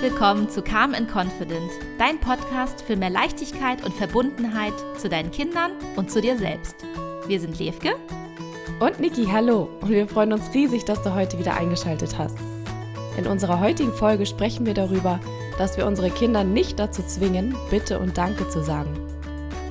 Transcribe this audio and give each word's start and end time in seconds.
Willkommen 0.00 0.48
zu 0.48 0.62
Calm 0.62 0.94
and 0.94 1.14
Confident, 1.14 1.70
dein 1.98 2.18
Podcast 2.18 2.80
für 2.80 2.96
mehr 2.96 3.10
Leichtigkeit 3.10 3.84
und 3.84 3.92
Verbundenheit 3.92 4.72
zu 4.96 5.10
deinen 5.10 5.30
Kindern 5.30 5.72
und 5.94 6.10
zu 6.10 6.22
dir 6.22 6.38
selbst. 6.38 6.74
Wir 7.26 7.38
sind 7.38 7.58
Levke 7.58 7.90
und 8.78 8.98
Niki, 8.98 9.26
hallo 9.26 9.68
und 9.82 9.90
wir 9.90 10.08
freuen 10.08 10.32
uns 10.32 10.54
riesig, 10.54 10.86
dass 10.86 11.02
du 11.02 11.14
heute 11.14 11.38
wieder 11.38 11.54
eingeschaltet 11.54 12.16
hast. 12.16 12.38
In 13.18 13.26
unserer 13.26 13.60
heutigen 13.60 13.92
Folge 13.92 14.24
sprechen 14.24 14.64
wir 14.64 14.72
darüber, 14.72 15.20
dass 15.58 15.76
wir 15.76 15.86
unsere 15.86 16.08
Kinder 16.08 16.44
nicht 16.44 16.78
dazu 16.78 17.02
zwingen, 17.02 17.54
Bitte 17.68 17.98
und 17.98 18.16
Danke 18.16 18.48
zu 18.48 18.62
sagen. 18.62 18.98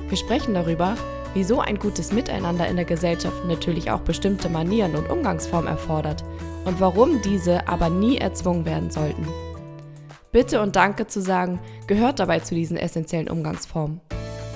Wir 0.08 0.16
sprechen 0.16 0.54
darüber, 0.54 0.94
wieso 1.34 1.58
ein 1.58 1.80
gutes 1.80 2.12
Miteinander 2.12 2.68
in 2.68 2.76
der 2.76 2.84
Gesellschaft 2.84 3.44
natürlich 3.46 3.90
auch 3.90 4.02
bestimmte 4.02 4.48
Manieren 4.48 4.94
und 4.94 5.10
Umgangsformen 5.10 5.66
erfordert 5.66 6.22
und 6.64 6.78
warum 6.78 7.20
diese 7.20 7.66
aber 7.66 7.90
nie 7.90 8.18
erzwungen 8.18 8.64
werden 8.64 8.92
sollten. 8.92 9.26
Bitte 10.32 10.62
und 10.62 10.76
Danke 10.76 11.08
zu 11.08 11.20
sagen 11.20 11.58
gehört 11.88 12.20
dabei 12.20 12.38
zu 12.38 12.54
diesen 12.54 12.76
essentiellen 12.76 13.28
Umgangsformen. 13.28 14.00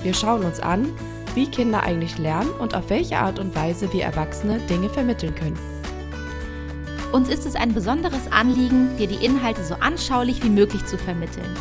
Wir 0.03 0.13
schauen 0.13 0.45
uns 0.45 0.61
an, 0.61 0.87
wie 1.33 1.47
Kinder 1.47 1.83
eigentlich 1.83 2.17
lernen 2.17 2.49
und 2.59 2.75
auf 2.75 2.89
welche 2.89 3.17
Art 3.17 3.39
und 3.39 3.55
Weise 3.55 3.91
wir 3.91 4.05
Erwachsene 4.05 4.59
Dinge 4.69 4.89
vermitteln 4.89 5.35
können. 5.35 5.59
Uns 7.11 7.27
ist 7.27 7.45
es 7.45 7.55
ein 7.55 7.73
besonderes 7.73 8.31
Anliegen, 8.31 8.95
dir 8.97 9.07
die 9.07 9.25
Inhalte 9.25 9.65
so 9.65 9.75
anschaulich 9.75 10.41
wie 10.43 10.49
möglich 10.49 10.85
zu 10.85 10.97
vermitteln. 10.97 11.53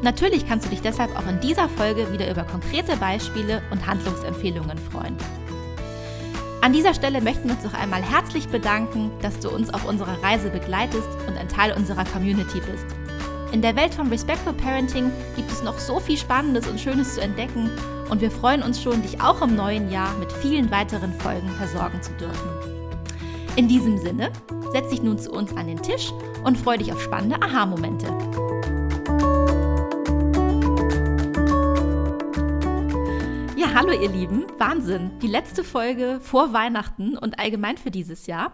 Natürlich 0.00 0.48
kannst 0.48 0.66
du 0.66 0.70
dich 0.70 0.80
deshalb 0.80 1.14
auch 1.18 1.28
in 1.28 1.40
dieser 1.40 1.68
Folge 1.68 2.10
wieder 2.10 2.30
über 2.30 2.44
konkrete 2.44 2.96
Beispiele 2.96 3.60
und 3.70 3.86
Handlungsempfehlungen 3.86 4.78
freuen. 4.78 5.16
An 6.62 6.72
dieser 6.72 6.94
Stelle 6.94 7.20
möchten 7.20 7.48
wir 7.48 7.54
uns 7.54 7.64
noch 7.64 7.74
einmal 7.74 8.02
herzlich 8.02 8.48
bedanken, 8.48 9.10
dass 9.20 9.38
du 9.40 9.50
uns 9.50 9.72
auf 9.72 9.86
unserer 9.86 10.22
Reise 10.22 10.48
begleitest 10.48 11.08
und 11.26 11.36
ein 11.36 11.48
Teil 11.48 11.72
unserer 11.72 12.04
Community 12.04 12.60
bist. 12.60 13.07
In 13.50 13.62
der 13.62 13.74
Welt 13.76 13.94
von 13.94 14.08
Respectful 14.08 14.52
Parenting 14.52 15.10
gibt 15.34 15.50
es 15.50 15.62
noch 15.62 15.78
so 15.78 16.00
viel 16.00 16.18
Spannendes 16.18 16.68
und 16.68 16.78
Schönes 16.78 17.14
zu 17.14 17.22
entdecken 17.22 17.70
und 18.10 18.20
wir 18.20 18.30
freuen 18.30 18.62
uns 18.62 18.82
schon, 18.82 19.00
dich 19.00 19.22
auch 19.22 19.40
im 19.40 19.56
neuen 19.56 19.90
Jahr 19.90 20.14
mit 20.18 20.30
vielen 20.30 20.70
weiteren 20.70 21.14
Folgen 21.14 21.48
versorgen 21.52 22.02
zu 22.02 22.12
dürfen. 22.12 22.48
In 23.56 23.66
diesem 23.66 23.96
Sinne, 23.96 24.30
setz 24.72 24.90
dich 24.90 25.02
nun 25.02 25.18
zu 25.18 25.32
uns 25.32 25.56
an 25.56 25.66
den 25.66 25.80
Tisch 25.80 26.12
und 26.44 26.58
freu 26.58 26.76
dich 26.76 26.92
auf 26.92 27.02
spannende 27.02 27.40
Aha-Momente. 27.40 28.06
Ja, 33.56 33.74
hallo 33.74 33.92
ihr 33.92 34.10
Lieben, 34.10 34.44
Wahnsinn. 34.58 35.18
Die 35.22 35.26
letzte 35.26 35.64
Folge 35.64 36.20
vor 36.20 36.52
Weihnachten 36.52 37.16
und 37.16 37.38
allgemein 37.38 37.78
für 37.78 37.90
dieses 37.90 38.26
Jahr. 38.26 38.52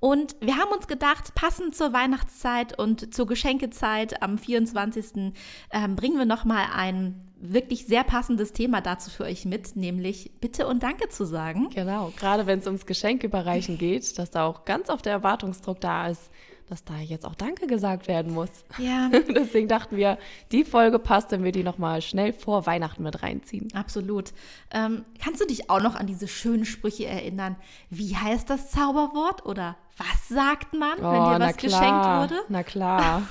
Und 0.00 0.34
wir 0.40 0.56
haben 0.56 0.72
uns 0.72 0.88
gedacht, 0.88 1.34
passend 1.34 1.76
zur 1.76 1.92
Weihnachtszeit 1.92 2.78
und 2.78 3.14
zur 3.14 3.26
Geschenkezeit 3.26 4.22
am 4.22 4.38
24. 4.38 5.34
Ähm, 5.70 5.96
bringen 5.96 6.18
wir 6.18 6.24
nochmal 6.24 6.64
ein 6.74 7.30
wirklich 7.40 7.86
sehr 7.86 8.04
passendes 8.04 8.52
Thema 8.52 8.80
dazu 8.80 9.10
für 9.10 9.24
euch 9.24 9.44
mit, 9.44 9.76
nämlich 9.76 10.32
Bitte 10.40 10.66
und 10.66 10.82
Danke 10.82 11.08
zu 11.08 11.24
sagen. 11.24 11.70
Genau, 11.70 12.12
gerade 12.18 12.46
wenn 12.46 12.58
es 12.58 12.66
ums 12.66 12.86
Geschenk 12.86 13.24
überreichen 13.24 13.78
geht, 13.78 14.18
dass 14.18 14.30
da 14.30 14.46
auch 14.46 14.64
ganz 14.64 14.90
oft 14.90 15.06
der 15.06 15.12
Erwartungsdruck 15.12 15.80
da 15.80 16.08
ist, 16.08 16.30
dass 16.70 16.84
da 16.84 16.98
jetzt 16.98 17.26
auch 17.26 17.34
Danke 17.34 17.66
gesagt 17.66 18.06
werden 18.06 18.32
muss. 18.32 18.50
Ja. 18.78 19.10
Deswegen 19.34 19.68
dachten 19.68 19.96
wir, 19.96 20.18
die 20.52 20.64
Folge 20.64 20.98
passt, 20.98 21.32
wenn 21.32 21.42
wir 21.42 21.50
die 21.50 21.64
nochmal 21.64 22.00
schnell 22.00 22.32
vor 22.32 22.64
Weihnachten 22.64 23.02
mit 23.02 23.22
reinziehen. 23.22 23.68
Absolut. 23.74 24.32
Ähm, 24.70 25.04
kannst 25.22 25.40
du 25.40 25.46
dich 25.46 25.68
auch 25.68 25.82
noch 25.82 25.96
an 25.96 26.06
diese 26.06 26.28
schönen 26.28 26.64
Sprüche 26.64 27.06
erinnern? 27.06 27.56
Wie 27.90 28.16
heißt 28.16 28.48
das 28.48 28.70
Zauberwort 28.70 29.44
oder 29.46 29.76
was 30.00 30.28
sagt 30.28 30.72
man, 30.72 30.98
oh, 30.98 31.12
wenn 31.12 31.38
dir 31.38 31.46
was 31.46 31.56
geschenkt 31.56 32.06
wurde? 32.06 32.40
Na 32.48 32.62
klar. 32.62 33.22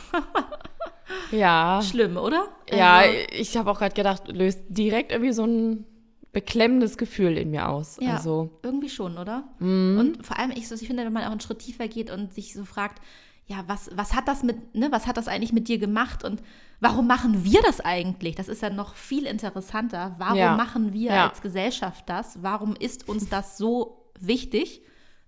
ja. 1.32 1.82
Schlimm, 1.82 2.18
oder? 2.18 2.48
Ja, 2.72 2.98
also, 2.98 3.18
ich 3.32 3.58
habe 3.58 3.72
auch 3.72 3.80
gerade 3.80 3.96
gedacht, 3.96 4.28
löst 4.28 4.62
direkt 4.70 5.12
irgendwie 5.12 5.34
so 5.34 5.46
ein 5.46 5.86
beklemmendes 6.32 6.98
Gefühl 6.98 7.38
in 7.38 7.50
mir 7.50 7.68
aus. 7.68 7.98
Ja, 8.00 8.18
also. 8.18 8.52
irgendwie 8.62 8.90
schon, 8.90 9.18
oder? 9.18 9.46
Mhm. 9.58 9.98
Und 10.00 10.26
vor 10.26 10.38
allem, 10.38 10.52
ich, 10.52 10.72
ich 10.72 10.88
finde, 10.88 11.06
wenn 11.06 11.14
man 11.14 11.24
auch 11.24 11.32
einen 11.32 11.40
Schritt 11.40 11.60
tiefer 11.60 11.88
geht 11.88 12.12
und 12.12 12.36
sich 12.36 12.54
so 12.54 12.66
fragt, 12.66 13.02
ja, 13.48 13.64
was, 13.66 13.90
was 13.96 14.14
hat 14.14 14.28
das 14.28 14.44
mit, 14.44 14.76
ne, 14.76 14.92
was 14.92 15.08
hat 15.08 15.18
das 15.18 15.28
eigentlich 15.28 15.54
mit 15.54 15.68
dir 15.68 15.80
gemacht 15.80 16.24
und 16.24 16.44
warum 16.80 17.08
machen 17.08 17.44
wir 17.44 17.64
das 17.64 17.82
eigentlich? 17.82 18.36
Das 18.36 18.48
ist 18.48 18.62
ja 18.62 18.70
noch 18.70 18.94
viel 18.94 19.26
interessanter. 19.26 20.14
Warum 20.20 20.38
ja. 20.38 20.56
machen 20.56 20.94
wir 20.94 21.12
ja. 21.14 21.28
als 21.30 21.42
Gesellschaft 21.42 22.08
das? 22.08 22.44
Warum 22.44 22.76
ist 22.76 23.10
uns 23.10 23.28
das 23.28 23.58
so 23.58 24.12
wichtig? 24.20 24.84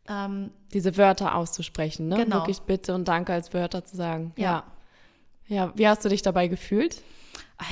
Ähm, 0.08 0.52
Diese 0.74 0.98
Wörter 0.98 1.36
auszusprechen, 1.36 2.08
ne? 2.08 2.18
Genau. 2.18 2.38
Wirklich 2.38 2.62
Bitte 2.62 2.96
und 2.96 3.08
Danke 3.08 3.34
als 3.34 3.54
Wörter 3.54 3.86
zu 3.86 3.96
sagen. 3.96 4.34
Ja. 4.38 4.44
ja. 4.44 4.64
Ja, 5.48 5.74
wie 5.76 5.86
hast 5.86 6.06
du 6.06 6.10
dich 6.10 6.22
dabei 6.22 6.48
gefühlt? 6.48 7.04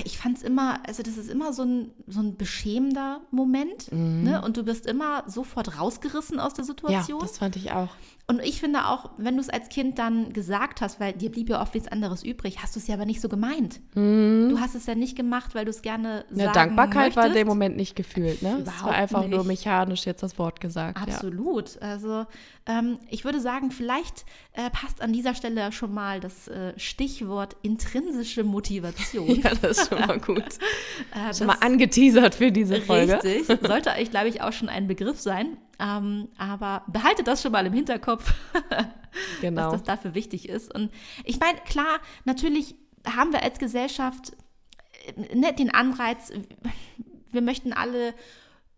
ich 0.03 0.17
fand 0.17 0.38
es 0.38 0.44
immer, 0.44 0.79
also 0.85 1.01
das 1.01 1.18
ist 1.18 1.29
immer 1.29 1.51
so 1.51 1.63
ein, 1.63 1.91
so 2.06 2.19
ein 2.19 2.35
beschämender 2.35 3.22
Moment. 3.31 3.91
Mhm. 3.91 4.23
Ne? 4.23 4.41
Und 4.41 4.57
du 4.57 4.63
bist 4.63 4.85
immer 4.85 5.23
sofort 5.28 5.79
rausgerissen 5.79 6.39
aus 6.39 6.53
der 6.53 6.66
Situation. 6.66 7.19
Ja, 7.19 7.25
das 7.25 7.38
fand 7.38 7.56
ich 7.56 7.72
auch. 7.72 7.89
Und 8.29 8.44
ich 8.44 8.59
finde 8.59 8.85
auch, 8.85 9.09
wenn 9.17 9.38
du 9.38 9.41
es 9.41 9.50
als 9.50 9.69
Kind 9.69 9.97
dann 9.97 10.31
gesagt 10.34 10.81
hast, 10.81 11.00
weil 11.00 11.13
dir 11.13 11.31
blieb 11.31 11.50
ja 11.50 11.63
oft 11.63 11.73
nichts 11.73 11.91
anderes 11.91 12.22
übrig, 12.22 12.62
hast 12.62 12.75
du 12.75 12.79
es 12.79 12.85
ja 12.85 12.94
aber 12.94 13.06
nicht 13.06 13.22
so 13.22 13.28
gemeint. 13.28 13.79
Mhm. 13.95 14.50
Du 14.51 14.59
hast 14.59 14.75
es 14.75 14.85
ja 14.85 14.94
nicht 14.94 15.16
gemacht, 15.16 15.56
weil 15.56 15.66
du 15.66 15.72
es 15.72 15.81
gerne 15.81 16.25
sagen 16.29 16.41
Eine 16.41 16.51
Dankbarkeit 16.51 16.95
möchtest. 16.95 17.18
war 17.18 17.25
in 17.25 17.34
dem 17.34 17.47
Moment 17.47 17.75
nicht 17.75 17.95
gefühlt. 17.95 18.44
Ne? 18.44 18.59
Überhaupt 18.59 18.68
es 18.68 18.84
war 18.84 18.94
einfach 18.94 19.22
nicht. 19.22 19.31
nur 19.31 19.44
mechanisch 19.45 20.06
jetzt 20.06 20.22
das 20.22 20.38
Wort 20.38 20.62
gesagt. 20.62 21.01
Absolut. 21.01 21.73
Ja. 21.73 21.81
Also 21.81 22.25
ähm, 22.68 23.00
ich 23.09 23.25
würde 23.25 23.41
sagen, 23.41 23.72
vielleicht 23.72 24.25
äh, 24.53 24.69
passt 24.69 25.01
an 25.01 25.12
dieser 25.12 25.34
Stelle 25.34 25.72
schon 25.72 25.91
mal 25.91 26.19
das 26.19 26.47
äh, 26.50 26.78
Stichwort 26.78 27.56
intrinsische 27.63 28.44
Motivation. 28.44 29.28
ja, 29.41 29.56
das 29.59 29.79
ist 29.79 29.89
schon 29.89 30.06
mal 30.06 30.19
gut. 30.19 30.44
äh, 31.16 31.34
schon 31.34 31.47
mal 31.47 31.57
angeteasert 31.62 32.35
für 32.35 32.51
diese 32.51 32.79
Folge. 32.79 33.23
Richtig. 33.23 33.47
Sollte 33.47 33.94
eigentlich, 33.94 34.12
glaube 34.12 34.28
ich, 34.28 34.44
auch 34.44 34.53
schon 34.53 34.69
ein 34.69 34.85
Begriff 34.85 35.19
sein. 35.19 35.57
Ähm, 35.79 36.28
aber 36.38 36.84
behaltet 36.88 37.28
das 37.28 37.41
schon 37.41 37.51
mal 37.51 37.66
im 37.66 37.73
Hinterkopf, 37.73 38.34
genau. 39.41 39.63
dass 39.63 39.72
das 39.72 39.84
dafür 39.84 40.13
wichtig 40.13 40.50
ist. 40.50 40.73
Und 40.73 40.91
ich 41.23 41.40
meine, 41.40 41.57
klar, 41.59 42.00
natürlich 42.25 42.75
haben 43.06 43.31
wir 43.31 43.44
als 43.44 43.59
Gesellschaft 43.59 44.34
äh, 45.06 45.35
ne, 45.35 45.53
den 45.53 45.73
Anreiz, 45.73 46.31
wir 47.31 47.41
möchten 47.41 47.73
alle 47.73 48.13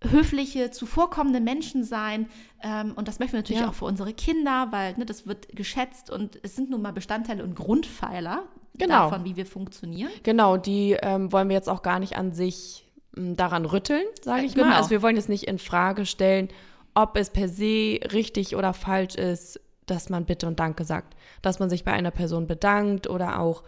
höfliche, 0.03 0.71
zuvorkommende 0.71 1.39
Menschen 1.39 1.83
sein. 1.83 2.27
Ähm, 2.63 2.93
und 2.95 3.07
das 3.07 3.19
möchten 3.19 3.33
wir 3.33 3.39
natürlich 3.39 3.61
ja. 3.61 3.69
auch 3.69 3.73
für 3.73 3.85
unsere 3.85 4.13
Kinder, 4.13 4.67
weil 4.71 4.97
ne, 4.97 5.05
das 5.05 5.27
wird 5.27 5.55
geschätzt 5.55 6.09
und 6.09 6.39
es 6.43 6.55
sind 6.55 6.69
nun 6.69 6.81
mal 6.81 6.93
Bestandteile 6.93 7.43
und 7.43 7.55
Grundpfeiler 7.55 8.43
genau. 8.77 9.09
davon, 9.09 9.25
wie 9.25 9.35
wir 9.35 9.45
funktionieren. 9.45 10.11
Genau, 10.23 10.57
die 10.57 10.97
ähm, 11.01 11.31
wollen 11.31 11.49
wir 11.49 11.55
jetzt 11.55 11.69
auch 11.69 11.81
gar 11.81 11.99
nicht 11.99 12.17
an 12.17 12.33
sich 12.33 12.87
m, 13.15 13.35
daran 13.35 13.65
rütteln, 13.65 14.03
sage 14.21 14.43
ich 14.43 14.53
äh, 14.53 14.55
genau. 14.55 14.69
mal. 14.69 14.77
Also 14.77 14.89
wir 14.89 15.01
wollen 15.01 15.15
jetzt 15.15 15.29
nicht 15.29 15.47
in 15.47 15.59
Frage 15.59 16.05
stellen, 16.05 16.49
ob 16.93 17.17
es 17.17 17.29
per 17.29 17.47
se 17.47 17.99
richtig 18.13 18.55
oder 18.55 18.73
falsch 18.73 19.15
ist, 19.15 19.59
dass 19.85 20.09
man 20.09 20.25
Bitte 20.25 20.47
und 20.47 20.59
Danke 20.59 20.83
sagt. 20.83 21.15
Dass 21.41 21.59
man 21.59 21.69
sich 21.69 21.83
bei 21.83 21.91
einer 21.91 22.11
Person 22.11 22.47
bedankt 22.47 23.09
oder 23.09 23.39
auch 23.39 23.63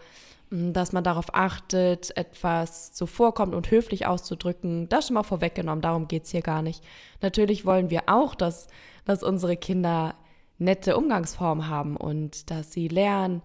dass 0.50 0.92
man 0.92 1.02
darauf 1.02 1.34
achtet, 1.34 2.16
etwas 2.16 2.92
zuvorkommt 2.92 3.54
und 3.54 3.70
höflich 3.70 4.06
auszudrücken. 4.06 4.88
Das 4.88 5.06
schon 5.06 5.14
mal 5.14 5.22
vorweggenommen, 5.22 5.82
darum 5.82 6.06
geht 6.06 6.24
es 6.24 6.30
hier 6.30 6.42
gar 6.42 6.62
nicht. 6.62 6.84
Natürlich 7.22 7.64
wollen 7.64 7.90
wir 7.90 8.04
auch, 8.06 8.34
dass, 8.34 8.68
dass 9.04 9.22
unsere 9.22 9.56
Kinder 9.56 10.14
nette 10.58 10.96
Umgangsformen 10.96 11.68
haben 11.68 11.96
und 11.96 12.50
dass 12.50 12.72
sie 12.72 12.88
lernen, 12.88 13.42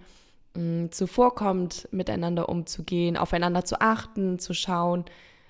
mh, 0.55 0.91
zuvorkommt, 0.91 1.87
miteinander 1.91 2.47
umzugehen, 2.49 3.17
aufeinander 3.17 3.65
zu 3.65 3.81
achten, 3.81 4.37
zu 4.37 4.53
schauen, 4.53 5.05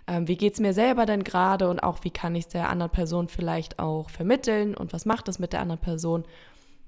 ähm, 0.10 0.28
wie 0.28 0.38
geht 0.38 0.54
es 0.54 0.60
mir 0.60 0.74
selber 0.74 1.06
denn 1.06 1.24
gerade 1.24 1.70
und 1.70 1.82
auch 1.82 2.04
wie 2.04 2.10
kann 2.10 2.36
ich 2.36 2.46
es 2.46 2.50
der 2.50 2.70
anderen 2.70 2.92
Person 2.92 3.28
vielleicht 3.28 3.80
auch 3.80 4.10
vermitteln 4.10 4.76
und 4.76 4.92
was 4.92 5.06
macht 5.06 5.28
es 5.28 5.40
mit 5.40 5.54
der 5.54 5.62
anderen 5.62 5.82
Person 5.82 6.26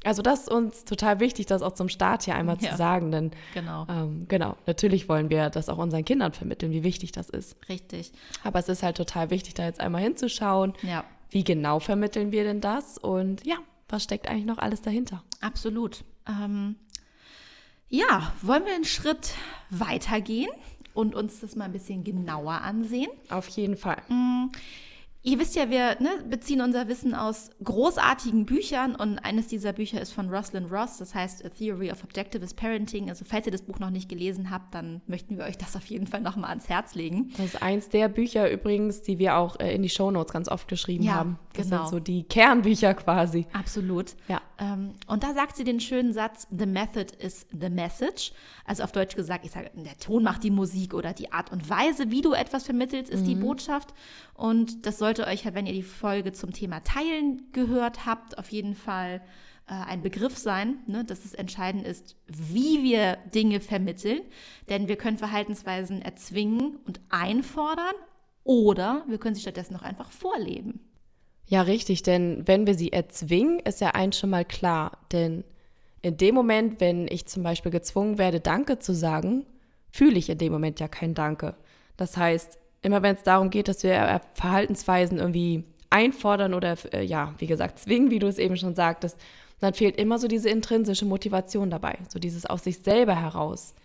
also 0.03 0.21
das 0.23 0.41
ist 0.41 0.51
uns 0.51 0.83
total 0.85 1.19
wichtig, 1.19 1.45
das 1.45 1.61
auch 1.61 1.73
zum 1.73 1.87
Start 1.87 2.23
hier 2.23 2.35
einmal 2.35 2.57
ja, 2.59 2.71
zu 2.71 2.75
sagen, 2.75 3.11
denn 3.11 3.31
genau. 3.53 3.85
Ähm, 3.87 4.25
genau, 4.27 4.57
natürlich 4.65 5.07
wollen 5.07 5.29
wir 5.29 5.51
das 5.51 5.69
auch 5.69 5.77
unseren 5.77 6.03
Kindern 6.05 6.33
vermitteln, 6.33 6.71
wie 6.71 6.83
wichtig 6.83 7.11
das 7.11 7.29
ist. 7.29 7.55
Richtig. 7.69 8.11
Aber 8.43 8.57
es 8.57 8.67
ist 8.67 8.81
halt 8.81 8.97
total 8.97 9.29
wichtig, 9.29 9.53
da 9.53 9.63
jetzt 9.63 9.79
einmal 9.79 10.01
hinzuschauen, 10.01 10.73
ja. 10.81 11.03
wie 11.29 11.43
genau 11.43 11.79
vermitteln 11.79 12.31
wir 12.31 12.43
denn 12.43 12.61
das 12.61 12.97
und 12.97 13.45
ja, 13.45 13.57
was 13.89 14.03
steckt 14.03 14.27
eigentlich 14.27 14.45
noch 14.45 14.57
alles 14.57 14.81
dahinter? 14.81 15.23
Absolut. 15.39 16.03
Ähm, 16.27 16.77
ja, 17.89 18.33
wollen 18.41 18.65
wir 18.65 18.73
einen 18.73 18.85
Schritt 18.85 19.35
weitergehen 19.69 20.49
und 20.93 21.15
uns 21.15 21.39
das 21.39 21.55
mal 21.55 21.65
ein 21.65 21.71
bisschen 21.71 22.03
genauer 22.03 22.61
ansehen? 22.61 23.09
Auf 23.29 23.47
jeden 23.49 23.77
Fall. 23.77 24.01
Mhm 24.09 24.51
Ihr 25.23 25.37
wisst 25.37 25.55
ja, 25.55 25.69
wir 25.69 25.97
ne, 25.99 26.09
beziehen 26.27 26.61
unser 26.61 26.87
Wissen 26.87 27.13
aus 27.13 27.51
großartigen 27.63 28.47
Büchern 28.47 28.95
und 28.95 29.19
eines 29.19 29.47
dieser 29.47 29.71
Bücher 29.71 30.01
ist 30.01 30.13
von 30.13 30.33
Rosalind 30.33 30.71
Ross, 30.71 30.97
das 30.97 31.13
heißt 31.13 31.45
A 31.45 31.49
Theory 31.49 31.91
of 31.91 32.03
Objectivist 32.03 32.55
Parenting. 32.55 33.07
Also 33.07 33.23
falls 33.23 33.45
ihr 33.45 33.51
das 33.51 33.61
Buch 33.61 33.77
noch 33.77 33.91
nicht 33.91 34.09
gelesen 34.09 34.49
habt, 34.49 34.73
dann 34.73 35.01
möchten 35.05 35.37
wir 35.37 35.45
euch 35.45 35.59
das 35.59 35.75
auf 35.75 35.85
jeden 35.85 36.07
Fall 36.07 36.21
nochmal 36.21 36.49
ans 36.49 36.69
Herz 36.69 36.95
legen. 36.95 37.31
Das 37.37 37.45
ist 37.45 37.61
eins 37.61 37.89
der 37.89 38.09
Bücher 38.09 38.49
übrigens, 38.49 39.03
die 39.03 39.19
wir 39.19 39.37
auch 39.37 39.59
äh, 39.59 39.75
in 39.75 39.83
die 39.83 39.89
Shownotes 39.89 40.33
ganz 40.33 40.49
oft 40.49 40.67
geschrieben 40.67 41.03
ja, 41.03 41.13
haben. 41.13 41.37
Das 41.53 41.69
genau. 41.69 41.83
sind 41.83 41.91
so 41.91 41.99
die 41.99 42.23
Kernbücher 42.23 42.95
quasi. 42.95 43.45
Absolut. 43.53 44.15
Ja. 44.27 44.41
Ähm, 44.57 44.93
und 45.05 45.23
da 45.23 45.35
sagt 45.35 45.55
sie 45.55 45.63
den 45.63 45.79
schönen 45.79 46.13
Satz, 46.13 46.47
The 46.49 46.65
method 46.65 47.13
is 47.19 47.45
the 47.51 47.69
message. 47.69 48.31
Also 48.65 48.83
auf 48.83 48.91
Deutsch 48.91 49.15
gesagt, 49.15 49.45
ich 49.45 49.51
sage, 49.51 49.69
der 49.75 49.97
Ton 49.97 50.23
macht 50.23 50.43
die 50.43 50.51
Musik 50.51 50.95
oder 50.95 51.13
die 51.13 51.31
Art 51.31 51.51
und 51.51 51.69
Weise, 51.69 52.09
wie 52.09 52.21
du 52.21 52.33
etwas 52.33 52.65
vermittelst, 52.65 53.11
ist 53.11 53.21
mhm. 53.21 53.27
die 53.27 53.35
Botschaft. 53.35 53.93
Und 54.33 54.85
das 54.85 54.97
sollte 55.11 55.29
euch, 55.29 55.43
wenn 55.53 55.65
ihr 55.65 55.73
die 55.73 55.83
Folge 55.83 56.31
zum 56.31 56.53
Thema 56.53 56.81
Teilen 56.83 57.41
gehört 57.51 58.05
habt, 58.05 58.37
auf 58.37 58.49
jeden 58.49 58.75
Fall 58.75 59.21
äh, 59.67 59.73
ein 59.73 60.01
Begriff 60.01 60.37
sein, 60.37 60.77
ne, 60.87 61.03
dass 61.03 61.25
es 61.25 61.33
entscheidend 61.33 61.85
ist, 61.85 62.15
wie 62.27 62.81
wir 62.81 63.17
Dinge 63.35 63.59
vermitteln. 63.59 64.21
Denn 64.69 64.87
wir 64.87 64.95
können 64.95 65.17
Verhaltensweisen 65.17 66.01
erzwingen 66.01 66.77
und 66.85 67.01
einfordern 67.09 67.93
oder 68.45 69.03
wir 69.09 69.17
können 69.17 69.35
sie 69.35 69.41
stattdessen 69.41 69.73
noch 69.73 69.81
einfach 69.81 70.11
vorleben. 70.11 70.79
Ja, 71.45 71.63
richtig, 71.63 72.03
denn 72.03 72.47
wenn 72.47 72.65
wir 72.65 72.75
sie 72.75 72.93
erzwingen, 72.93 73.59
ist 73.59 73.81
ja 73.81 73.89
eins 73.89 74.17
schon 74.17 74.29
mal 74.29 74.45
klar. 74.45 74.97
Denn 75.11 75.43
in 76.01 76.15
dem 76.15 76.35
Moment, 76.35 76.79
wenn 76.79 77.09
ich 77.09 77.25
zum 77.25 77.43
Beispiel 77.43 77.71
gezwungen 77.71 78.17
werde, 78.17 78.39
Danke 78.39 78.79
zu 78.79 78.93
sagen, 78.93 79.45
fühle 79.91 80.17
ich 80.17 80.29
in 80.29 80.37
dem 80.37 80.53
Moment 80.53 80.79
ja 80.79 80.87
kein 80.87 81.13
Danke. 81.13 81.55
Das 81.97 82.15
heißt, 82.15 82.60
immer 82.81 83.01
wenn 83.01 83.15
es 83.15 83.23
darum 83.23 83.49
geht, 83.49 83.67
dass 83.67 83.83
wir 83.83 83.93
äh, 83.93 84.19
Verhaltensweisen 84.33 85.19
irgendwie 85.19 85.63
einfordern 85.89 86.53
oder 86.53 86.75
äh, 86.93 87.03
ja, 87.03 87.33
wie 87.37 87.47
gesagt, 87.47 87.79
zwingen, 87.79 88.09
wie 88.11 88.19
du 88.19 88.27
es 88.27 88.37
eben 88.37 88.57
schon 88.57 88.75
sagtest, 88.75 89.19
dann 89.59 89.73
fehlt 89.73 89.97
immer 89.97 90.17
so 90.17 90.27
diese 90.27 90.49
intrinsische 90.49 91.05
Motivation 91.05 91.69
dabei, 91.69 91.99
so 92.09 92.17
dieses 92.17 92.45
aus 92.45 92.63
sich 92.63 92.79
selber 92.79 93.15
heraus. 93.15 93.75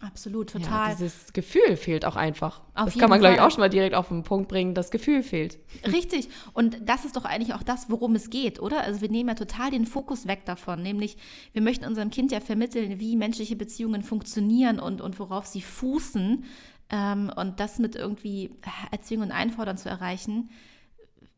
Absolut, 0.00 0.50
total. 0.50 0.90
Ja, 0.90 0.94
dieses 0.94 1.32
Gefühl 1.32 1.76
fehlt 1.76 2.04
auch 2.04 2.16
einfach. 2.16 2.60
Auf 2.74 2.86
das 2.86 2.98
kann 2.98 3.08
man, 3.08 3.20
glaube 3.20 3.36
ich, 3.36 3.40
auch 3.40 3.50
schon 3.50 3.60
mal 3.60 3.70
direkt 3.70 3.94
auf 3.94 4.08
den 4.08 4.22
Punkt 4.22 4.48
bringen. 4.48 4.74
Das 4.74 4.90
Gefühl 4.90 5.22
fehlt. 5.22 5.58
Richtig. 5.90 6.28
Und 6.52 6.76
das 6.82 7.06
ist 7.06 7.16
doch 7.16 7.24
eigentlich 7.24 7.54
auch 7.54 7.62
das, 7.62 7.88
worum 7.88 8.14
es 8.14 8.28
geht, 8.28 8.60
oder? 8.60 8.82
Also 8.82 9.00
wir 9.00 9.08
nehmen 9.08 9.30
ja 9.30 9.34
total 9.34 9.70
den 9.70 9.86
Fokus 9.86 10.26
weg 10.26 10.44
davon. 10.44 10.82
Nämlich, 10.82 11.16
wir 11.52 11.62
möchten 11.62 11.86
unserem 11.86 12.10
Kind 12.10 12.32
ja 12.32 12.40
vermitteln, 12.40 13.00
wie 13.00 13.16
menschliche 13.16 13.56
Beziehungen 13.56 14.02
funktionieren 14.02 14.78
und, 14.78 15.00
und 15.00 15.18
worauf 15.18 15.46
sie 15.46 15.62
fußen. 15.62 16.44
Ähm, 16.90 17.32
und 17.34 17.60
das 17.60 17.78
mit 17.78 17.96
irgendwie 17.96 18.50
Erziehung 18.90 19.22
und 19.22 19.32
Einfordern 19.32 19.76
zu 19.76 19.88
erreichen, 19.88 20.50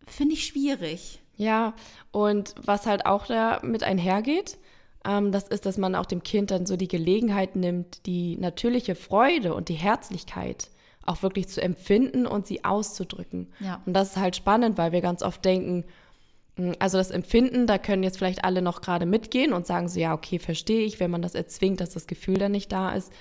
finde 0.06 0.34
ich 0.34 0.46
schwierig. 0.46 1.20
Ja, 1.36 1.74
und 2.12 2.54
was 2.62 2.86
halt 2.86 3.06
auch 3.06 3.26
da 3.26 3.60
mit 3.62 3.82
einhergeht, 3.82 4.58
ähm, 5.06 5.32
das 5.32 5.48
ist, 5.48 5.66
dass 5.66 5.78
man 5.78 5.94
auch 5.94 6.06
dem 6.06 6.22
Kind 6.22 6.50
dann 6.50 6.66
so 6.66 6.76
die 6.76 6.88
Gelegenheit 6.88 7.56
nimmt, 7.56 8.06
die 8.06 8.36
natürliche 8.38 8.94
Freude 8.94 9.54
und 9.54 9.68
die 9.68 9.74
Herzlichkeit 9.74 10.70
auch 11.04 11.22
wirklich 11.22 11.48
zu 11.48 11.62
empfinden 11.62 12.26
und 12.26 12.46
sie 12.46 12.64
auszudrücken. 12.64 13.52
Ja. 13.60 13.80
Und 13.86 13.94
das 13.94 14.10
ist 14.10 14.16
halt 14.16 14.34
spannend, 14.34 14.76
weil 14.76 14.92
wir 14.92 15.00
ganz 15.00 15.22
oft 15.22 15.44
denken, 15.44 15.84
hm, 16.56 16.74
also 16.78 16.98
das 16.98 17.10
Empfinden, 17.10 17.66
da 17.66 17.78
können 17.78 18.02
jetzt 18.02 18.18
vielleicht 18.18 18.44
alle 18.44 18.62
noch 18.62 18.80
gerade 18.80 19.06
mitgehen 19.06 19.52
und 19.52 19.66
sagen 19.66 19.88
so, 19.88 20.00
ja, 20.00 20.14
okay, 20.14 20.38
verstehe 20.38 20.84
ich, 20.84 20.98
wenn 20.98 21.10
man 21.10 21.22
das 21.22 21.34
erzwingt, 21.34 21.80
dass 21.80 21.90
das 21.90 22.06
Gefühl 22.06 22.38
dann 22.38 22.52
nicht 22.52 22.72
da 22.72 22.92
ist. 22.92 23.12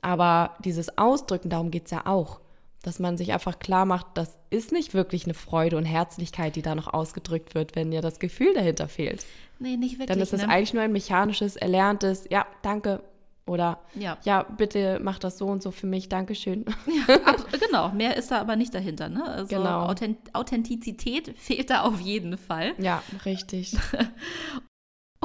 Aber 0.00 0.56
dieses 0.64 0.96
Ausdrücken, 0.96 1.50
darum 1.50 1.70
geht 1.70 1.86
es 1.86 1.90
ja 1.90 2.06
auch. 2.06 2.40
Dass 2.82 3.00
man 3.00 3.16
sich 3.16 3.32
einfach 3.32 3.58
klar 3.58 3.84
macht, 3.84 4.06
das 4.14 4.38
ist 4.50 4.70
nicht 4.70 4.94
wirklich 4.94 5.24
eine 5.24 5.34
Freude 5.34 5.76
und 5.76 5.84
Herzlichkeit, 5.84 6.54
die 6.54 6.62
da 6.62 6.74
noch 6.74 6.92
ausgedrückt 6.92 7.54
wird, 7.54 7.74
wenn 7.74 7.90
ja 7.90 8.00
das 8.00 8.20
Gefühl 8.20 8.54
dahinter 8.54 8.88
fehlt. 8.88 9.26
Nee, 9.58 9.76
nicht 9.76 9.94
wirklich. 9.94 10.08
Dann 10.08 10.20
ist 10.20 10.32
es 10.32 10.42
ne? 10.42 10.48
eigentlich 10.48 10.74
nur 10.74 10.84
ein 10.84 10.92
mechanisches, 10.92 11.56
erlerntes, 11.56 12.26
ja, 12.30 12.46
danke. 12.62 13.02
Oder 13.48 13.80
ja. 13.94 14.18
ja, 14.24 14.42
bitte 14.42 15.00
mach 15.02 15.18
das 15.18 15.38
so 15.38 15.46
und 15.46 15.62
so 15.62 15.70
für 15.70 15.86
mich, 15.86 16.08
Dankeschön. 16.08 16.64
Ja, 17.08 17.36
genau, 17.66 17.88
mehr 17.90 18.16
ist 18.16 18.30
da 18.30 18.40
aber 18.40 18.56
nicht 18.56 18.74
dahinter. 18.74 19.08
Ne? 19.08 19.24
Also 19.24 19.56
genau. 19.56 19.92
Authentizität 20.32 21.34
fehlt 21.38 21.70
da 21.70 21.82
auf 21.82 22.00
jeden 22.00 22.36
Fall. 22.36 22.74
Ja, 22.78 23.02
richtig. 23.24 23.76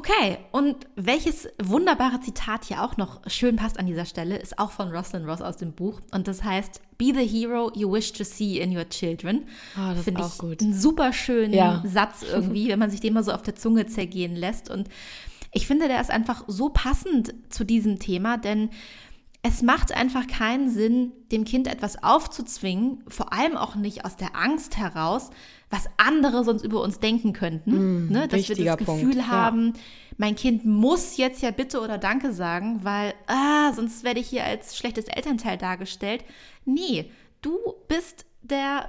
Okay, 0.06 0.38
und 0.52 0.76
welches 0.98 1.48
wunderbare 1.64 2.20
Zitat 2.20 2.66
hier 2.66 2.84
auch 2.84 2.98
noch 2.98 3.22
schön 3.28 3.56
passt 3.56 3.80
an 3.80 3.86
dieser 3.86 4.04
Stelle, 4.04 4.36
ist 4.36 4.60
auch 4.60 4.72
von 4.72 4.94
Rosalind 4.94 5.30
Ross 5.30 5.42
aus 5.42 5.56
dem 5.56 5.72
Buch. 5.72 6.02
Und 6.12 6.28
das 6.28 6.44
heißt, 6.44 6.82
Be 6.98 7.14
the 7.16 7.26
hero 7.26 7.72
you 7.74 7.90
wish 7.90 8.12
to 8.12 8.26
see 8.26 8.60
in 8.60 8.76
your 8.76 8.88
children. 8.90 9.46
Oh, 9.78 9.94
das 9.96 10.04
Finde 10.04 10.26
auch 10.26 10.38
gut. 10.38 10.62
Einen 10.62 10.74
super 10.74 11.14
schönen 11.14 11.54
ja. 11.54 11.82
Satz 11.86 12.22
irgendwie, 12.30 12.68
wenn 12.68 12.80
man 12.80 12.92
sich 12.92 13.00
den 13.00 13.14
mal 13.14 13.24
so 13.24 13.32
auf 13.32 13.44
der 13.44 13.56
Zunge 13.56 13.88
zergehen 13.88 14.36
lässt. 14.36 14.70
Und 14.70 14.90
ich 15.54 15.68
finde, 15.68 15.88
der 15.88 16.02
ist 16.02 16.12
einfach 16.12 16.44
so 16.48 16.68
passend 16.68 17.34
zu 17.48 17.64
diesem 17.64 17.98
Thema, 17.98 18.38
denn 18.38 18.72
es 19.46 19.62
macht 19.62 19.92
einfach 19.94 20.26
keinen 20.26 20.70
Sinn, 20.70 21.12
dem 21.34 21.44
Kind 21.44 21.68
etwas 21.68 22.02
aufzuzwingen, 22.02 23.04
vor 23.10 23.34
allem 23.34 23.58
auch 23.58 23.76
nicht 23.76 24.06
aus 24.06 24.16
der 24.16 24.38
Angst 24.38 24.78
heraus, 24.78 25.32
was 25.70 25.90
andere 25.98 26.46
sonst 26.46 26.64
über 26.64 26.82
uns 26.82 27.00
denken 27.00 27.34
könnten. 27.34 28.06
Mm, 28.06 28.12
ne? 28.12 28.28
Dass 28.30 28.48
wir 28.48 28.56
das 28.56 28.78
Gefühl 28.78 29.16
Punkt. 29.16 29.28
haben, 29.28 29.74
ja. 29.76 29.82
mein 30.18 30.36
Kind 30.36 30.66
muss 30.66 31.18
jetzt 31.18 31.42
ja 31.42 31.52
bitte 31.52 31.82
oder 31.82 31.98
Danke 31.98 32.32
sagen, 32.32 32.86
weil 32.86 33.14
ah, 33.28 33.74
sonst 33.74 34.06
werde 34.06 34.22
ich 34.22 34.30
hier 34.30 34.46
als 34.46 34.78
schlechtes 34.78 35.06
Elternteil 35.06 35.58
dargestellt. 35.58 36.24
Nee, 36.64 37.12
du 37.42 37.58
bist 37.90 38.26
der 38.44 38.88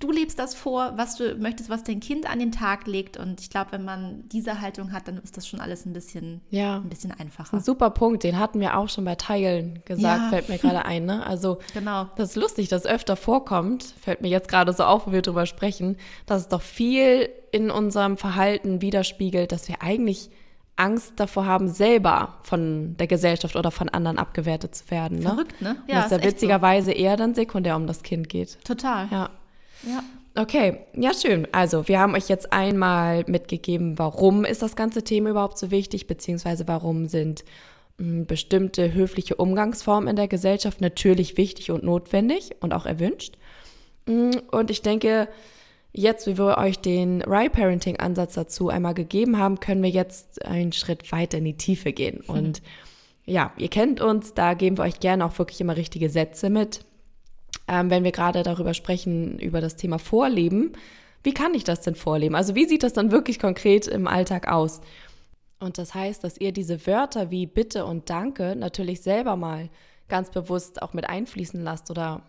du 0.00 0.10
lebst 0.10 0.38
das 0.38 0.54
vor, 0.54 0.92
was 0.96 1.16
du 1.16 1.36
möchtest, 1.36 1.70
was 1.70 1.84
dein 1.84 2.00
Kind 2.00 2.28
an 2.28 2.40
den 2.40 2.50
Tag 2.50 2.86
legt. 2.86 3.16
Und 3.16 3.40
ich 3.40 3.50
glaube, 3.50 3.72
wenn 3.72 3.84
man 3.84 4.28
diese 4.28 4.60
Haltung 4.60 4.92
hat, 4.92 5.06
dann 5.06 5.18
ist 5.18 5.36
das 5.36 5.46
schon 5.46 5.60
alles 5.60 5.86
ein 5.86 5.92
bisschen, 5.92 6.40
ja. 6.50 6.76
ein 6.76 6.88
bisschen 6.88 7.12
einfacher. 7.12 7.56
Ein 7.56 7.62
super 7.62 7.90
Punkt, 7.90 8.24
den 8.24 8.38
hatten 8.38 8.58
wir 8.60 8.76
auch 8.76 8.88
schon 8.88 9.04
bei 9.04 9.14
Teilen 9.14 9.82
gesagt, 9.84 10.22
ja. 10.24 10.28
fällt 10.30 10.48
mir 10.48 10.58
gerade 10.58 10.84
ein. 10.84 11.04
Ne? 11.04 11.24
Also 11.24 11.58
genau. 11.74 12.08
das 12.16 12.30
ist 12.30 12.36
lustig, 12.36 12.68
dass 12.68 12.86
öfter 12.86 13.14
vorkommt, 13.16 13.94
fällt 14.00 14.20
mir 14.20 14.28
jetzt 14.28 14.48
gerade 14.48 14.72
so 14.72 14.84
auf, 14.84 15.06
wo 15.06 15.12
wir 15.12 15.22
drüber 15.22 15.46
sprechen, 15.46 15.96
dass 16.26 16.42
es 16.42 16.48
doch 16.48 16.62
viel 16.62 17.28
in 17.52 17.70
unserem 17.70 18.16
Verhalten 18.16 18.80
widerspiegelt, 18.80 19.52
dass 19.52 19.68
wir 19.68 19.82
eigentlich 19.82 20.30
Angst 20.80 21.12
davor 21.16 21.46
haben, 21.46 21.68
selber 21.68 22.38
von 22.42 22.96
der 22.96 23.06
Gesellschaft 23.06 23.54
oder 23.54 23.70
von 23.70 23.88
anderen 23.88 24.18
abgewertet 24.18 24.74
zu 24.74 24.90
werden. 24.90 25.18
Ne? 25.18 25.28
Verrückt, 25.28 25.60
ne? 25.60 25.76
Ja, 25.86 26.02
dass 26.02 26.10
ja 26.10 26.24
witzigerweise 26.24 26.90
so. 26.90 26.96
eher 26.96 27.16
dann 27.16 27.34
sekundär 27.34 27.76
um 27.76 27.86
das 27.86 28.02
Kind 28.02 28.28
geht. 28.28 28.58
Total. 28.64 29.06
Ja. 29.10 29.30
Ja. 29.82 30.02
Okay, 30.36 30.78
ja 30.94 31.12
schön. 31.12 31.46
Also 31.52 31.86
wir 31.88 31.98
haben 31.98 32.14
euch 32.14 32.28
jetzt 32.28 32.52
einmal 32.52 33.24
mitgegeben, 33.26 33.98
warum 33.98 34.44
ist 34.44 34.62
das 34.62 34.76
ganze 34.76 35.02
Thema 35.02 35.30
überhaupt 35.30 35.58
so 35.58 35.70
wichtig, 35.70 36.06
beziehungsweise 36.06 36.66
warum 36.66 37.08
sind 37.08 37.44
mh, 37.98 38.06
hm, 38.06 38.26
bestimmte 38.26 38.94
höfliche 38.94 39.34
Umgangsformen 39.34 40.08
in 40.08 40.16
der 40.16 40.28
Gesellschaft 40.28 40.80
natürlich 40.80 41.36
wichtig 41.36 41.70
und 41.70 41.82
notwendig 41.82 42.50
und 42.60 42.72
auch 42.72 42.86
erwünscht. 42.86 43.36
Hm, 44.06 44.30
und 44.50 44.70
ich 44.70 44.82
denke, 44.82 45.28
Jetzt, 45.92 46.26
wie 46.26 46.38
wir 46.38 46.58
euch 46.58 46.78
den 46.78 47.22
Right-Parenting-Ansatz 47.22 48.34
dazu 48.34 48.68
einmal 48.68 48.94
gegeben 48.94 49.38
haben, 49.38 49.58
können 49.58 49.82
wir 49.82 49.90
jetzt 49.90 50.44
einen 50.44 50.72
Schritt 50.72 51.10
weiter 51.10 51.38
in 51.38 51.44
die 51.44 51.56
Tiefe 51.56 51.92
gehen. 51.92 52.22
Mhm. 52.28 52.34
Und 52.34 52.62
ja, 53.24 53.52
ihr 53.58 53.68
kennt 53.68 54.00
uns, 54.00 54.34
da 54.34 54.54
geben 54.54 54.78
wir 54.78 54.84
euch 54.84 55.00
gerne 55.00 55.24
auch 55.24 55.38
wirklich 55.38 55.60
immer 55.60 55.76
richtige 55.76 56.08
Sätze 56.08 56.50
mit. 56.50 56.84
Ähm, 57.66 57.90
wenn 57.90 58.04
wir 58.04 58.12
gerade 58.12 58.42
darüber 58.42 58.74
sprechen, 58.74 59.38
über 59.38 59.60
das 59.60 59.76
Thema 59.76 59.98
Vorleben, 59.98 60.72
wie 61.22 61.34
kann 61.34 61.54
ich 61.54 61.64
das 61.64 61.80
denn 61.80 61.94
vorleben? 61.94 62.34
Also 62.34 62.54
wie 62.54 62.64
sieht 62.64 62.82
das 62.82 62.92
dann 62.92 63.10
wirklich 63.10 63.38
konkret 63.38 63.86
im 63.86 64.06
Alltag 64.06 64.48
aus? 64.48 64.80
Und 65.58 65.76
das 65.76 65.94
heißt, 65.94 66.24
dass 66.24 66.38
ihr 66.38 66.52
diese 66.52 66.86
Wörter 66.86 67.30
wie 67.30 67.46
Bitte 67.46 67.84
und 67.84 68.08
Danke 68.08 68.56
natürlich 68.56 69.02
selber 69.02 69.36
mal 69.36 69.68
ganz 70.08 70.30
bewusst 70.30 70.82
auch 70.82 70.94
mit 70.94 71.08
einfließen 71.08 71.62
lasst 71.62 71.90
oder 71.90 72.22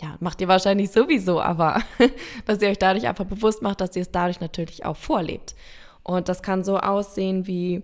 ja, 0.00 0.16
macht 0.20 0.40
ihr 0.40 0.48
wahrscheinlich 0.48 0.90
sowieso, 0.90 1.40
aber 1.40 1.82
dass 2.46 2.60
ihr 2.60 2.68
euch 2.68 2.78
dadurch 2.78 3.06
einfach 3.06 3.24
bewusst 3.24 3.62
macht, 3.62 3.80
dass 3.80 3.96
ihr 3.96 4.02
es 4.02 4.10
dadurch 4.10 4.40
natürlich 4.40 4.84
auch 4.84 4.96
vorlebt. 4.96 5.54
Und 6.02 6.28
das 6.28 6.42
kann 6.42 6.64
so 6.64 6.78
aussehen 6.78 7.46
wie, 7.46 7.82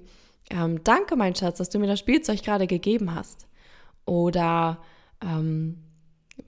ähm, 0.50 0.84
danke 0.84 1.16
mein 1.16 1.34
Schatz, 1.34 1.58
dass 1.58 1.70
du 1.70 1.78
mir 1.78 1.86
das 1.86 1.98
Spielzeug 1.98 2.42
gerade 2.42 2.66
gegeben 2.66 3.14
hast. 3.14 3.46
Oder 4.04 4.78
ähm, 5.22 5.78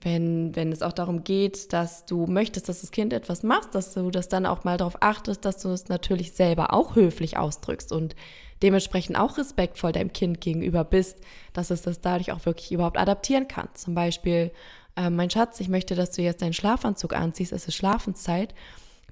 wenn, 0.01 0.55
wenn 0.55 0.71
es 0.71 0.81
auch 0.81 0.93
darum 0.93 1.23
geht, 1.23 1.73
dass 1.73 2.05
du 2.05 2.25
möchtest, 2.27 2.69
dass 2.69 2.81
das 2.81 2.91
Kind 2.91 3.13
etwas 3.13 3.43
macht, 3.43 3.75
dass 3.75 3.93
du 3.93 4.11
das 4.11 4.29
dann 4.29 4.45
auch 4.45 4.63
mal 4.63 4.77
darauf 4.77 4.97
achtest, 5.01 5.45
dass 5.45 5.57
du 5.57 5.69
es 5.69 5.87
natürlich 5.87 6.33
selber 6.33 6.73
auch 6.73 6.95
höflich 6.95 7.37
ausdrückst 7.37 7.91
und 7.91 8.15
dementsprechend 8.61 9.17
auch 9.17 9.37
respektvoll 9.37 9.91
deinem 9.91 10.13
Kind 10.13 10.41
gegenüber 10.41 10.83
bist, 10.83 11.19
dass 11.53 11.71
es 11.71 11.81
das 11.81 12.01
dadurch 12.01 12.31
auch 12.31 12.45
wirklich 12.45 12.71
überhaupt 12.71 12.97
adaptieren 12.97 13.47
kann. 13.47 13.69
Zum 13.73 13.95
Beispiel 13.95 14.51
äh, 14.95 15.09
mein 15.09 15.29
Schatz, 15.29 15.59
ich 15.59 15.69
möchte, 15.69 15.95
dass 15.95 16.11
du 16.11 16.21
jetzt 16.21 16.41
deinen 16.41 16.53
Schlafanzug 16.53 17.13
anziehst, 17.13 17.51
es 17.51 17.67
ist 17.67 17.75
Schlafenszeit. 17.75 18.53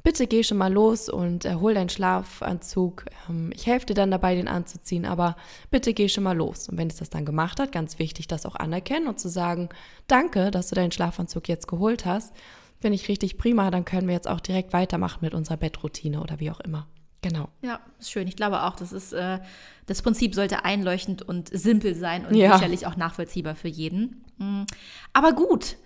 Bitte 0.03 0.27
geh 0.27 0.43
schon 0.43 0.57
mal 0.57 0.71
los 0.71 1.07
und 1.07 1.45
äh, 1.45 1.55
hol 1.55 1.73
deinen 1.73 1.89
Schlafanzug. 1.89 3.05
Ähm, 3.29 3.51
ich 3.55 3.67
helfe 3.67 3.85
dir 3.85 3.93
dann 3.93 4.11
dabei, 4.11 4.35
den 4.35 4.49
anzuziehen, 4.49 5.05
aber 5.05 5.37
bitte 5.71 5.93
geh 5.93 6.09
schon 6.09 6.25
mal 6.25 6.35
los. 6.35 6.67
Und 6.67 6.77
wenn 6.77 6.89
es 6.89 6.97
das 6.97 7.09
dann 7.09 7.25
gemacht 7.25 7.59
hat, 7.59 7.71
ganz 7.71 7.99
wichtig, 7.99 8.27
das 8.27 8.45
auch 8.45 8.55
anerkennen 8.55 9.07
und 9.07 9.19
zu 9.19 9.29
sagen, 9.29 9.69
danke, 10.07 10.51
dass 10.51 10.69
du 10.69 10.75
deinen 10.75 10.91
Schlafanzug 10.91 11.47
jetzt 11.47 11.67
geholt 11.67 12.05
hast. 12.05 12.33
Finde 12.79 12.95
ich 12.95 13.07
richtig 13.07 13.37
prima. 13.37 13.71
Dann 13.71 13.85
können 13.85 14.07
wir 14.07 14.13
jetzt 14.13 14.27
auch 14.27 14.41
direkt 14.41 14.73
weitermachen 14.73 15.19
mit 15.21 15.33
unserer 15.33 15.55
Bettroutine 15.55 16.21
oder 16.21 16.41
wie 16.41 16.51
auch 16.51 16.59
immer. 16.59 16.87
Genau. 17.21 17.47
Ja, 17.61 17.79
ist 17.97 18.11
schön. 18.11 18.27
Ich 18.27 18.35
glaube 18.35 18.63
auch, 18.63 18.75
das 18.75 18.91
ist 18.91 19.13
äh, 19.13 19.39
das 19.85 20.01
Prinzip 20.01 20.35
sollte 20.35 20.65
einleuchtend 20.65 21.21
und 21.21 21.49
simpel 21.49 21.95
sein 21.95 22.25
und 22.25 22.35
ja. 22.35 22.53
sicherlich 22.53 22.85
auch 22.85 22.95
nachvollziehbar 22.95 23.55
für 23.55 23.67
jeden. 23.67 24.22
Mm. 24.37 24.63
Aber 25.13 25.33
gut, 25.33 25.77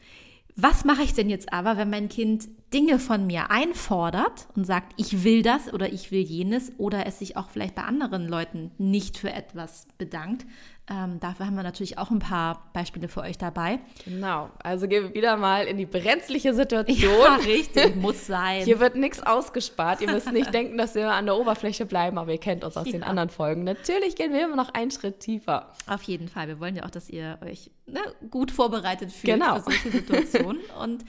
was 0.56 0.86
mache 0.86 1.04
ich 1.04 1.14
denn 1.14 1.30
jetzt 1.30 1.54
aber, 1.54 1.78
wenn 1.78 1.90
mein 1.90 2.10
Kind 2.10 2.48
Dinge 2.74 3.00
von 3.00 3.28
mir 3.28 3.52
einfordert 3.52 4.48
und 4.56 4.66
sagt, 4.66 4.94
ich 4.98 5.24
will 5.24 5.42
das 5.42 5.72
oder 5.72 5.94
ich 5.94 6.12
will 6.12 6.22
jenes 6.22 6.72
oder 6.78 7.06
es 7.06 7.20
sich 7.20 7.38
auch 7.38 7.50
vielleicht 7.50 7.76
bei 7.76 7.84
anderen 7.84 8.28
Leuten 8.28 8.72
nicht 8.78 9.18
für 9.18 9.32
etwas 9.32 9.88
bedankt? 9.98 10.46
Ähm, 10.90 11.20
dafür 11.20 11.48
haben 11.48 11.56
wir 11.56 11.64
natürlich 11.64 11.98
auch 11.98 12.12
ein 12.12 12.20
paar 12.20 12.70
Beispiele 12.72 13.10
für 13.10 13.20
euch 13.20 13.38
dabei. 13.38 13.80
Genau, 14.06 14.50
also 14.64 14.88
gehen 14.88 15.04
wir 15.04 15.14
wieder 15.14 15.36
mal 15.36 15.66
in 15.66 15.78
die 15.78 15.86
brenzliche 15.86 16.54
Situation. 16.54 17.12
Ja, 17.12 17.36
richtig, 17.36 17.96
muss 18.02 18.26
sein. 18.26 18.64
Hier 18.64 18.80
wird 18.80 18.96
nichts 18.96 19.22
ausgespart. 19.22 20.00
Ihr 20.00 20.10
müsst 20.10 20.32
nicht 20.32 20.54
denken, 20.54 20.78
dass 20.78 20.96
wir 20.96 21.12
an 21.12 21.26
der 21.26 21.36
Oberfläche 21.36 21.86
bleiben, 21.86 22.18
aber 22.18 22.32
ihr 22.32 22.38
kennt 22.38 22.64
uns 22.64 22.78
aus 22.78 22.86
ja. 22.86 22.94
den 22.94 23.04
anderen 23.04 23.30
Folgen. 23.30 23.66
Natürlich 23.66 24.16
gehen 24.16 24.32
wir 24.32 24.46
immer 24.46 24.56
noch 24.56 24.74
einen 24.74 24.90
Schritt 24.90 25.20
tiefer. 25.20 25.74
Auf 25.88 26.04
jeden 26.04 26.30
Fall. 26.30 26.48
Wir 26.48 26.62
wollen 26.62 26.78
ja 26.78 26.86
auch, 26.86 26.92
dass 26.92 27.10
ihr 27.10 27.38
euch 27.44 27.70
ne, 27.86 28.00
gut 28.30 28.52
vorbereitet 28.52 29.12
fühlt 29.12 29.34
genau. 29.34 29.56
für 29.56 29.64
solche 29.64 29.92
Situationen. 29.92 30.62
Und 30.82 31.04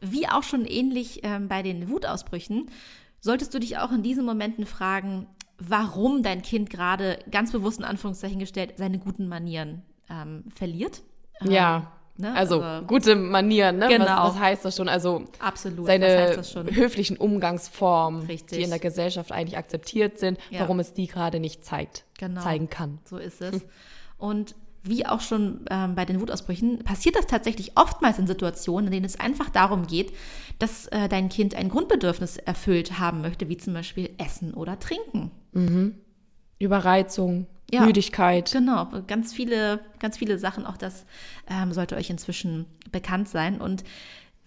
wie 0.00 0.28
auch 0.28 0.42
schon 0.42 0.64
ähnlich 0.66 1.20
ähm, 1.22 1.46
bei 1.46 1.62
den 1.62 1.88
Wutausbrüchen, 1.88 2.68
solltest 3.20 3.54
du 3.54 3.60
dich 3.60 3.78
auch 3.78 3.92
in 3.92 4.02
diesen 4.02 4.24
Momenten 4.24 4.66
fragen, 4.66 5.28
warum 5.60 6.22
dein 6.22 6.42
Kind 6.42 6.70
gerade 6.70 7.18
ganz 7.30 7.52
bewusst 7.52 7.78
in 7.78 7.84
Anführungszeichen 7.84 8.38
gestellt 8.38 8.74
seine 8.76 8.98
guten 8.98 9.28
Manieren 9.28 9.82
ähm, 10.08 10.44
verliert. 10.54 11.02
Ähm, 11.40 11.50
ja. 11.50 11.92
Ne? 12.16 12.34
Also, 12.34 12.60
also, 12.60 12.86
gute 12.86 13.16
Manieren, 13.16 13.78
ne? 13.78 13.88
Genau. 13.88 14.04
Was, 14.04 14.34
was, 14.34 14.40
heißt 14.40 14.64
das 14.64 14.76
schon? 14.76 14.88
Also 14.88 15.24
Absolut. 15.38 15.86
seine 15.86 16.36
höflichen 16.70 17.16
Umgangsformen, 17.16 18.26
Richtig. 18.26 18.58
die 18.58 18.64
in 18.64 18.70
der 18.70 18.78
Gesellschaft 18.78 19.32
eigentlich 19.32 19.56
akzeptiert 19.56 20.18
sind, 20.18 20.38
ja. 20.50 20.60
warum 20.60 20.80
es 20.80 20.92
die 20.92 21.06
gerade 21.06 21.40
nicht 21.40 21.64
zeigt, 21.64 22.04
genau. 22.18 22.42
zeigen 22.42 22.68
kann. 22.68 22.98
So 23.04 23.16
ist 23.16 23.40
es. 23.40 23.62
Und 24.18 24.54
wie 24.82 25.06
auch 25.06 25.20
schon 25.20 25.64
ähm, 25.70 25.94
bei 25.94 26.04
den 26.04 26.20
Wutausbrüchen, 26.20 26.80
passiert 26.84 27.16
das 27.16 27.26
tatsächlich 27.26 27.76
oftmals 27.76 28.18
in 28.18 28.26
Situationen, 28.26 28.86
in 28.86 28.92
denen 28.92 29.06
es 29.06 29.18
einfach 29.18 29.50
darum 29.50 29.86
geht, 29.86 30.12
dass 30.58 30.86
äh, 30.88 31.08
dein 31.08 31.28
Kind 31.28 31.54
ein 31.54 31.68
Grundbedürfnis 31.68 32.36
erfüllt 32.36 32.98
haben 32.98 33.20
möchte, 33.20 33.48
wie 33.48 33.56
zum 33.56 33.74
Beispiel 33.74 34.10
Essen 34.18 34.54
oder 34.54 34.78
Trinken. 34.78 35.30
Mhm. 35.52 35.94
Überreizung, 36.58 37.46
ja, 37.70 37.84
Müdigkeit. 37.84 38.52
Genau, 38.52 38.88
ganz 39.06 39.32
viele, 39.32 39.80
ganz 39.98 40.18
viele 40.18 40.38
Sachen. 40.38 40.66
Auch 40.66 40.76
das 40.76 41.06
ähm, 41.48 41.72
sollte 41.72 41.96
euch 41.96 42.10
inzwischen 42.10 42.66
bekannt 42.92 43.28
sein. 43.28 43.60
Und 43.60 43.84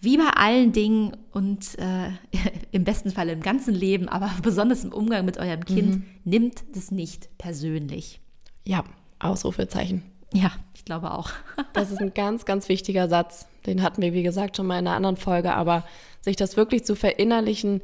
wie 0.00 0.18
bei 0.18 0.28
allen 0.36 0.72
Dingen 0.72 1.16
und 1.32 1.78
äh, 1.78 2.10
im 2.72 2.84
besten 2.84 3.10
Fall 3.10 3.28
im 3.28 3.40
ganzen 3.40 3.74
Leben, 3.74 4.08
aber 4.08 4.30
besonders 4.42 4.84
im 4.84 4.92
Umgang 4.92 5.24
mit 5.24 5.38
eurem 5.38 5.64
Kind, 5.64 5.96
mhm. 5.96 6.04
nimmt 6.24 6.64
es 6.74 6.90
nicht 6.90 7.36
persönlich. 7.38 8.20
Ja, 8.64 8.84
Ausrufezeichen. 9.18 10.02
Ja, 10.32 10.52
ich 10.74 10.84
glaube 10.84 11.12
auch. 11.12 11.30
das 11.72 11.90
ist 11.90 12.00
ein 12.00 12.12
ganz, 12.14 12.44
ganz 12.44 12.68
wichtiger 12.68 13.08
Satz. 13.08 13.46
Den 13.66 13.82
hatten 13.82 14.02
wir, 14.02 14.12
wie 14.12 14.22
gesagt, 14.22 14.56
schon 14.56 14.66
mal 14.66 14.78
in 14.78 14.86
einer 14.86 14.96
anderen 14.96 15.16
Folge. 15.16 15.54
Aber 15.54 15.84
sich 16.20 16.36
das 16.36 16.56
wirklich 16.56 16.84
zu 16.84 16.96
verinnerlichen, 16.96 17.80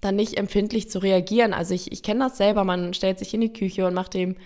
dann 0.00 0.16
nicht 0.16 0.38
empfindlich 0.38 0.90
zu 0.90 0.98
reagieren. 0.98 1.52
Also 1.52 1.74
ich, 1.74 1.92
ich 1.92 2.02
kenne 2.02 2.24
das 2.24 2.36
selber. 2.36 2.64
Man 2.64 2.94
stellt 2.94 3.18
sich 3.18 3.34
in 3.34 3.40
die 3.40 3.52
Küche 3.52 3.86
und 3.86 3.94
macht 3.94 4.14
dem 4.14 4.36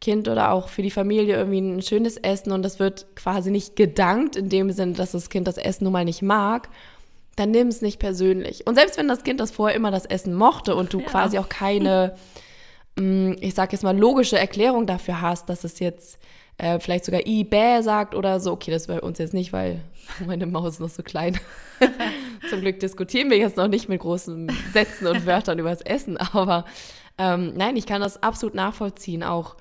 Kind 0.00 0.28
oder 0.28 0.52
auch 0.52 0.68
für 0.68 0.82
die 0.82 0.90
Familie 0.90 1.36
irgendwie 1.36 1.60
ein 1.60 1.82
schönes 1.82 2.16
Essen 2.16 2.52
und 2.52 2.62
das 2.62 2.78
wird 2.78 3.06
quasi 3.14 3.50
nicht 3.50 3.76
gedankt 3.76 4.36
in 4.36 4.48
dem 4.48 4.70
Sinne, 4.70 4.92
dass 4.92 5.12
das 5.12 5.30
Kind 5.30 5.48
das 5.48 5.56
Essen 5.56 5.84
nun 5.84 5.92
mal 5.92 6.04
nicht 6.04 6.20
mag, 6.20 6.68
dann 7.36 7.52
nimm 7.52 7.68
es 7.68 7.80
nicht 7.80 8.00
persönlich. 8.00 8.66
Und 8.66 8.74
selbst 8.74 8.98
wenn 8.98 9.08
das 9.08 9.24
Kind 9.24 9.40
das 9.40 9.50
vorher 9.50 9.76
immer 9.76 9.90
das 9.90 10.04
Essen 10.04 10.34
mochte 10.34 10.74
und 10.74 10.92
du 10.92 11.00
ja. 11.00 11.06
quasi 11.06 11.38
auch 11.38 11.48
keine, 11.48 12.16
mm, 12.96 13.32
ich 13.40 13.54
sag 13.54 13.72
jetzt 13.72 13.82
mal, 13.82 13.96
logische 13.96 14.38
Erklärung 14.38 14.86
dafür 14.86 15.20
hast, 15.20 15.48
dass 15.48 15.64
es 15.64 15.78
jetzt 15.78 16.18
äh, 16.58 16.78
vielleicht 16.78 17.04
sogar 17.04 17.26
i, 17.26 17.44
bäh 17.44 17.82
sagt 17.82 18.14
oder 18.14 18.40
so. 18.40 18.52
Okay, 18.52 18.70
das 18.70 18.86
bei 18.86 19.00
uns 19.00 19.18
jetzt 19.18 19.34
nicht, 19.34 19.52
weil 19.52 19.80
meine 20.26 20.46
Maus 20.46 20.74
ist 20.74 20.80
noch 20.80 20.88
so 20.88 21.02
klein. 21.02 21.38
Zum 22.50 22.60
Glück 22.60 22.80
diskutieren 22.80 23.30
wir 23.30 23.38
jetzt 23.38 23.56
noch 23.56 23.68
nicht 23.68 23.88
mit 23.88 24.00
großen 24.00 24.52
Sätzen 24.72 25.06
und 25.06 25.26
Wörtern 25.26 25.58
über 25.58 25.70
das 25.70 25.80
Essen, 25.80 26.16
aber 26.16 26.64
ähm, 27.18 27.52
nein, 27.56 27.76
ich 27.76 27.86
kann 27.86 28.00
das 28.00 28.22
absolut 28.22 28.54
nachvollziehen, 28.54 29.22
auch 29.22 29.56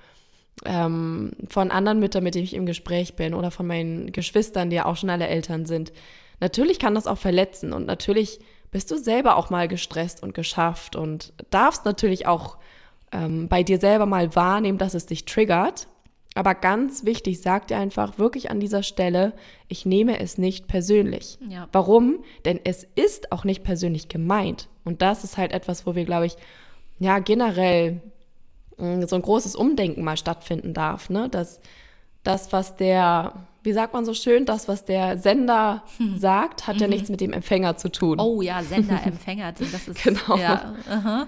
ähm, 0.65 1.31
von 1.47 1.71
anderen 1.71 2.00
Müttern, 2.00 2.23
mit 2.23 2.35
denen 2.35 2.45
ich 2.45 2.53
im 2.53 2.65
Gespräch 2.65 3.15
bin 3.15 3.33
oder 3.33 3.51
von 3.51 3.67
meinen 3.67 4.12
Geschwistern, 4.12 4.69
die 4.69 4.77
ja 4.77 4.85
auch 4.85 4.97
schon 4.97 5.09
alle 5.09 5.27
Eltern 5.27 5.65
sind. 5.65 5.93
Natürlich 6.39 6.79
kann 6.79 6.95
das 6.95 7.07
auch 7.07 7.17
verletzen 7.17 7.73
und 7.73 7.85
natürlich 7.85 8.39
bist 8.71 8.89
du 8.91 8.97
selber 8.97 9.38
auch 9.38 9.50
mal 9.50 9.67
gestresst 9.67 10.23
und 10.23 10.33
geschafft 10.33 10.95
und 10.95 11.31
darfst 11.51 11.85
natürlich 11.85 12.27
auch 12.27 12.57
ähm, 13.12 13.47
bei 13.47 13.63
dir 13.63 13.79
selber 13.79 14.05
mal 14.05 14.35
wahrnehmen, 14.35 14.77
dass 14.77 14.93
es 14.93 15.05
dich 15.05 15.25
triggert 15.25 15.88
aber 16.35 16.55
ganz 16.55 17.05
wichtig, 17.05 17.41
sag 17.41 17.67
dir 17.67 17.77
einfach 17.77 18.17
wirklich 18.17 18.49
an 18.49 18.59
dieser 18.59 18.83
Stelle, 18.83 19.33
ich 19.67 19.85
nehme 19.85 20.19
es 20.19 20.37
nicht 20.37 20.67
persönlich. 20.67 21.37
Ja. 21.47 21.67
Warum? 21.71 22.23
Denn 22.45 22.59
es 22.63 22.87
ist 22.95 23.31
auch 23.31 23.43
nicht 23.43 23.63
persönlich 23.63 24.09
gemeint. 24.09 24.67
Und 24.83 25.01
das 25.01 25.23
ist 25.23 25.37
halt 25.37 25.51
etwas, 25.51 25.85
wo 25.85 25.95
wir, 25.95 26.05
glaube 26.05 26.25
ich, 26.25 26.35
ja, 26.99 27.19
generell 27.19 28.01
mm, 28.77 29.03
so 29.03 29.15
ein 29.15 29.21
großes 29.21 29.55
Umdenken 29.55 30.03
mal 30.03 30.17
stattfinden 30.17 30.73
darf, 30.73 31.09
ne? 31.09 31.29
Dass 31.29 31.61
das, 32.23 32.51
was 32.51 32.75
der 32.75 33.33
wie 33.63 33.71
sagt 33.71 33.93
man 33.93 34.03
so 34.03 34.13
schön, 34.13 34.45
das, 34.45 34.67
was 34.67 34.83
der 34.83 35.17
Sender 35.17 35.83
hm. 35.97 36.19
sagt, 36.19 36.67
hat 36.67 36.75
mhm. 36.75 36.81
ja 36.81 36.87
nichts 36.89 37.09
mit 37.09 37.21
dem 37.21 37.31
Empfänger 37.31 37.77
zu 37.77 37.89
tun. 37.89 38.19
Oh 38.19 38.41
ja, 38.41 38.61
Sender-Empfänger, 38.63 39.53
das 39.53 39.87
ist 39.87 39.87
genau. 40.03 40.37
ja, 40.37 40.73
uh 40.87 40.93
-huh. 40.93 41.27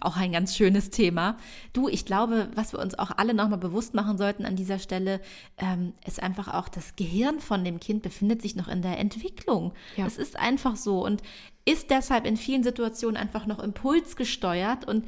auch 0.00 0.16
ein 0.16 0.32
ganz 0.32 0.56
schönes 0.56 0.90
Thema. 0.90 1.36
Du, 1.74 1.88
ich 1.88 2.06
glaube, 2.06 2.48
was 2.54 2.72
wir 2.72 2.80
uns 2.80 2.98
auch 2.98 3.10
alle 3.16 3.34
nochmal 3.34 3.58
bewusst 3.58 3.94
machen 3.94 4.16
sollten 4.16 4.46
an 4.46 4.56
dieser 4.56 4.78
Stelle, 4.78 5.20
ähm, 5.58 5.92
ist 6.06 6.22
einfach 6.22 6.52
auch, 6.54 6.68
das 6.68 6.96
Gehirn 6.96 7.40
von 7.40 7.62
dem 7.62 7.78
Kind 7.78 8.02
befindet 8.02 8.40
sich 8.40 8.56
noch 8.56 8.68
in 8.68 8.80
der 8.80 8.98
Entwicklung. 8.98 9.72
Ja. 9.96 10.06
Es 10.06 10.16
ist 10.16 10.38
einfach 10.38 10.76
so 10.76 11.04
und 11.04 11.22
ist 11.66 11.90
deshalb 11.90 12.26
in 12.26 12.36
vielen 12.36 12.62
Situationen 12.62 13.16
einfach 13.16 13.46
noch 13.46 13.58
impulsgesteuert 13.58 14.86
und 14.86 15.04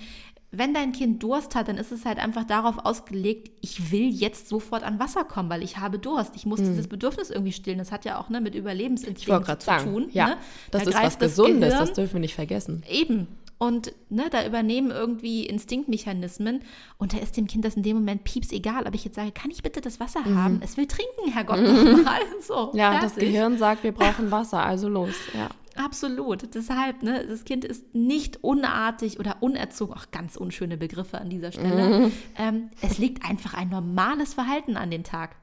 wenn 0.51 0.73
dein 0.73 0.93
Kind 0.93 1.23
Durst 1.23 1.55
hat, 1.55 1.69
dann 1.69 1.77
ist 1.77 1.93
es 1.93 2.07
halt 2.07 2.19
einfach 2.19 2.45
darauf 2.45 2.79
ausgelegt, 2.79 3.51
ich 3.61 3.93
will 3.93 4.09
jetzt 4.09 4.49
sofort 4.49 4.83
an 4.83 4.99
Wasser 4.99 5.25
kommen, 5.25 5.51
weil 5.51 5.63
ich 5.63 5.77
habe 5.77 5.99
Durst. 5.99 6.33
Ich 6.37 6.47
muss 6.47 6.61
mhm. 6.61 6.67
dieses 6.67 6.89
Bedürfnis 6.89 7.31
irgendwie 7.31 7.53
stillen. 7.53 7.79
Das 7.79 7.93
hat 7.93 8.07
ja 8.07 8.19
auch 8.19 8.31
ne, 8.31 8.41
mit 8.41 8.55
Überlebensinstinkt 8.55 9.47
zu 9.47 9.67
sagen, 9.67 9.93
tun. 9.93 10.09
Ja, 10.13 10.29
ne? 10.29 10.37
das 10.71 10.85
da 10.85 10.91
ist 10.91 10.97
was 10.97 11.19
Gesundes, 11.19 11.71
Gehirn. 11.71 11.87
das 11.87 11.93
dürfen 11.93 12.15
wir 12.15 12.21
nicht 12.21 12.35
vergessen. 12.35 12.83
Eben. 12.89 13.29
Und 13.59 13.93
ne, 14.09 14.29
da 14.31 14.47
übernehmen 14.47 14.91
irgendwie 14.93 15.45
Instinktmechanismen 15.45 16.63
und 16.97 17.13
da 17.13 17.19
ist 17.19 17.37
dem 17.37 17.49
Kind 17.49 17.65
das 17.65 17.75
in 17.75 17.83
dem 17.83 17.97
Moment 17.97 18.23
pieps 18.23 18.53
egal, 18.53 18.87
ob 18.87 18.95
ich 18.95 19.05
jetzt 19.05 19.17
sage, 19.17 19.33
kann 19.33 19.51
ich 19.51 19.65
bitte 19.65 19.81
das 19.81 19.99
Wasser 19.99 20.21
mhm. 20.21 20.37
haben? 20.37 20.61
Es 20.63 20.77
will 20.77 20.87
trinken, 20.87 21.33
Herr 21.33 21.45
Gott, 21.45 21.59
mhm. 21.61 22.05
mal. 22.05 22.21
So, 22.41 22.71
ja, 22.73 22.93
fertig. 22.93 23.11
das 23.11 23.15
Gehirn 23.17 23.59
sagt, 23.59 23.83
wir 23.83 23.93
brauchen 23.93 24.31
Wasser, 24.31 24.65
also 24.65 24.89
los. 24.89 25.15
Ja. 25.35 25.49
Absolut. 25.79 26.55
Deshalb, 26.55 27.03
ne, 27.03 27.25
das 27.27 27.45
Kind 27.45 27.65
ist 27.65 27.95
nicht 27.95 28.43
unartig 28.43 29.21
oder 29.21 29.37
unerzogen, 29.41 29.95
auch 29.95 30.11
ganz 30.11 30.37
unschöne 30.37 30.77
Begriffe 30.77 31.19
an 31.19 31.31
dieser 31.31 31.53
Stelle. 31.53 31.99
Mhm. 32.01 32.13
Ähm, 32.37 32.71
es 32.83 32.99
liegt 32.99 33.25
einfach 33.25 33.55
ein 33.55 33.69
normales 33.69 34.35
Verhalten 34.35 34.77
an 34.77 34.91
den 34.91 35.05
Tag. 35.05 35.37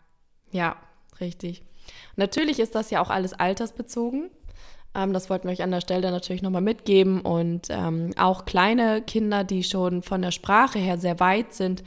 Ja, 0.51 0.75
richtig. 1.21 1.63
Natürlich 2.17 2.59
ist 2.59 2.75
das 2.75 2.89
ja 2.89 3.01
auch 3.01 3.09
alles 3.09 3.33
altersbezogen. 3.33 4.29
Ähm, 4.93 5.13
das 5.13 5.29
wollten 5.29 5.47
wir 5.47 5.53
euch 5.53 5.63
an 5.63 5.71
der 5.71 5.81
Stelle 5.81 6.11
natürlich 6.11 6.41
nochmal 6.41 6.61
mitgeben. 6.61 7.21
Und 7.21 7.67
ähm, 7.69 8.11
auch 8.17 8.43
kleine 8.43 9.01
Kinder, 9.01 9.45
die 9.45 9.63
schon 9.63 10.01
von 10.01 10.21
der 10.21 10.31
Sprache 10.31 10.79
her 10.79 10.97
sehr 10.97 11.19
weit 11.21 11.53
sind, 11.53 11.83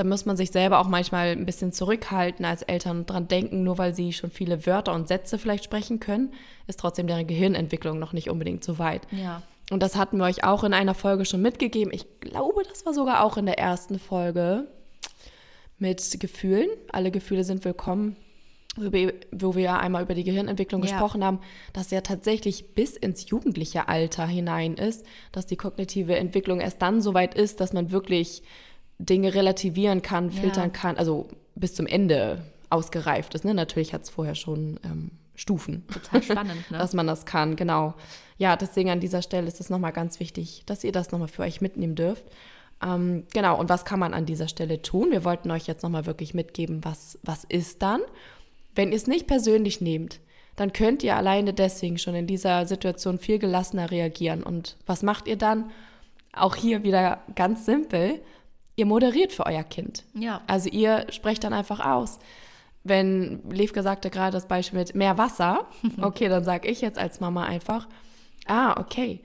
da 0.00 0.04
muss 0.04 0.24
man 0.24 0.34
sich 0.34 0.50
selber 0.50 0.78
auch 0.78 0.88
manchmal 0.88 1.32
ein 1.32 1.44
bisschen 1.44 1.72
zurückhalten 1.72 2.46
als 2.46 2.62
Eltern 2.62 3.00
und 3.00 3.10
dran 3.10 3.28
denken, 3.28 3.64
nur 3.64 3.76
weil 3.76 3.94
sie 3.94 4.14
schon 4.14 4.30
viele 4.30 4.64
Wörter 4.64 4.94
und 4.94 5.08
Sätze 5.08 5.36
vielleicht 5.36 5.62
sprechen 5.62 6.00
können, 6.00 6.32
ist 6.66 6.80
trotzdem 6.80 7.06
deren 7.06 7.26
Gehirnentwicklung 7.26 7.98
noch 7.98 8.14
nicht 8.14 8.30
unbedingt 8.30 8.64
so 8.64 8.78
weit. 8.78 9.02
Ja. 9.10 9.42
Und 9.70 9.82
das 9.82 9.96
hatten 9.96 10.16
wir 10.16 10.24
euch 10.24 10.42
auch 10.42 10.64
in 10.64 10.72
einer 10.72 10.94
Folge 10.94 11.26
schon 11.26 11.42
mitgegeben. 11.42 11.92
Ich 11.92 12.06
glaube, 12.20 12.62
das 12.66 12.86
war 12.86 12.94
sogar 12.94 13.22
auch 13.22 13.36
in 13.36 13.44
der 13.44 13.58
ersten 13.58 13.98
Folge 13.98 14.68
mit 15.78 16.18
Gefühlen. 16.18 16.70
Alle 16.90 17.10
Gefühle 17.10 17.44
sind 17.44 17.62
willkommen, 17.66 18.16
wo 18.76 19.54
wir 19.54 19.62
ja 19.62 19.78
einmal 19.78 20.02
über 20.02 20.14
die 20.14 20.24
Gehirnentwicklung 20.24 20.82
ja. 20.82 20.88
gesprochen 20.88 21.22
haben, 21.22 21.40
dass 21.74 21.90
ja 21.90 22.00
tatsächlich 22.00 22.74
bis 22.74 22.96
ins 22.96 23.28
jugendliche 23.28 23.86
Alter 23.86 24.26
hinein 24.26 24.76
ist, 24.78 25.04
dass 25.30 25.44
die 25.44 25.56
kognitive 25.56 26.16
Entwicklung 26.16 26.62
erst 26.62 26.80
dann 26.80 27.02
so 27.02 27.12
weit 27.12 27.34
ist, 27.34 27.60
dass 27.60 27.74
man 27.74 27.90
wirklich 27.90 28.42
Dinge 29.00 29.34
relativieren 29.34 30.02
kann, 30.02 30.30
filtern 30.30 30.64
ja. 30.64 30.80
kann, 30.80 30.96
also 30.96 31.28
bis 31.54 31.74
zum 31.74 31.86
Ende 31.86 32.42
ausgereift 32.68 33.34
ist. 33.34 33.44
Ne? 33.44 33.54
Natürlich 33.54 33.94
hat 33.94 34.02
es 34.02 34.10
vorher 34.10 34.34
schon 34.34 34.78
ähm, 34.84 35.10
Stufen. 35.34 35.86
Total 35.88 36.22
spannend, 36.22 36.70
ne? 36.70 36.78
dass 36.78 36.92
man 36.92 37.06
das 37.06 37.24
kann, 37.24 37.56
genau. 37.56 37.94
Ja, 38.36 38.56
deswegen 38.56 38.90
an 38.90 39.00
dieser 39.00 39.22
Stelle 39.22 39.48
ist 39.48 39.60
es 39.60 39.70
nochmal 39.70 39.92
ganz 39.92 40.20
wichtig, 40.20 40.62
dass 40.66 40.84
ihr 40.84 40.92
das 40.92 41.10
nochmal 41.12 41.28
für 41.28 41.42
euch 41.42 41.60
mitnehmen 41.60 41.94
dürft. 41.94 42.24
Ähm, 42.82 43.24
genau, 43.32 43.58
und 43.58 43.68
was 43.68 43.84
kann 43.84 43.98
man 43.98 44.14
an 44.14 44.26
dieser 44.26 44.48
Stelle 44.48 44.82
tun? 44.82 45.10
Wir 45.10 45.24
wollten 45.24 45.50
euch 45.50 45.66
jetzt 45.66 45.82
nochmal 45.82 46.06
wirklich 46.06 46.34
mitgeben, 46.34 46.84
was, 46.84 47.18
was 47.22 47.44
ist 47.44 47.82
dann. 47.82 48.00
Wenn 48.74 48.90
ihr 48.90 48.96
es 48.96 49.06
nicht 49.06 49.26
persönlich 49.26 49.80
nehmt, 49.80 50.20
dann 50.56 50.72
könnt 50.72 51.02
ihr 51.02 51.16
alleine 51.16 51.54
deswegen 51.54 51.98
schon 51.98 52.14
in 52.14 52.26
dieser 52.26 52.66
Situation 52.66 53.18
viel 53.18 53.38
gelassener 53.38 53.90
reagieren. 53.90 54.42
Und 54.42 54.76
was 54.86 55.02
macht 55.02 55.26
ihr 55.26 55.36
dann? 55.36 55.70
Auch 56.32 56.54
hier 56.54 56.82
wieder 56.82 57.22
ganz 57.34 57.64
simpel. 57.64 58.20
Ihr 58.80 58.86
moderiert 58.86 59.30
für 59.30 59.44
euer 59.44 59.62
Kind. 59.62 60.04
Ja. 60.14 60.40
Also 60.46 60.70
ihr 60.70 61.04
sprecht 61.10 61.44
dann 61.44 61.52
einfach 61.52 61.84
aus. 61.84 62.18
Wenn 62.82 63.42
Levke 63.50 63.82
sagte 63.82 64.08
gerade 64.08 64.32
das 64.32 64.48
Beispiel 64.48 64.78
mit 64.78 64.94
mehr 64.94 65.18
Wasser, 65.18 65.66
okay, 66.00 66.30
dann 66.30 66.44
sage 66.44 66.66
ich 66.66 66.80
jetzt 66.80 66.98
als 66.98 67.20
Mama 67.20 67.44
einfach, 67.44 67.88
ah, 68.46 68.80
okay, 68.80 69.20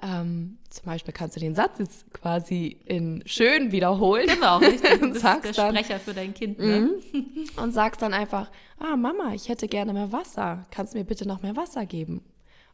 ähm, 0.00 0.58
zum 0.68 0.84
Beispiel 0.84 1.12
kannst 1.12 1.34
du 1.34 1.40
den 1.40 1.56
Satz 1.56 1.80
jetzt 1.80 2.14
quasi 2.14 2.78
in 2.84 3.24
schön 3.26 3.72
wiederholen. 3.72 4.28
Genau, 4.28 4.58
richtig. 4.58 5.02
und 5.02 5.18
sagst 5.18 5.58
der 5.58 5.70
Sprecher 5.70 5.94
dann, 5.94 6.00
für 6.00 6.14
dein 6.14 6.32
Kind. 6.32 6.60
Ne? 6.60 6.92
Mhm. 7.12 7.46
und 7.60 7.72
sagst 7.72 8.00
dann 8.02 8.14
einfach, 8.14 8.48
ah 8.78 8.94
Mama, 8.94 9.34
ich 9.34 9.48
hätte 9.48 9.66
gerne 9.66 9.92
mehr 9.92 10.12
Wasser. 10.12 10.66
Kannst 10.70 10.94
du 10.94 10.98
mir 10.98 11.04
bitte 11.04 11.26
noch 11.26 11.42
mehr 11.42 11.56
Wasser 11.56 11.84
geben? 11.84 12.22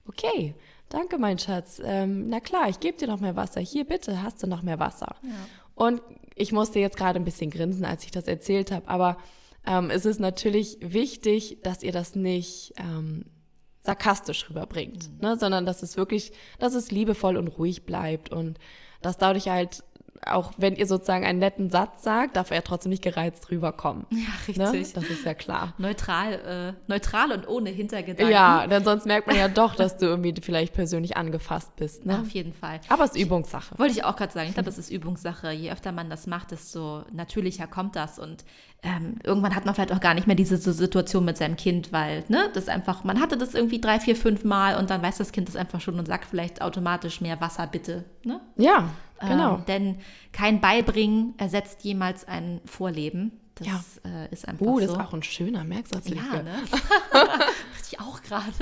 Okay, 0.07 0.55
danke 0.91 1.17
mein 1.17 1.39
Schatz. 1.39 1.81
Ähm, 1.83 2.29
na 2.29 2.41
klar, 2.41 2.69
ich 2.69 2.79
gebe 2.79 2.99
dir 2.99 3.09
noch 3.09 3.21
mehr 3.21 3.37
Wasser. 3.37 3.63
Hier 3.63 3.87
bitte, 3.87 4.23
hast 4.23 4.43
du 4.43 4.47
noch 4.47 4.61
mehr 4.61 4.79
Wasser. 4.79 5.17
Ja. 5.23 5.31
Und 5.77 6.03
ich 6.35 6.51
musste 6.51 6.81
jetzt 6.81 6.97
gerade 6.97 7.21
ein 7.21 7.25
bisschen 7.25 7.51
grinsen, 7.51 7.85
als 7.85 8.03
ich 8.03 8.11
das 8.11 8.27
erzählt 8.27 8.73
habe, 8.73 8.89
aber 8.89 9.19
ähm, 9.65 9.91
es 9.91 10.05
ist 10.05 10.19
natürlich 10.19 10.79
wichtig, 10.81 11.59
dass 11.63 11.83
ihr 11.83 11.93
das 11.93 12.17
nicht 12.17 12.73
ähm, 12.79 13.27
sarkastisch 13.83 14.49
rüberbringt, 14.51 15.11
mhm. 15.13 15.19
ne? 15.21 15.37
sondern 15.39 15.67
dass 15.67 15.83
es 15.83 15.97
wirklich, 15.97 16.33
dass 16.59 16.75
es 16.75 16.91
liebevoll 16.91 17.37
und 17.37 17.49
ruhig 17.49 17.85
bleibt 17.85 18.33
und 18.33 18.59
dass 19.03 19.19
dadurch 19.19 19.49
halt 19.49 19.85
auch 20.25 20.53
wenn 20.57 20.77
ihr 20.77 20.87
sozusagen 20.87 21.25
einen 21.25 21.39
netten 21.39 21.71
Satz 21.71 22.03
sagt, 22.03 22.37
darf 22.37 22.51
er 22.51 22.63
trotzdem 22.63 22.91
nicht 22.91 23.03
gereizt 23.03 23.51
rüberkommen. 23.51 24.07
Ja, 24.11 24.19
ne? 24.19 24.73
richtig. 24.73 24.95
Ne? 24.95 25.03
Das 25.03 25.05
ist 25.05 25.25
ja 25.25 25.35
klar. 25.35 25.75
Neutral, 25.79 26.33
äh, 26.33 26.91
neutral 26.91 27.33
und 27.33 27.49
ohne 27.49 27.71
Hintergedanken. 27.71 28.33
Ja, 28.33 28.67
denn 28.67 28.85
sonst 28.85 29.07
merkt 29.07 29.27
man 29.27 29.37
ja 29.37 29.49
doch, 29.49 29.75
dass 29.75 29.97
du 29.97 30.07
irgendwie 30.07 30.35
vielleicht 30.41 30.75
persönlich 30.75 31.17
angefasst 31.17 31.75
bist. 31.77 32.07
Ne? 32.07 32.21
Auf 32.21 32.31
jeden 32.31 32.53
Fall. 32.53 32.81
Aber 32.89 33.05
es 33.05 33.11
ist 33.13 33.21
Übungssache. 33.21 33.79
Wollte 33.79 33.93
ich 33.93 34.05
auch 34.05 34.17
gerade 34.17 34.33
sagen. 34.33 34.49
Ich 34.49 34.55
glaube, 34.55 34.69
es 34.69 34.79
ist 34.79 34.91
Übungssache. 34.91 35.51
Je 35.51 35.71
öfter 35.71 35.93
man 35.93 36.11
das 36.11 36.27
macht, 36.27 36.51
desto 36.51 37.05
natürlicher 37.13 37.67
kommt 37.67 37.97
das. 37.97 38.19
Und 38.19 38.45
ähm, 38.83 39.17
irgendwann 39.25 39.55
hat 39.55 39.65
man 39.65 39.75
vielleicht 39.75 39.93
auch 39.93 40.01
gar 40.01 40.15
nicht 40.15 40.27
mehr 40.27 40.37
diese 40.37 40.57
Situation 40.59 41.25
mit 41.25 41.37
seinem 41.37 41.57
Kind, 41.57 41.93
weil 41.93 42.25
ne, 42.29 42.51
das 42.55 42.69
einfach, 42.69 43.05
man 43.05 43.21
hatte 43.21 43.37
das 43.37 43.55
irgendwie 43.55 43.81
drei, 43.81 43.99
vier, 43.99 44.17
fünf 44.17 44.45
Mal 44.45 44.77
und 44.77 44.91
dann 44.91 45.03
weiß 45.03 45.19
das 45.19 45.33
Kind 45.33 45.49
das 45.49 45.57
einfach 45.57 45.81
schon 45.81 45.99
und 45.99 46.07
sagt 46.07 46.27
vielleicht 46.27 46.63
automatisch 46.63 47.21
mehr 47.21 47.41
Wasser 47.41 47.67
bitte. 47.67 48.05
Ne? 48.23 48.41
Ja, 48.57 48.91
Genau. 49.21 49.57
Ähm, 49.57 49.65
denn 49.67 49.99
kein 50.33 50.61
Beibringen 50.61 51.35
ersetzt 51.39 51.83
jemals 51.85 52.27
ein 52.27 52.61
Vorleben. 52.67 53.33
Das 53.55 53.67
ja. 53.67 54.25
äh, 54.25 54.33
ist 54.33 54.47
einfach 54.47 54.67
so. 54.67 54.81
das 54.81 54.91
ist 54.91 54.99
auch 54.99 55.15
ein 55.15 55.23
schöner 55.23 55.65
Merksatz. 55.65 56.09
Ja, 56.09 56.43
ne? 56.43 56.57
ich 57.91 57.99
auch 58.01 58.21
gerade. 58.23 58.53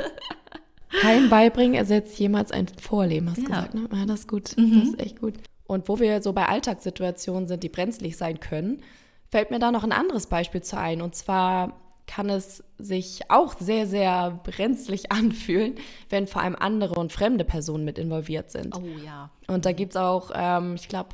Kein 1.00 1.28
Beibringen 1.28 1.74
ersetzt 1.74 2.18
jemals 2.18 2.52
ein 2.52 2.68
Vorleben, 2.80 3.28
hast 3.30 3.38
du 3.38 3.42
ja. 3.42 3.48
gesagt, 3.48 3.74
ne? 3.74 3.88
Ja, 3.92 4.06
das 4.06 4.20
ist 4.20 4.28
gut. 4.28 4.56
Mhm. 4.56 4.80
Das 4.80 4.88
ist 4.90 5.00
echt 5.00 5.20
gut. 5.20 5.34
Und 5.66 5.88
wo 5.88 5.98
wir 5.98 6.22
so 6.22 6.32
bei 6.32 6.46
Alltagssituationen 6.46 7.48
sind, 7.48 7.62
die 7.62 7.68
brenzlig 7.68 8.16
sein 8.16 8.38
können, 8.38 8.82
fällt 9.30 9.50
mir 9.50 9.58
da 9.58 9.72
noch 9.72 9.82
ein 9.82 9.92
anderes 9.92 10.26
Beispiel 10.26 10.62
zu 10.62 10.78
ein. 10.78 11.02
Und 11.02 11.16
zwar 11.16 11.80
kann 12.06 12.28
es 12.28 12.62
sich 12.78 13.30
auch 13.30 13.54
sehr, 13.58 13.86
sehr 13.86 14.40
brenzlig 14.42 15.10
anfühlen, 15.12 15.74
wenn 16.10 16.26
vor 16.26 16.42
allem 16.42 16.56
andere 16.56 16.94
und 16.94 17.12
fremde 17.12 17.44
Personen 17.44 17.84
mit 17.84 17.98
involviert 17.98 18.50
sind. 18.50 18.76
Oh 18.76 18.82
ja. 19.04 19.30
Und 19.46 19.66
da 19.66 19.72
gibt 19.72 19.92
es 19.92 19.96
auch, 19.96 20.30
ähm, 20.34 20.74
ich 20.74 20.88
glaube, 20.88 21.10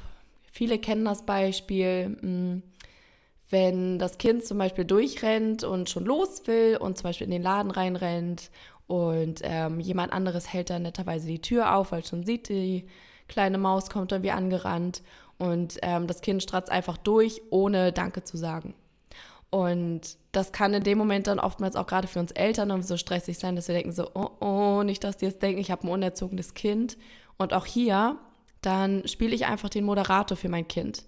viele 0.50 0.78
kennen 0.78 1.04
das 1.04 1.24
Beispiel, 1.24 2.10
mh, 2.10 2.20
hm, 2.20 2.62
wenn 3.50 3.98
das 3.98 4.18
Kind 4.18 4.44
zum 4.44 4.58
Beispiel 4.58 4.84
durchrennt 4.84 5.64
und 5.64 5.90
schon 5.90 6.04
los 6.04 6.42
will 6.46 6.76
und 6.76 6.96
zum 6.96 7.04
Beispiel 7.04 7.24
in 7.24 7.32
den 7.32 7.42
Laden 7.42 7.72
reinrennt 7.72 8.48
und 8.86 9.40
ähm, 9.42 9.80
jemand 9.80 10.12
anderes 10.12 10.52
hält 10.52 10.70
dann 10.70 10.82
netterweise 10.82 11.26
die 11.26 11.40
Tür 11.40 11.74
auf, 11.74 11.90
weil 11.90 12.04
schon 12.04 12.24
sieht, 12.24 12.48
die 12.48 12.86
kleine 13.26 13.58
Maus 13.58 13.90
kommt 13.90 14.12
dann 14.12 14.22
wie 14.22 14.30
angerannt 14.30 15.02
und 15.38 15.78
ähm, 15.82 16.06
das 16.06 16.20
Kind 16.20 16.42
stratzt 16.42 16.70
einfach 16.70 16.96
durch, 16.96 17.42
ohne 17.50 17.92
Danke 17.92 18.22
zu 18.24 18.36
sagen. 18.36 18.74
Und 19.50 20.16
das 20.30 20.52
kann 20.52 20.72
in 20.74 20.84
dem 20.84 20.96
Moment 20.96 21.26
dann 21.26 21.40
oftmals 21.40 21.74
auch 21.74 21.86
gerade 21.86 22.06
für 22.06 22.20
uns 22.20 22.30
Eltern 22.30 22.82
so 22.82 22.96
stressig 22.96 23.38
sein, 23.38 23.56
dass 23.56 23.66
wir 23.66 23.74
denken 23.74 23.92
so, 23.92 24.10
oh, 24.14 24.30
oh, 24.40 24.82
nicht, 24.84 25.02
dass 25.02 25.16
die 25.16 25.26
jetzt 25.26 25.42
denken, 25.42 25.60
ich 25.60 25.72
habe 25.72 25.86
ein 25.86 25.90
unerzogenes 25.90 26.54
Kind. 26.54 26.96
Und 27.36 27.52
auch 27.52 27.66
hier, 27.66 28.16
dann 28.62 29.06
spiele 29.08 29.34
ich 29.34 29.46
einfach 29.46 29.68
den 29.68 29.84
Moderator 29.84 30.36
für 30.36 30.48
mein 30.48 30.68
Kind. 30.68 31.04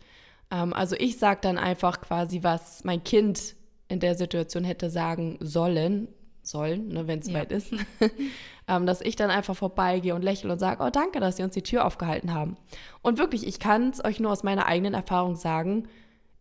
Ähm, 0.50 0.72
also 0.72 0.96
ich 0.98 1.18
sage 1.18 1.40
dann 1.42 1.56
einfach 1.56 2.00
quasi, 2.00 2.42
was 2.42 2.82
mein 2.84 3.04
Kind 3.04 3.54
in 3.88 4.00
der 4.00 4.16
Situation 4.16 4.64
hätte 4.64 4.90
sagen 4.90 5.38
sollen, 5.40 6.08
sollen, 6.42 6.88
ne, 6.88 7.06
wenn 7.06 7.20
es 7.20 7.28
ja. 7.28 7.34
weit 7.34 7.52
ist, 7.52 7.72
ähm, 8.68 8.86
dass 8.86 9.00
ich 9.00 9.14
dann 9.14 9.30
einfach 9.30 9.54
vorbeigehe 9.54 10.14
und 10.14 10.22
lächle 10.22 10.50
und 10.50 10.58
sage, 10.58 10.82
oh 10.82 10.90
danke, 10.90 11.20
dass 11.20 11.36
Sie 11.36 11.44
uns 11.44 11.54
die 11.54 11.62
Tür 11.62 11.84
aufgehalten 11.84 12.34
haben. 12.34 12.56
Und 13.02 13.18
wirklich, 13.18 13.46
ich 13.46 13.60
kann 13.60 13.90
es 13.90 14.04
euch 14.04 14.18
nur 14.18 14.32
aus 14.32 14.42
meiner 14.42 14.66
eigenen 14.66 14.94
Erfahrung 14.94 15.36
sagen, 15.36 15.88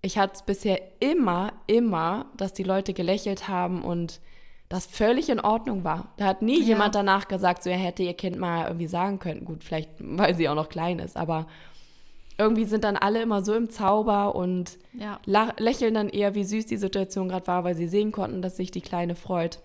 ich 0.01 0.17
hatte 0.17 0.33
es 0.35 0.41
bisher 0.41 0.79
immer, 0.99 1.53
immer, 1.67 2.25
dass 2.35 2.53
die 2.53 2.63
Leute 2.63 2.93
gelächelt 2.93 3.47
haben 3.47 3.83
und 3.83 4.19
das 4.67 4.85
völlig 4.85 5.29
in 5.29 5.39
Ordnung 5.39 5.83
war. 5.83 6.13
Da 6.17 6.25
hat 6.25 6.41
nie 6.41 6.59
ja. 6.61 6.67
jemand 6.67 6.95
danach 6.95 7.27
gesagt, 7.27 7.61
so 7.61 7.69
er 7.69 7.77
hätte 7.77 8.03
ihr 8.03 8.13
Kind 8.13 8.39
mal 8.39 8.67
irgendwie 8.67 8.87
sagen 8.87 9.19
können. 9.19 9.45
Gut, 9.45 9.63
vielleicht, 9.63 9.89
weil 9.99 10.35
sie 10.35 10.49
auch 10.49 10.55
noch 10.55 10.69
klein 10.69 10.99
ist, 10.99 11.17
aber 11.17 11.47
irgendwie 12.37 12.65
sind 12.65 12.83
dann 12.83 12.97
alle 12.97 13.21
immer 13.21 13.43
so 13.43 13.53
im 13.53 13.69
Zauber 13.69 14.33
und 14.33 14.79
ja. 14.93 15.19
lächeln 15.25 15.93
dann 15.93 16.09
eher, 16.09 16.33
wie 16.33 16.43
süß 16.43 16.65
die 16.65 16.77
Situation 16.77 17.29
gerade 17.29 17.45
war, 17.45 17.63
weil 17.63 17.75
sie 17.75 17.87
sehen 17.87 18.11
konnten, 18.11 18.41
dass 18.41 18.57
sich 18.57 18.71
die 18.71 18.81
Kleine 18.81 19.15
freut. 19.15 19.59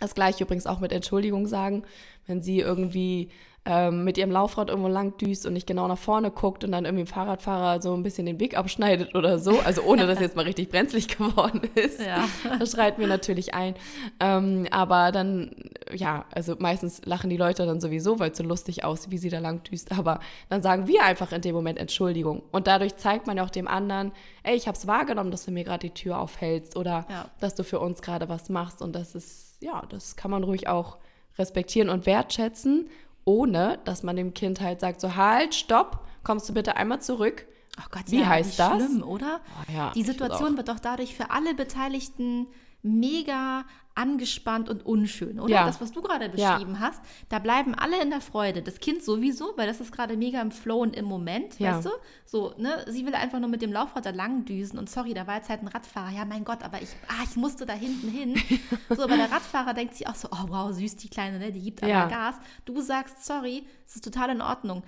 Das 0.00 0.14
gleiche 0.14 0.44
übrigens 0.44 0.66
auch 0.66 0.80
mit 0.80 0.92
Entschuldigung 0.92 1.46
sagen, 1.46 1.84
wenn 2.26 2.42
sie 2.42 2.58
irgendwie 2.58 3.30
ähm, 3.64 4.02
mit 4.02 4.18
ihrem 4.18 4.32
Laufrad 4.32 4.70
irgendwo 4.70 4.88
lang 4.88 5.16
düst 5.18 5.46
und 5.46 5.52
nicht 5.52 5.68
genau 5.68 5.86
nach 5.86 5.98
vorne 5.98 6.32
guckt 6.32 6.64
und 6.64 6.72
dann 6.72 6.84
irgendwie 6.84 7.04
ein 7.04 7.06
Fahrradfahrer 7.06 7.80
so 7.80 7.94
ein 7.94 8.02
bisschen 8.02 8.26
den 8.26 8.40
Weg 8.40 8.56
abschneidet 8.56 9.14
oder 9.14 9.38
so, 9.38 9.60
also 9.60 9.82
ohne 9.82 10.08
dass 10.08 10.18
jetzt 10.18 10.34
mal 10.34 10.44
richtig 10.44 10.68
brenzlig 10.68 11.06
geworden 11.16 11.62
ist. 11.76 12.00
Ja. 12.00 12.28
Das 12.58 12.72
schreit 12.72 12.98
mir 12.98 13.06
natürlich 13.06 13.54
ein. 13.54 13.74
Ähm, 14.18 14.66
aber 14.72 15.12
dann, 15.12 15.54
ja, 15.92 16.24
also 16.32 16.56
meistens 16.58 17.04
lachen 17.04 17.30
die 17.30 17.36
Leute 17.36 17.64
dann 17.64 17.80
sowieso, 17.80 18.18
weil 18.18 18.32
es 18.32 18.38
so 18.38 18.42
lustig 18.42 18.82
aussieht, 18.82 19.12
wie 19.12 19.18
sie 19.18 19.28
da 19.28 19.38
lang 19.38 19.62
düst. 19.62 19.92
Aber 19.92 20.18
dann 20.48 20.62
sagen 20.62 20.88
wir 20.88 21.04
einfach 21.04 21.30
in 21.30 21.42
dem 21.42 21.54
Moment 21.54 21.78
Entschuldigung. 21.78 22.42
Und 22.50 22.66
dadurch 22.66 22.96
zeigt 22.96 23.28
man 23.28 23.36
ja 23.36 23.44
auch 23.44 23.50
dem 23.50 23.68
anderen, 23.68 24.10
ey, 24.42 24.56
ich 24.56 24.66
habe 24.66 24.76
es 24.76 24.88
wahrgenommen, 24.88 25.30
dass 25.30 25.44
du 25.44 25.52
mir 25.52 25.62
gerade 25.62 25.88
die 25.88 25.94
Tür 25.94 26.18
aufhältst 26.18 26.76
oder 26.76 27.06
ja. 27.08 27.26
dass 27.38 27.54
du 27.54 27.62
für 27.62 27.78
uns 27.78 28.02
gerade 28.02 28.28
was 28.28 28.48
machst. 28.48 28.82
Und 28.82 28.96
das 28.96 29.14
ist, 29.14 29.62
ja, 29.62 29.84
das 29.88 30.16
kann 30.16 30.32
man 30.32 30.42
ruhig 30.42 30.66
auch 30.66 30.98
respektieren 31.38 31.88
und 31.88 32.06
wertschätzen 32.06 32.88
ohne 33.24 33.78
dass 33.84 34.02
man 34.02 34.16
dem 34.16 34.34
Kind 34.34 34.60
halt 34.60 34.80
sagt, 34.80 35.00
so 35.00 35.16
halt, 35.16 35.54
stopp, 35.54 36.06
kommst 36.24 36.48
du 36.48 36.54
bitte 36.54 36.76
einmal 36.76 37.00
zurück. 37.00 37.46
Oh 37.78 37.88
Gott, 37.90 38.04
wie 38.06 38.20
ja, 38.20 38.26
heißt 38.26 38.58
das? 38.58 38.74
Schlimm, 38.76 39.02
oder? 39.02 39.40
Oh, 39.60 39.72
ja, 39.72 39.92
Die 39.94 40.02
Situation 40.02 40.56
wird 40.56 40.68
doch 40.68 40.80
dadurch 40.80 41.14
für 41.14 41.30
alle 41.30 41.54
Beteiligten 41.54 42.46
mega 42.82 43.64
angespannt 43.94 44.70
und 44.70 44.86
unschön, 44.86 45.38
oder? 45.38 45.52
Ja. 45.52 45.66
Das, 45.66 45.80
was 45.80 45.92
du 45.92 46.00
gerade 46.00 46.28
beschrieben 46.28 46.74
ja. 46.74 46.80
hast, 46.80 47.02
da 47.28 47.38
bleiben 47.38 47.74
alle 47.74 48.00
in 48.00 48.10
der 48.10 48.20
Freude. 48.20 48.62
Das 48.62 48.80
Kind 48.80 49.04
sowieso, 49.04 49.52
weil 49.56 49.66
das 49.66 49.80
ist 49.80 49.92
gerade 49.92 50.16
mega 50.16 50.40
im 50.40 50.50
Flow 50.50 50.80
und 50.80 50.96
im 50.96 51.04
Moment, 51.04 51.58
ja. 51.58 51.76
weißt 51.76 51.86
du? 51.86 51.90
So, 52.24 52.54
ne? 52.56 52.84
Sie 52.88 53.04
will 53.04 53.14
einfach 53.14 53.38
nur 53.38 53.50
mit 53.50 53.60
dem 53.60 53.72
Laufrad 53.72 54.06
da 54.06 54.10
lang 54.10 54.44
düsen 54.46 54.78
und 54.78 54.88
sorry, 54.88 55.12
da 55.12 55.26
war 55.26 55.36
jetzt 55.36 55.50
halt 55.50 55.62
ein 55.62 55.68
Radfahrer. 55.68 56.10
Ja, 56.10 56.24
mein 56.24 56.44
Gott, 56.44 56.62
aber 56.62 56.80
ich, 56.80 56.88
ah, 57.08 57.22
ich 57.28 57.36
musste 57.36 57.66
da 57.66 57.74
hinten 57.74 58.08
hin. 58.08 58.34
so, 58.88 59.02
aber 59.02 59.16
der 59.16 59.30
Radfahrer 59.30 59.74
denkt 59.74 59.94
sich 59.94 60.06
auch 60.08 60.14
so, 60.14 60.28
oh 60.32 60.48
wow, 60.48 60.72
süß, 60.72 60.96
die 60.96 61.10
Kleine, 61.10 61.38
ne? 61.38 61.52
Die 61.52 61.60
gibt 61.60 61.82
aber 61.82 62.08
Gas. 62.08 62.36
Du 62.64 62.80
sagst, 62.80 63.24
sorry, 63.24 63.66
es 63.86 63.96
ist 63.96 64.04
total 64.04 64.30
in 64.30 64.40
Ordnung. 64.40 64.82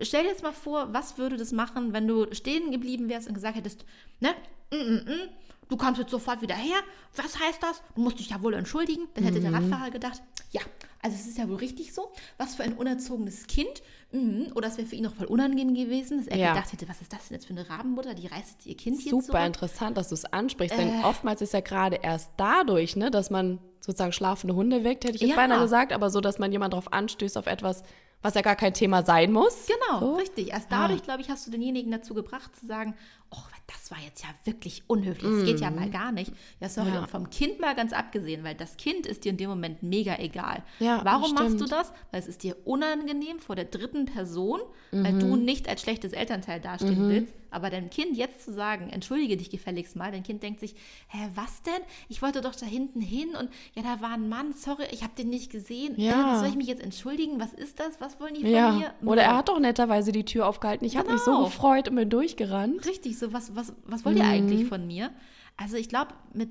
Stell 0.00 0.24
dir 0.24 0.30
jetzt 0.30 0.42
mal 0.42 0.52
vor, 0.52 0.92
was 0.92 1.16
würde 1.18 1.36
das 1.36 1.52
machen, 1.52 1.92
wenn 1.92 2.06
du 2.06 2.26
stehen 2.34 2.72
geblieben 2.72 3.08
wärst 3.08 3.28
und 3.28 3.34
gesagt 3.34 3.56
hättest, 3.56 3.86
ne? 4.20 4.34
Mm, 4.70 4.76
mm, 4.76 5.12
mm 5.12 5.43
du 5.68 5.76
kommst 5.76 6.00
jetzt 6.00 6.10
sofort 6.10 6.42
wieder 6.42 6.54
her. 6.54 6.76
Was 7.16 7.38
heißt 7.38 7.62
das? 7.62 7.82
Du 7.94 8.02
musst 8.02 8.18
dich 8.18 8.30
ja 8.30 8.42
wohl 8.42 8.54
entschuldigen. 8.54 9.08
Dann 9.14 9.24
hätte 9.24 9.38
mhm. 9.38 9.42
der 9.42 9.52
Radfahrer 9.54 9.90
gedacht, 9.90 10.22
ja, 10.50 10.60
also 11.02 11.16
es 11.16 11.26
ist 11.26 11.38
ja 11.38 11.48
wohl 11.48 11.56
richtig 11.56 11.92
so. 11.92 12.12
Was 12.38 12.54
für 12.54 12.62
ein 12.62 12.74
unerzogenes 12.74 13.46
Kind. 13.46 13.82
Mhm. 14.12 14.52
Oder 14.54 14.68
es 14.68 14.78
wäre 14.78 14.86
für 14.86 14.96
ihn 14.96 15.04
noch 15.04 15.14
voll 15.14 15.26
unangenehm 15.26 15.74
gewesen, 15.74 16.18
dass 16.18 16.28
er 16.28 16.36
ja. 16.36 16.54
gedacht 16.54 16.72
hätte, 16.72 16.88
was 16.88 17.00
ist 17.00 17.12
das 17.12 17.28
denn 17.28 17.36
jetzt 17.36 17.46
für 17.46 17.52
eine 17.52 17.68
Rabenmutter? 17.68 18.14
Die 18.14 18.26
reißt 18.26 18.52
jetzt 18.52 18.66
ihr 18.66 18.76
Kind 18.76 18.96
Super 18.96 19.10
hier 19.10 19.22
Super 19.22 19.46
interessant, 19.46 19.96
dass 19.96 20.08
du 20.08 20.14
es 20.14 20.24
ansprichst. 20.24 20.78
Äh. 20.78 20.82
Denn 20.82 21.04
oftmals 21.04 21.42
ist 21.42 21.52
ja 21.52 21.60
gerade 21.60 21.96
erst 21.96 22.30
dadurch, 22.36 22.96
ne, 22.96 23.10
dass 23.10 23.30
man 23.30 23.58
sozusagen 23.80 24.12
schlafende 24.12 24.54
Hunde 24.54 24.82
weckt, 24.84 25.04
hätte 25.04 25.16
ich 25.16 25.20
jetzt 25.20 25.30
ja. 25.30 25.36
beinahe 25.36 25.60
gesagt, 25.60 25.92
aber 25.92 26.10
so, 26.10 26.20
dass 26.20 26.38
man 26.38 26.50
jemand 26.52 26.72
darauf 26.72 26.92
anstößt, 26.92 27.36
auf 27.36 27.46
etwas, 27.46 27.82
was 28.22 28.34
ja 28.34 28.40
gar 28.40 28.56
kein 28.56 28.72
Thema 28.72 29.02
sein 29.02 29.30
muss. 29.30 29.66
Genau, 29.66 30.00
so. 30.00 30.14
richtig. 30.14 30.52
Erst 30.52 30.72
dadurch, 30.72 31.00
ja. 31.00 31.04
glaube 31.04 31.20
ich, 31.20 31.28
hast 31.28 31.46
du 31.46 31.50
denjenigen 31.50 31.90
dazu 31.92 32.14
gebracht, 32.14 32.56
zu 32.56 32.66
sagen, 32.66 32.94
oh, 33.36 33.42
das 33.66 33.90
war 33.90 33.98
jetzt 34.04 34.22
ja 34.22 34.28
wirklich 34.44 34.82
unhöflich, 34.86 35.30
das 35.30 35.44
geht 35.44 35.60
ja 35.60 35.70
mal 35.70 35.90
gar 35.90 36.12
nicht. 36.12 36.32
Ja, 36.60 36.68
sorry, 36.68 36.90
Ja. 36.90 37.00
und 37.00 37.10
vom 37.10 37.30
Kind 37.30 37.60
mal 37.60 37.74
ganz 37.74 37.92
abgesehen, 37.92 38.44
weil 38.44 38.54
das 38.54 38.76
Kind 38.76 39.06
ist 39.06 39.24
dir 39.24 39.30
in 39.30 39.36
dem 39.36 39.50
Moment 39.50 39.82
mega 39.82 40.16
egal. 40.18 40.62
Ja, 40.80 41.00
Warum 41.04 41.34
machst 41.34 41.60
du 41.60 41.66
das? 41.66 41.92
Weil 42.10 42.20
es 42.20 42.26
ist 42.28 42.42
dir 42.42 42.56
unangenehm 42.66 43.38
vor 43.40 43.56
der 43.56 43.64
dritten 43.66 44.04
Person, 44.06 44.60
weil 44.92 45.18
du 45.18 45.36
nicht 45.36 45.68
als 45.68 45.82
schlechtes 45.82 46.12
Elternteil 46.12 46.60
dastehen 46.60 47.08
willst. 47.08 47.34
Aber 47.54 47.70
deinem 47.70 47.88
Kind 47.88 48.16
jetzt 48.16 48.44
zu 48.44 48.52
sagen, 48.52 48.90
entschuldige 48.90 49.36
dich 49.36 49.48
gefälligst 49.48 49.94
mal, 49.96 50.10
dein 50.10 50.22
Kind 50.24 50.42
denkt 50.42 50.60
sich, 50.60 50.74
hä, 51.08 51.28
was 51.34 51.62
denn? 51.62 51.80
Ich 52.08 52.20
wollte 52.20 52.40
doch 52.40 52.54
da 52.54 52.66
hinten 52.66 53.00
hin 53.00 53.28
und 53.38 53.48
ja, 53.74 53.82
da 53.82 54.00
war 54.02 54.10
ein 54.14 54.28
Mann, 54.28 54.52
sorry, 54.52 54.84
ich 54.90 55.02
habe 55.02 55.12
den 55.16 55.30
nicht 55.30 55.50
gesehen. 55.52 55.94
Ja. 55.96 56.34
Äh, 56.36 56.38
soll 56.40 56.48
ich 56.48 56.56
mich 56.56 56.66
jetzt 56.66 56.82
entschuldigen? 56.82 57.38
Was 57.38 57.52
ist 57.52 57.78
das? 57.78 58.00
Was 58.00 58.18
wollen 58.20 58.34
die 58.34 58.40
von 58.42 58.50
Ja. 58.50 58.72
mir? 58.72 58.94
Oder 59.08 59.22
er 59.22 59.36
hat 59.36 59.48
doch 59.48 59.60
netterweise 59.60 60.10
die 60.12 60.24
Tür 60.24 60.46
aufgehalten. 60.48 60.84
Ich 60.84 60.96
habe 60.96 61.10
mich 61.12 61.20
so 61.20 61.30
Genau. 61.30 61.44
gefreut 61.44 61.88
und 61.88 61.94
bin 61.96 62.10
durchgerannt. 62.10 62.84
Richtig, 62.86 63.18
so 63.18 63.32
was, 63.32 63.54
was, 63.54 63.72
was 63.84 64.04
wollt 64.04 64.16
ihr 64.16 64.24
eigentlich 64.26 64.66
von 64.66 64.86
mir? 64.86 65.10
Also 65.56 65.76
ich 65.76 65.88
glaube, 65.88 66.14
mit 66.32 66.50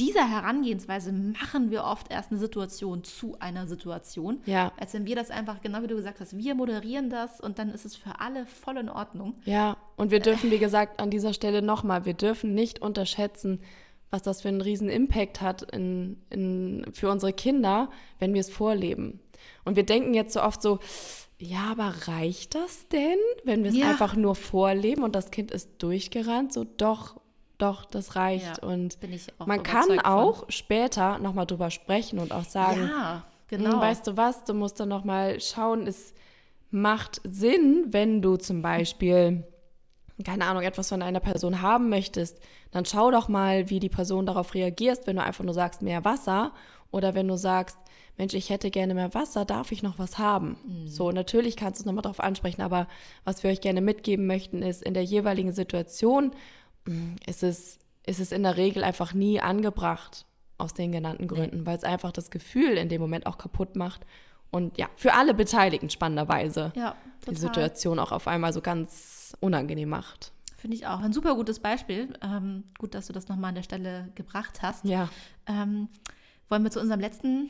dieser 0.00 0.28
Herangehensweise 0.28 1.12
machen 1.12 1.70
wir 1.70 1.84
oft 1.84 2.10
erst 2.10 2.30
eine 2.30 2.40
Situation 2.40 3.04
zu 3.04 3.36
einer 3.38 3.66
Situation. 3.66 4.40
Ja. 4.46 4.72
Als 4.78 4.94
wenn 4.94 5.04
wir 5.06 5.14
das 5.14 5.30
einfach, 5.30 5.60
genau 5.60 5.82
wie 5.82 5.86
du 5.86 5.94
gesagt 5.96 6.20
hast, 6.20 6.36
wir 6.36 6.54
moderieren 6.54 7.10
das 7.10 7.40
und 7.40 7.58
dann 7.58 7.68
ist 7.70 7.84
es 7.84 7.94
für 7.96 8.18
alle 8.20 8.46
voll 8.46 8.78
in 8.78 8.88
Ordnung. 8.88 9.34
Ja, 9.44 9.76
und 9.96 10.10
wir 10.10 10.20
dürfen, 10.20 10.50
wie 10.50 10.58
gesagt, 10.58 11.00
an 11.00 11.10
dieser 11.10 11.34
Stelle 11.34 11.62
nochmal, 11.62 12.04
wir 12.06 12.14
dürfen 12.14 12.54
nicht 12.54 12.80
unterschätzen, 12.80 13.60
was 14.10 14.22
das 14.22 14.42
für 14.42 14.48
einen 14.48 14.60
riesen 14.60 14.88
Impact 14.88 15.40
hat 15.40 15.62
in, 15.62 16.16
in, 16.30 16.84
für 16.92 17.10
unsere 17.10 17.32
Kinder, 17.32 17.90
wenn 18.18 18.34
wir 18.34 18.40
es 18.40 18.50
vorleben. 18.50 19.20
Und 19.64 19.76
wir 19.76 19.84
denken 19.84 20.14
jetzt 20.14 20.32
so 20.32 20.42
oft 20.42 20.60
so, 20.62 20.80
ja, 21.38 21.70
aber 21.70 21.94
reicht 22.08 22.54
das 22.54 22.88
denn, 22.88 23.16
wenn 23.44 23.62
wir 23.62 23.70
es 23.70 23.76
Ja. 23.76 23.90
einfach 23.90 24.16
nur 24.16 24.34
vorleben 24.34 25.02
und 25.04 25.14
das 25.14 25.30
Kind 25.30 25.50
ist 25.50 25.70
durchgerannt? 25.78 26.52
So, 26.52 26.64
doch, 26.64 27.19
doch, 27.60 27.84
das 27.84 28.16
reicht. 28.16 28.62
Ja, 28.62 28.68
und 28.68 28.98
auch 29.38 29.46
man 29.46 29.62
kann 29.62 29.84
überzeugt 29.84 30.06
von. 30.06 30.12
auch 30.12 30.44
später 30.48 31.18
nochmal 31.18 31.46
drüber 31.46 31.70
sprechen 31.70 32.18
und 32.18 32.32
auch 32.32 32.44
sagen, 32.44 32.88
Ja, 32.88 33.24
Hm, 33.48 33.58
genau. 33.64 33.80
Weißt 33.80 34.06
du 34.06 34.16
was, 34.16 34.44
du 34.44 34.54
musst 34.54 34.78
dann 34.80 34.88
noch 34.88 35.04
mal 35.04 35.40
schauen, 35.40 35.86
es 35.86 36.14
macht 36.70 37.20
Sinn, 37.24 37.86
wenn 37.88 38.22
du 38.22 38.36
zum 38.36 38.62
Beispiel, 38.62 39.44
keine 40.24 40.46
Ahnung, 40.46 40.62
etwas 40.62 40.88
von 40.88 41.02
einer 41.02 41.20
Person 41.20 41.60
haben 41.62 41.88
möchtest, 41.88 42.38
dann 42.70 42.84
schau 42.84 43.10
doch 43.10 43.28
mal, 43.28 43.68
wie 43.70 43.80
die 43.80 43.88
Person 43.88 44.26
darauf 44.26 44.54
reagiert, 44.54 45.06
wenn 45.06 45.16
du 45.16 45.22
einfach 45.22 45.42
nur 45.44 45.54
sagst, 45.54 45.82
mehr 45.82 46.04
Wasser 46.04 46.52
oder 46.92 47.14
wenn 47.14 47.26
du 47.26 47.36
sagst, 47.36 47.76
Mensch, 48.16 48.34
ich 48.34 48.50
hätte 48.50 48.70
gerne 48.70 48.94
mehr 48.94 49.14
Wasser, 49.14 49.44
darf 49.46 49.72
ich 49.72 49.82
noch 49.82 49.98
was 49.98 50.18
haben? 50.18 50.58
So, 50.84 51.10
natürlich 51.10 51.56
kannst 51.56 51.80
du 51.80 51.82
es 51.82 51.86
nochmal 51.86 52.02
darauf 52.02 52.20
ansprechen, 52.20 52.60
aber 52.60 52.86
was 53.24 53.42
wir 53.42 53.50
euch 53.50 53.62
gerne 53.62 53.80
mitgeben 53.80 54.26
möchten, 54.26 54.60
ist, 54.62 54.82
in 54.82 54.92
der 54.94 55.04
jeweiligen 55.04 55.52
Situation 55.52 56.32
ist 57.26 57.42
es, 57.42 57.78
ist 58.06 58.20
es 58.20 58.32
in 58.32 58.42
der 58.42 58.56
Regel 58.56 58.84
einfach 58.84 59.14
nie 59.14 59.40
angebracht, 59.40 60.26
aus 60.58 60.74
den 60.74 60.92
genannten 60.92 61.26
Gründen, 61.28 61.66
weil 61.66 61.76
es 61.76 61.84
einfach 61.84 62.12
das 62.12 62.30
Gefühl 62.30 62.76
in 62.76 62.88
dem 62.88 63.00
Moment 63.00 63.26
auch 63.26 63.38
kaputt 63.38 63.76
macht 63.76 64.04
und 64.50 64.78
ja, 64.78 64.88
für 64.96 65.14
alle 65.14 65.34
Beteiligten 65.34 65.90
spannenderweise 65.90 66.72
ja, 66.74 66.96
die. 67.28 67.34
Situation 67.34 67.98
auch 67.98 68.12
auf 68.12 68.26
einmal 68.26 68.52
so 68.52 68.60
ganz 68.60 69.36
unangenehm 69.40 69.88
macht. 69.88 70.32
Finde 70.56 70.76
ich 70.76 70.86
auch. 70.86 71.00
Ein 71.00 71.12
super 71.12 71.34
gutes 71.36 71.60
Beispiel. 71.60 72.12
Ähm, 72.20 72.64
gut, 72.78 72.94
dass 72.94 73.06
du 73.06 73.12
das 73.12 73.28
nochmal 73.28 73.50
an 73.50 73.54
der 73.54 73.62
Stelle 73.62 74.10
gebracht 74.14 74.60
hast. 74.60 74.84
Ja. 74.84 75.08
Ähm, 75.46 75.88
wollen 76.48 76.64
wir 76.64 76.70
zu 76.70 76.80
unserem 76.80 77.00
letzten 77.00 77.48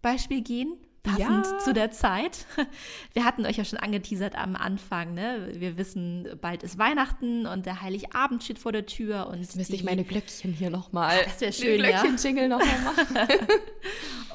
Beispiel 0.00 0.42
gehen? 0.42 0.76
Passend 1.02 1.46
Ja. 1.46 1.58
zu 1.58 1.72
der 1.72 1.90
Zeit. 1.90 2.46
Wir 3.12 3.24
hatten 3.24 3.44
euch 3.44 3.56
ja 3.56 3.64
schon 3.64 3.78
angeteasert 3.80 4.36
am 4.36 4.54
Anfang. 4.54 5.14
Ne? 5.14 5.50
Wir 5.56 5.76
wissen, 5.76 6.28
bald 6.40 6.62
ist 6.62 6.78
Weihnachten 6.78 7.44
und 7.46 7.66
der 7.66 7.82
Heiligabend 7.82 8.44
steht 8.44 8.60
vor 8.60 8.70
der 8.72 8.86
Tür. 8.86 9.26
Und 9.26 9.40
Jetzt 9.40 9.56
müsste 9.56 9.74
ich 9.74 9.80
die- 9.80 9.84
meine 9.86 10.04
Glöckchen 10.04 10.52
hier 10.52 10.70
nochmal. 10.70 11.18
Das 11.24 11.40
wär 11.40 11.50
schön, 11.52 11.80
ja. 11.82 12.00
Glöckchen-Jingle 12.02 12.48
nochmal 12.48 12.80
machen. 12.84 13.16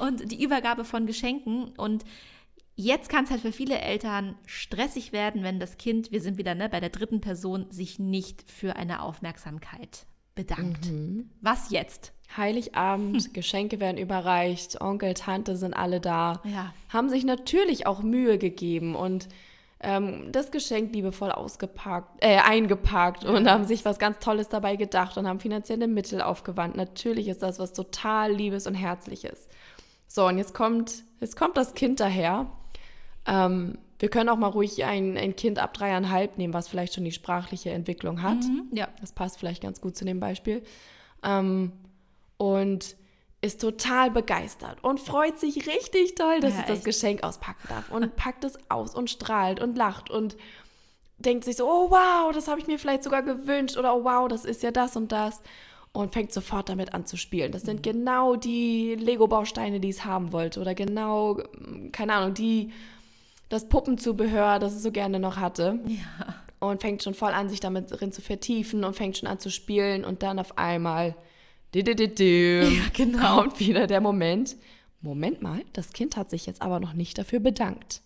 und 0.00 0.30
die 0.30 0.42
Übergabe 0.42 0.84
von 0.84 1.06
Geschenken. 1.06 1.68
Und 1.78 2.04
jetzt 2.76 3.08
kann 3.08 3.24
es 3.24 3.30
halt 3.30 3.40
für 3.40 3.52
viele 3.52 3.78
Eltern 3.80 4.36
stressig 4.44 5.12
werden, 5.12 5.42
wenn 5.42 5.58
das 5.60 5.78
Kind, 5.78 6.12
wir 6.12 6.20
sind 6.20 6.36
wieder 6.36 6.54
ne, 6.54 6.68
bei 6.68 6.80
der 6.80 6.90
dritten 6.90 7.22
Person, 7.22 7.70
sich 7.70 7.98
nicht 7.98 8.50
für 8.50 8.76
eine 8.76 9.00
Aufmerksamkeit 9.02 10.06
bedankt. 10.34 10.84
Mhm. 10.86 11.30
Was 11.40 11.70
jetzt? 11.70 12.12
Heiligabend, 12.36 13.32
Geschenke 13.34 13.80
werden 13.80 13.96
überreicht, 13.96 14.80
Onkel, 14.80 15.14
Tante 15.14 15.56
sind 15.56 15.74
alle 15.74 16.00
da. 16.00 16.40
Ja. 16.44 16.74
Haben 16.90 17.08
sich 17.08 17.24
natürlich 17.24 17.86
auch 17.86 18.02
Mühe 18.02 18.38
gegeben 18.38 18.94
und 18.94 19.28
ähm, 19.80 20.30
das 20.32 20.50
Geschenk 20.50 20.92
liebevoll 20.92 21.30
ausgepackt, 21.30 22.22
äh, 22.22 22.38
eingepackt 22.38 23.24
und 23.24 23.48
haben 23.48 23.64
sich 23.64 23.84
was 23.84 23.98
ganz 23.98 24.18
Tolles 24.18 24.48
dabei 24.48 24.76
gedacht 24.76 25.16
und 25.16 25.28
haben 25.28 25.40
finanzielle 25.40 25.86
Mittel 25.86 26.20
aufgewandt. 26.20 26.76
Natürlich 26.76 27.28
ist 27.28 27.42
das 27.42 27.58
was 27.58 27.72
total 27.72 28.32
Liebes 28.32 28.66
und 28.66 28.74
Herzliches. 28.74 29.48
So, 30.08 30.26
und 30.26 30.38
jetzt 30.38 30.52
kommt, 30.52 31.04
jetzt 31.20 31.36
kommt 31.36 31.56
das 31.56 31.74
Kind 31.74 32.00
daher. 32.00 32.50
Ähm, 33.26 33.78
wir 34.00 34.08
können 34.08 34.28
auch 34.28 34.36
mal 34.36 34.48
ruhig 34.48 34.84
ein, 34.84 35.16
ein 35.16 35.36
Kind 35.36 35.58
ab 35.58 35.74
dreieinhalb 35.74 36.38
nehmen, 36.38 36.54
was 36.54 36.68
vielleicht 36.68 36.94
schon 36.94 37.04
die 37.04 37.12
sprachliche 37.12 37.70
Entwicklung 37.70 38.22
hat. 38.22 38.38
Mhm. 38.38 38.68
Ja. 38.72 38.88
Das 39.00 39.12
passt 39.12 39.38
vielleicht 39.38 39.62
ganz 39.62 39.80
gut 39.80 39.96
zu 39.96 40.04
dem 40.04 40.18
Beispiel. 40.18 40.62
Ähm, 41.22 41.72
und 42.38 42.96
ist 43.40 43.60
total 43.60 44.10
begeistert 44.10 44.82
und 44.82 44.98
freut 44.98 45.38
sich 45.38 45.66
richtig 45.68 46.14
toll, 46.16 46.40
dass 46.40 46.54
Ja, 46.54 46.60
es 46.60 46.66
das 46.66 46.76
echt. 46.78 46.84
Geschenk 46.86 47.22
auspacken 47.22 47.68
darf 47.68 47.90
und 47.90 48.16
packt 48.16 48.42
es 48.44 48.58
aus 48.70 48.94
und 48.96 49.10
strahlt 49.10 49.60
und 49.60 49.76
lacht 49.78 50.10
und 50.10 50.36
denkt 51.18 51.44
sich 51.44 51.56
so, 51.56 51.68
oh 51.68 51.90
wow, 51.90 52.32
das 52.32 52.48
habe 52.48 52.58
ich 52.60 52.66
mir 52.66 52.78
vielleicht 52.78 53.04
sogar 53.04 53.22
gewünscht 53.22 53.76
oder 53.76 53.94
oh 53.94 54.02
wow, 54.04 54.26
das 54.28 54.44
ist 54.44 54.62
ja 54.62 54.70
das 54.72 54.96
und 54.96 55.12
das 55.12 55.40
und 55.92 56.12
fängt 56.12 56.32
sofort 56.32 56.68
damit 56.68 56.94
an 56.94 57.06
zu 57.06 57.16
spielen. 57.16 57.52
Das 57.52 57.62
sind 57.62 57.82
genau 57.82 58.34
die 58.36 58.94
Lego-Bausteine, 58.96 59.78
die 59.80 59.88
es 59.90 60.04
haben 60.04 60.32
wollte 60.32 60.60
oder 60.60 60.74
genau, 60.74 61.34
mm, 61.58 61.90
keine 61.92 62.14
Ahnung, 62.14 62.34
die 62.34 62.72
das 63.48 63.68
Puppenzubehör, 63.68 64.58
das 64.58 64.74
es 64.74 64.82
so 64.82 64.90
gerne 64.92 65.18
noch 65.20 65.36
hatte 65.38 65.78
Ja. 65.86 66.34
und 66.60 66.80
fängt 66.82 67.02
schon 67.04 67.14
voll 67.14 67.32
an, 67.32 67.48
sich 67.48 67.60
damit 67.60 67.90
drin 67.90 68.12
zu 68.12 68.20
vertiefen 68.20 68.84
und 68.84 68.94
fängt 68.94 69.16
schon 69.16 69.28
an 69.28 69.38
zu 69.38 69.50
spielen 69.50 70.04
und 70.04 70.22
dann 70.24 70.38
auf 70.40 70.58
einmal 70.58 71.14
di 71.74 71.82
-di 71.82 71.94
-di 71.94 72.08
-di, 72.14 72.76
Ja, 72.78 72.82
genau. 72.92 73.36
kommt 73.42 73.60
wieder 73.60 73.86
der 73.86 74.00
Moment. 74.00 74.56
Moment 75.00 75.42
mal, 75.42 75.62
das 75.74 75.92
Kind 75.92 76.16
hat 76.16 76.30
sich 76.30 76.46
jetzt 76.46 76.60
aber 76.62 76.80
noch 76.80 76.92
nicht 76.92 77.18
dafür 77.18 77.40
bedankt. 77.40 78.00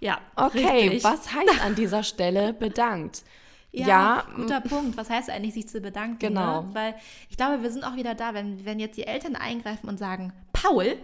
Ja, 0.00 0.20
Okay, 0.36 0.88
richtig. 0.88 1.04
was 1.04 1.32
heißt 1.34 1.62
an 1.64 1.74
dieser 1.74 2.02
Stelle 2.02 2.52
bedankt? 2.52 3.22
Ja, 3.74 3.86
Ja, 3.88 4.26
guter 4.36 4.60
Punkt. 4.60 4.98
Was 4.98 5.08
heißt 5.08 5.30
eigentlich, 5.30 5.54
sich 5.54 5.66
zu 5.66 5.80
bedanken? 5.80 6.18
Genau. 6.18 6.60
Ne? 6.60 6.68
Weil 6.74 6.94
ich 7.30 7.38
glaube, 7.38 7.62
wir 7.62 7.70
sind 7.70 7.84
auch 7.84 7.96
wieder 7.96 8.14
da, 8.14 8.34
wenn, 8.34 8.66
wenn 8.66 8.78
jetzt 8.78 8.98
die 8.98 9.06
Eltern 9.06 9.34
eingreifen 9.34 9.88
und 9.88 9.98
sagen, 9.98 10.34
Paul, 10.52 10.96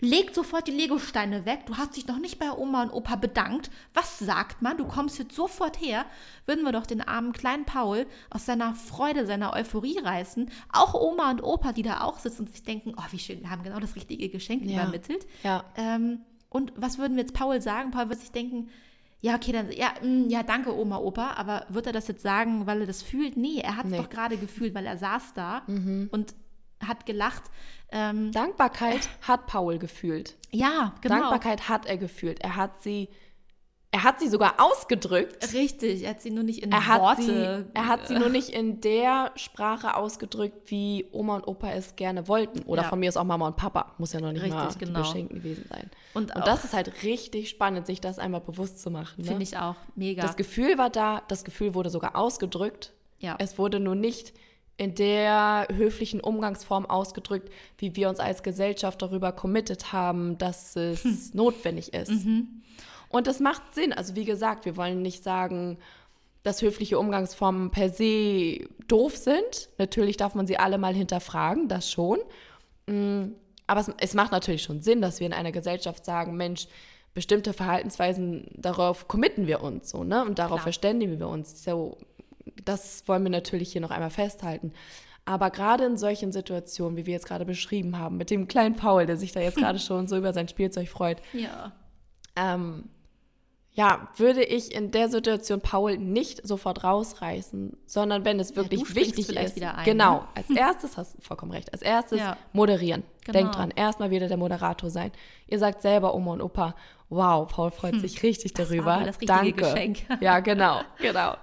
leg 0.00 0.34
sofort 0.34 0.66
die 0.68 0.72
Legosteine 0.72 1.46
weg, 1.46 1.66
du 1.66 1.76
hast 1.76 1.96
dich 1.96 2.06
noch 2.06 2.18
nicht 2.18 2.38
bei 2.38 2.50
Oma 2.52 2.82
und 2.82 2.90
Opa 2.90 3.16
bedankt. 3.16 3.70
Was 3.94 4.18
sagt 4.18 4.62
man? 4.62 4.76
Du 4.76 4.86
kommst 4.86 5.18
jetzt 5.18 5.34
sofort 5.34 5.80
her. 5.80 6.04
Würden 6.46 6.64
wir 6.64 6.72
doch 6.72 6.86
den 6.86 7.00
armen 7.00 7.32
kleinen 7.32 7.64
Paul 7.64 8.06
aus 8.30 8.46
seiner 8.46 8.74
Freude, 8.74 9.26
seiner 9.26 9.52
Euphorie 9.54 9.98
reißen. 9.98 10.50
Auch 10.72 10.94
Oma 10.94 11.30
und 11.30 11.42
Opa, 11.42 11.72
die 11.72 11.82
da 11.82 12.02
auch 12.02 12.18
sitzen 12.18 12.42
und 12.42 12.50
sich 12.50 12.62
denken, 12.62 12.94
oh, 12.96 13.02
wie 13.10 13.18
schön, 13.18 13.40
wir 13.40 13.50
haben 13.50 13.62
genau 13.62 13.80
das 13.80 13.96
richtige 13.96 14.28
Geschenk 14.28 14.64
Ja. 14.64 14.82
übermittelt. 14.82 15.26
Ja. 15.42 15.64
Ähm, 15.76 16.20
und 16.50 16.72
was 16.76 16.98
würden 16.98 17.16
wir 17.16 17.22
jetzt 17.22 17.34
Paul 17.34 17.60
sagen? 17.60 17.90
Paul 17.90 18.08
wird 18.08 18.20
sich 18.20 18.30
denken, 18.32 18.68
ja, 19.22 19.34
okay, 19.34 19.50
dann, 19.50 19.72
ja, 19.72 19.88
mm, 20.02 20.28
ja, 20.28 20.42
danke, 20.42 20.76
Oma, 20.76 20.98
Opa, 20.98 21.32
aber 21.36 21.64
wird 21.70 21.86
er 21.86 21.92
das 21.92 22.06
jetzt 22.06 22.22
sagen, 22.22 22.66
weil 22.66 22.82
er 22.82 22.86
das 22.86 23.02
fühlt? 23.02 23.36
Nee, 23.36 23.60
er 23.62 23.76
hat 23.76 23.86
es 23.86 23.90
Nee. 23.92 23.98
Mhm. 23.98 24.02
doch 24.02 24.10
gerade 24.10 24.36
gefühlt, 24.36 24.74
weil 24.74 24.86
er 24.86 24.98
saß 24.98 25.32
da 25.34 25.62
und 25.66 26.34
hat 26.84 27.06
gelacht. 27.06 27.42
Ähm, 27.92 28.32
Dankbarkeit 28.32 29.08
hat 29.22 29.46
Paul 29.46 29.78
gefühlt. 29.78 30.36
ja, 30.50 30.94
genau. 31.00 31.20
Dankbarkeit 31.20 31.68
hat 31.68 31.86
er 31.86 31.96
gefühlt. 31.96 32.40
Er 32.40 32.56
hat 32.56 32.82
sie, 32.82 33.08
er 33.92 34.02
hat 34.02 34.18
sie 34.18 34.28
sogar 34.28 34.54
ausgedrückt. 34.58 35.52
Richtig, 35.54 36.02
er 36.02 36.10
hat 36.10 36.20
sie 36.20 36.30
nur 36.30 36.42
nicht 36.42 36.62
in 36.64 36.72
Er 36.72 36.80
Worte. 37.00 37.22
sie, 37.22 37.64
er 37.74 37.86
hat 37.86 38.08
sie 38.08 38.14
nur 38.18 38.28
nicht 38.28 38.48
in 38.50 38.80
der 38.80 39.30
Sprache 39.36 39.94
ausgedrückt, 39.96 40.70
wie 40.70 41.06
Oma 41.12 41.36
und 41.36 41.46
Opa 41.46 41.70
es 41.70 41.94
gerne 41.96 42.26
wollten. 42.28 42.62
Oder 42.62 42.82
Ja. 42.82 42.88
von 42.88 42.98
mir 42.98 43.08
ist 43.08 43.16
auch 43.16 43.24
Mama 43.24 43.46
und 43.46 43.56
Papa. 43.56 43.94
Muss 43.98 44.12
ja 44.12 44.20
noch 44.20 44.32
nicht 44.32 44.42
Richtig, 44.42 44.58
mal 44.58 44.74
genau. 44.78 44.98
Beschenkten 44.98 45.38
gewesen 45.38 45.64
sein. 45.70 45.88
Und 46.12 46.34
Und, 46.34 46.46
das 46.46 46.64
ist 46.64 46.74
halt 46.74 47.04
richtig 47.04 47.48
spannend, 47.48 47.86
sich 47.86 48.00
das 48.00 48.18
einmal 48.18 48.40
bewusst 48.40 48.80
zu 48.80 48.90
machen. 48.90 49.22
Ne? 49.22 49.28
Finde 49.28 49.44
ich 49.44 49.56
auch 49.56 49.76
mega. 49.94 50.22
Das 50.22 50.36
Gefühl 50.36 50.76
war 50.76 50.90
da, 50.90 51.22
das 51.28 51.44
Gefühl 51.44 51.72
wurde 51.74 51.88
sogar 51.88 52.16
ausgedrückt. 52.16 52.92
Ja. 53.20 53.36
Es 53.38 53.56
wurde 53.58 53.78
nur 53.80 53.94
nicht 53.94 54.34
in 54.78 54.94
der 54.94 55.68
höflichen 55.74 56.20
Umgangsform 56.20 56.84
ausgedrückt, 56.86 57.50
wie 57.78 57.96
wir 57.96 58.08
uns 58.08 58.20
als 58.20 58.42
Gesellschaft 58.42 59.00
darüber 59.00 59.32
committed 59.32 59.92
haben, 59.92 60.36
dass 60.38 60.76
es 60.76 61.02
Hm. 61.04 61.18
notwendig 61.32 61.94
ist. 61.94 62.10
Mhm. 62.10 62.62
Und 63.08 63.26
das 63.26 63.40
macht 63.40 63.62
Sinn. 63.74 63.92
Also 63.92 64.14
wie 64.16 64.24
gesagt, 64.24 64.64
wir 64.66 64.76
wollen 64.76 65.00
nicht 65.00 65.22
sagen, 65.22 65.78
dass 66.42 66.60
höfliche 66.62 66.98
Umgangsformen 66.98 67.70
per 67.70 67.88
se 67.90 68.68
doof 68.86 69.16
sind. 69.16 69.68
Natürlich 69.78 70.16
darf 70.16 70.34
man 70.34 70.46
sie 70.46 70.58
alle 70.58 70.78
mal 70.78 70.94
hinterfragen, 70.94 71.68
das 71.68 71.90
schon. 71.90 72.18
Mm, 72.86 73.32
Aber 73.66 73.80
es, 73.80 73.90
es 73.98 74.14
macht 74.14 74.30
natürlich 74.30 74.62
schon 74.62 74.80
Sinn, 74.82 75.00
dass 75.00 75.18
wir 75.20 75.26
in 75.26 75.32
einer 75.32 75.50
Gesellschaft 75.52 76.04
sagen, 76.04 76.36
Mensch, 76.36 76.68
bestimmte 77.14 77.52
Verhaltensweisen, 77.52 78.46
darauf 78.54 79.08
committen 79.08 79.46
wir 79.46 79.62
uns 79.62 79.90
so, 79.90 80.04
ne? 80.04 80.22
Und 80.24 80.38
darauf 80.38 80.56
Klar. 80.58 80.62
verständigen 80.64 81.18
wir 81.18 81.28
uns. 81.28 81.64
So, 81.64 81.96
das 82.64 83.06
wollen 83.06 83.22
wir 83.22 83.30
natürlich 83.30 83.72
hier 83.72 83.80
noch 83.80 83.90
einmal 83.90 84.10
festhalten. 84.10 84.72
Aber 85.24 85.50
gerade 85.50 85.84
in 85.84 85.96
solchen 85.96 86.30
Situationen, 86.30 86.96
wie 86.96 87.06
wir 87.06 87.12
jetzt 87.12 87.26
gerade 87.26 87.44
beschrieben 87.44 87.98
haben, 87.98 88.16
mit 88.16 88.30
dem 88.30 88.46
kleinen 88.46 88.76
Paul, 88.76 89.06
der 89.06 89.16
sich 89.16 89.32
da 89.32 89.40
jetzt 89.40 89.56
gerade 89.58 89.78
schon 89.78 90.06
so 90.06 90.16
über 90.16 90.32
sein 90.32 90.48
Spielzeug 90.48 90.88
freut, 90.88 91.20
ja. 91.32 91.72
ähm, 92.36 92.84
ja, 93.76 94.08
würde 94.16 94.42
ich 94.42 94.74
in 94.74 94.90
der 94.90 95.10
Situation 95.10 95.60
Paul 95.60 95.98
nicht 95.98 96.46
sofort 96.46 96.82
rausreißen, 96.82 97.76
sondern 97.84 98.24
wenn 98.24 98.40
es 98.40 98.56
wirklich 98.56 98.88
ja, 98.88 98.94
wichtig 98.94 99.28
ist. 99.28 99.62
Ein, 99.62 99.84
genau, 99.84 100.20
ne? 100.20 100.28
als 100.34 100.48
erstes 100.48 100.96
hast 100.96 101.18
du 101.18 101.20
vollkommen 101.20 101.52
recht. 101.52 101.70
Als 101.74 101.82
erstes 101.82 102.20
ja. 102.20 102.38
moderieren. 102.54 103.02
Genau. 103.24 103.38
Denk 103.38 103.52
dran, 103.52 103.70
erstmal 103.76 104.10
wieder 104.10 104.28
der 104.28 104.38
Moderator 104.38 104.88
sein. 104.88 105.12
Ihr 105.46 105.58
sagt 105.58 105.82
selber 105.82 106.14
Oma 106.14 106.32
und 106.32 106.40
Opa, 106.40 106.74
wow, 107.08 107.46
Paul 107.46 107.70
freut 107.70 107.94
hm, 107.94 108.00
sich 108.00 108.22
richtig 108.22 108.54
das 108.54 108.68
darüber. 108.68 108.86
War 108.86 109.04
das 109.04 109.18
Danke. 109.18 109.52
Geschenk. 109.52 109.98
Ja, 110.20 110.40
genau, 110.40 110.80
genau. 110.98 111.36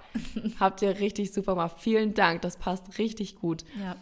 Habt 0.60 0.82
ihr 0.82 0.98
richtig 0.98 1.32
super 1.32 1.52
gemacht. 1.52 1.76
Vielen 1.78 2.14
Dank, 2.14 2.42
das 2.42 2.56
passt 2.56 2.98
richtig 2.98 3.36
gut. 3.36 3.64
Ja. 3.80 3.96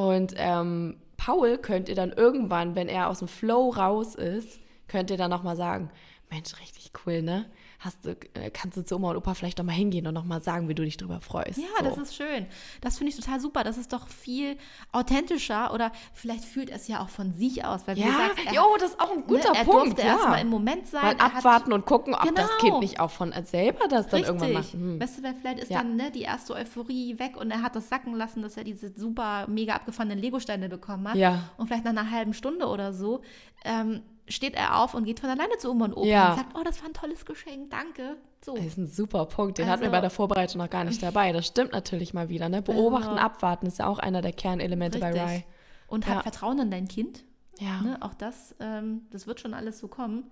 Und 0.00 0.34
ähm, 0.36 0.96
Paul 1.16 1.58
könnt 1.58 1.88
ihr 1.88 1.94
dann 1.94 2.12
irgendwann, 2.12 2.74
wenn 2.74 2.88
er 2.88 3.08
aus 3.08 3.20
dem 3.20 3.28
Flow 3.28 3.70
raus 3.70 4.14
ist, 4.14 4.60
könnt 4.88 5.10
ihr 5.10 5.16
dann 5.16 5.30
nochmal 5.30 5.56
sagen, 5.56 5.90
Mensch, 6.30 6.58
richtig 6.60 6.92
cool, 7.06 7.22
ne? 7.22 7.46
Hast 7.78 8.04
du, 8.04 8.16
äh, 8.34 8.50
kannst 8.50 8.76
du 8.76 8.84
zu 8.84 8.96
Oma 8.96 9.10
und 9.10 9.16
Opa 9.16 9.34
vielleicht 9.34 9.58
nochmal 9.58 9.74
hingehen 9.74 10.06
und 10.06 10.14
nochmal 10.14 10.42
sagen, 10.42 10.68
wie 10.68 10.74
du 10.74 10.84
dich 10.84 10.96
drüber 10.96 11.20
freust. 11.20 11.58
Ja, 11.58 11.64
so. 11.78 11.84
das 11.84 11.98
ist 11.98 12.16
schön. 12.16 12.46
Das 12.80 12.98
finde 12.98 13.10
ich 13.10 13.16
total 13.16 13.40
super. 13.40 13.64
Das 13.64 13.78
ist 13.78 13.92
doch 13.92 14.08
viel 14.08 14.56
authentischer 14.92 15.72
oder 15.72 15.92
vielleicht 16.12 16.44
fühlt 16.44 16.70
es 16.70 16.88
ja 16.88 17.00
auch 17.02 17.08
von 17.08 17.32
sich 17.34 17.64
aus. 17.64 17.86
Weil, 17.86 17.98
ja, 17.98 18.30
er, 18.46 18.54
jo, 18.54 18.62
das 18.80 18.90
ist 18.90 19.00
auch 19.00 19.12
ein 19.12 19.26
guter 19.26 19.52
ne, 19.52 19.58
er 19.58 19.64
Punkt. 19.64 19.86
durfte 19.86 20.02
ja. 20.02 20.08
erstmal 20.14 20.40
im 20.40 20.48
Moment 20.48 20.86
sein. 20.86 21.16
Mal 21.16 21.16
abwarten 21.16 21.72
und 21.72 21.86
gucken, 21.86 22.14
ob 22.14 22.22
genau. 22.22 22.34
das 22.34 22.50
Kind 22.58 22.80
nicht 22.80 23.00
auch 23.00 23.10
von 23.10 23.32
selber 23.44 23.88
das 23.88 24.06
dann 24.08 24.20
Richtig. 24.20 24.26
irgendwann 24.26 24.52
macht. 24.52 24.72
Hm. 24.72 25.00
Weißt 25.00 25.18
du, 25.18 25.22
weil 25.22 25.34
vielleicht 25.34 25.58
ist 25.60 25.70
ja. 25.70 25.78
dann 25.78 25.96
ne, 25.96 26.10
die 26.10 26.22
erste 26.22 26.54
Euphorie 26.54 27.18
weg 27.18 27.36
und 27.36 27.50
er 27.50 27.62
hat 27.62 27.76
das 27.76 27.88
sacken 27.88 28.14
lassen, 28.14 28.42
dass 28.42 28.56
er 28.56 28.64
diese 28.64 28.92
super 28.94 29.46
mega 29.48 29.74
abgefahrenen 29.74 30.18
Legosteine 30.18 30.68
bekommen 30.68 31.08
hat. 31.08 31.16
Ja. 31.16 31.50
Und 31.56 31.66
vielleicht 31.66 31.84
nach 31.84 31.90
einer 31.90 32.10
halben 32.10 32.34
Stunde 32.34 32.66
oder 32.66 32.92
so 32.92 33.22
ähm, 33.64 34.02
steht 34.28 34.54
er 34.54 34.80
auf 34.80 34.94
und 34.94 35.04
geht 35.04 35.20
von 35.20 35.30
alleine 35.30 35.56
zu 35.58 35.70
Oma 35.70 35.86
und 35.86 35.94
Opa 35.94 36.06
ja. 36.06 36.30
und 36.30 36.36
sagt, 36.36 36.56
oh, 36.58 36.62
das 36.64 36.80
war 36.80 36.88
ein 36.88 36.94
tolles 36.94 37.24
Geschenk, 37.24 37.70
danke. 37.70 38.16
So. 38.44 38.56
Das 38.56 38.64
ist 38.66 38.78
ein 38.78 38.86
super 38.88 39.26
Punkt, 39.26 39.58
den 39.58 39.64
Also- 39.64 39.72
hatten 39.72 39.82
wir 39.82 39.90
bei 39.90 40.00
der 40.00 40.10
Vorbereitung 40.10 40.60
noch 40.60 40.70
gar 40.70 40.84
nicht 40.84 41.02
dabei. 41.02 41.32
Das 41.32 41.46
stimmt 41.46 41.72
natürlich 41.72 42.14
mal 42.14 42.28
wieder. 42.28 42.48
Ne? 42.48 42.62
Beobachten, 42.62 43.08
Also- 43.10 43.20
abwarten 43.20 43.66
ist 43.66 43.78
ja 43.78 43.86
auch 43.86 43.98
einer 43.98 44.22
der 44.22 44.32
Kernelemente 44.32 44.98
bei 44.98 45.10
Richtig. 45.12 45.22
Rai. 45.22 45.46
Und 45.88 46.06
Ja. 46.06 46.16
hab 46.16 46.22
Vertrauen 46.22 46.58
in 46.58 46.70
dein 46.70 46.88
Kind. 46.88 47.24
Ja. 47.58 47.80
Ne? 47.82 47.96
Auch 48.00 48.14
das, 48.14 48.54
ähm, 48.60 49.02
das 49.10 49.26
wird 49.26 49.40
schon 49.40 49.54
alles 49.54 49.78
so 49.78 49.88
kommen. 49.88 50.24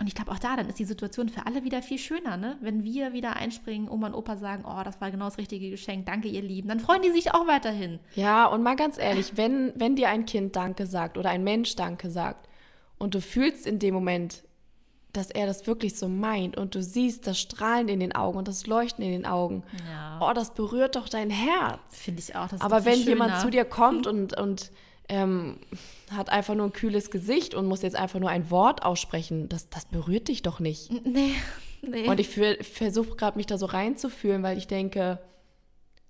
Und 0.00 0.06
ich 0.06 0.14
glaube 0.14 0.30
auch 0.30 0.38
da, 0.38 0.56
dann 0.56 0.68
ist 0.68 0.78
die 0.78 0.84
Situation 0.86 1.28
für 1.28 1.46
alle 1.46 1.64
wieder 1.64 1.82
viel 1.82 1.98
schöner, 1.98 2.38
ne? 2.38 2.56
Wenn 2.62 2.82
wir 2.82 3.12
wieder 3.12 3.36
einspringen, 3.36 3.90
Oma 3.90 4.06
und 4.06 4.14
Opa 4.14 4.36
sagen, 4.38 4.64
oh, 4.66 4.82
das 4.82 5.00
war 5.02 5.10
genau 5.10 5.26
das 5.26 5.36
richtige 5.36 5.68
Geschenk, 5.68 6.06
danke 6.06 6.28
ihr 6.28 6.40
Lieben, 6.40 6.68
dann 6.68 6.80
freuen 6.80 7.02
die 7.02 7.10
sich 7.10 7.34
auch 7.34 7.46
weiterhin. 7.46 8.00
Ja, 8.14 8.46
und 8.46 8.62
mal 8.62 8.74
ganz 8.74 8.96
ehrlich, 8.98 9.36
wenn, 9.36 9.70
wenn 9.76 9.94
dir 9.94 10.08
ein 10.08 10.24
Kind 10.24 10.56
Danke 10.56 10.86
sagt 10.86 11.18
oder 11.18 11.28
ein 11.28 11.44
Mensch 11.44 11.76
Danke 11.76 12.08
sagt 12.10 12.48
und 13.02 13.14
du 13.16 13.20
fühlst 13.20 13.66
in 13.66 13.80
dem 13.80 13.94
Moment, 13.94 14.44
dass 15.12 15.30
er 15.30 15.46
das 15.46 15.66
wirklich 15.66 15.98
so 15.98 16.08
meint 16.08 16.56
und 16.56 16.74
du 16.76 16.82
siehst 16.82 17.26
das 17.26 17.38
Strahlen 17.38 17.88
in 17.88 17.98
den 17.98 18.14
Augen 18.14 18.38
und 18.38 18.46
das 18.46 18.66
Leuchten 18.66 19.04
in 19.04 19.10
den 19.10 19.26
Augen, 19.26 19.64
Ja. 19.90 20.20
oh, 20.22 20.32
das 20.32 20.54
berührt 20.54 20.94
doch 20.94 21.08
dein 21.08 21.28
Herz. 21.28 21.80
Finde 21.90 22.20
ich 22.20 22.36
auch. 22.36 22.48
Aber 22.60 22.84
wenn 22.84 23.00
jemand 23.00 23.32
schöner. 23.32 23.42
zu 23.42 23.50
dir 23.50 23.64
kommt 23.64 24.06
und, 24.12 24.38
und 24.38 24.70
ähm, 25.08 25.58
hat 26.12 26.30
einfach 26.30 26.54
nur 26.54 26.66
ein 26.66 26.72
kühles 26.72 27.10
Gesicht 27.10 27.54
und 27.54 27.66
muss 27.66 27.82
jetzt 27.82 27.96
einfach 27.96 28.20
nur 28.20 28.30
ein 28.30 28.50
Wort 28.50 28.84
aussprechen, 28.84 29.48
das, 29.48 29.68
das 29.68 29.84
berührt 29.86 30.28
dich 30.28 30.42
doch 30.42 30.60
nicht. 30.60 30.90
Nee, 31.04 31.34
nee. 31.82 32.08
Und 32.08 32.20
ich 32.20 32.28
versuche 32.28 33.16
gerade, 33.16 33.36
mich 33.36 33.46
da 33.46 33.58
so 33.58 33.66
reinzufühlen, 33.66 34.44
weil 34.44 34.56
ich 34.56 34.68
denke, 34.68 35.18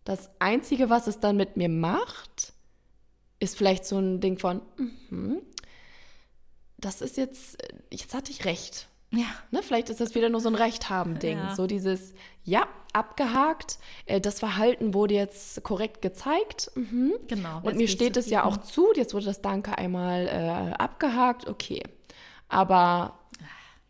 das 0.04 0.30
Einzige, 0.40 0.90
was 0.90 1.06
es 1.06 1.20
dann 1.20 1.36
mit 1.36 1.56
mir 1.56 1.70
macht, 1.70 2.52
ist 3.40 3.56
vielleicht 3.56 3.84
so 3.86 3.98
ein 3.98 4.20
Ding 4.20 4.38
von, 4.38 4.60
mhm, 5.08 5.40
das 6.82 7.00
ist 7.00 7.16
jetzt, 7.16 7.56
jetzt 7.90 8.12
hatte 8.12 8.30
ich 8.30 8.44
recht. 8.44 8.88
ja. 9.10 9.26
Ne, 9.50 9.62
vielleicht 9.62 9.88
ist 9.88 10.00
das 10.00 10.14
wieder 10.14 10.28
nur 10.28 10.40
so 10.40 10.48
ein 10.48 10.54
Recht 10.54 10.90
haben 10.90 11.18
Ding. 11.18 11.38
Ja. 11.38 11.54
So 11.54 11.66
dieses, 11.66 12.12
ja, 12.44 12.66
abgehakt, 12.92 13.78
äh, 14.06 14.20
das 14.20 14.40
Verhalten 14.40 14.92
wurde 14.92 15.14
jetzt 15.14 15.62
korrekt 15.62 16.02
gezeigt. 16.02 16.70
Mhm. 16.74 17.14
Genau. 17.28 17.60
Und 17.62 17.76
mir 17.76 17.88
steht 17.88 18.16
es 18.16 18.28
ja 18.28 18.44
auch 18.44 18.58
zu, 18.58 18.88
jetzt 18.94 19.14
wurde 19.14 19.26
das 19.26 19.40
Danke 19.40 19.78
einmal 19.78 20.26
äh, 20.26 20.74
abgehakt, 20.74 21.48
okay. 21.48 21.82
Aber 22.48 23.18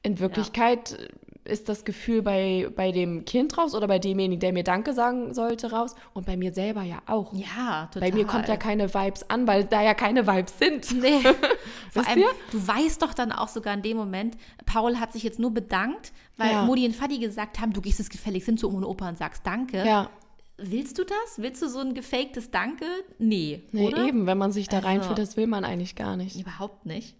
in 0.03 0.19
Wirklichkeit 0.19 1.11
ist 1.45 1.69
das 1.69 1.85
Gefühl 1.85 2.23
bei, 2.23 2.69
bei 2.77 2.93
dem 2.93 3.25
Kind 3.25 3.59
raus 3.59 3.75
oder 3.75 3.89
bei 3.89 3.99
demjenigen, 3.99 4.39
der 4.41 4.53
mir 4.53 4.63
Danke 4.63 4.93
sagen 4.95 5.35
sollte, 5.35 5.73
raus 5.73 5.95
und 6.15 6.25
bei 6.25 6.37
mir 6.37 6.55
selber 6.55 6.83
ja 6.83 7.03
auch. 7.07 7.33
Ja, 7.35 7.89
total. 7.93 8.11
Bei 8.11 8.17
mir 8.17 8.25
kommt 8.27 8.47
ja 8.49 8.57
keine 8.57 8.95
Vibes 8.95 9.29
an, 9.29 9.47
weil 9.47 9.65
da 9.65 9.83
ja 9.83 9.95
keine 9.95 10.27
Vibes 10.27 10.59
sind. 10.59 10.93
Nee. 11.03 11.21
Vor 11.91 12.07
allem, 12.07 12.21
ihr? 12.21 12.29
du 12.53 12.67
weißt 12.67 13.03
doch 13.03 13.13
dann 13.13 13.33
auch 13.33 13.49
sogar 13.49 13.75
in 13.75 13.83
dem 13.83 13.97
Moment, 13.97 14.37
Paul 14.67 15.01
hat 15.01 15.13
sich 15.13 15.23
jetzt 15.25 15.39
nur 15.41 15.53
bedankt, 15.53 16.13
weil 16.37 16.53
Ja. 16.53 16.65
Modi 16.65 16.87
und 16.87 16.95
Fadi 16.95 17.19
gesagt 17.19 17.61
haben, 17.61 17.73
du 17.73 17.81
gehst 17.81 17.99
es 18.01 18.09
gefälligst 18.09 18.47
hin 18.47 18.57
zu 18.57 18.69
Oma 18.69 18.79
und 18.79 18.85
Opa 18.85 19.09
und 19.09 19.19
sagst 19.19 19.47
Danke. 19.47 19.85
Ja, 19.85 20.11
Willst 20.59 20.97
du 20.99 21.05
das? 21.05 21.39
Willst 21.39 21.61
du 21.63 21.69
so 21.69 21.81
ein 21.81 21.93
gefaktes 21.95 22.51
Danke? 22.53 22.85
Nee, 23.19 23.65
nee, 23.73 23.89
oder? 23.89 24.05
eben, 24.07 24.27
wenn 24.27 24.39
man 24.39 24.53
sich 24.53 24.69
da 24.69 24.77
Also- 24.77 24.89
reinfühlt, 24.89 25.19
das 25.19 25.37
will 25.37 25.49
man 25.49 25.65
eigentlich 25.65 25.97
gar 25.97 26.17
nicht. 26.17 26.39
Überhaupt 26.39 26.87
nicht. 26.87 27.17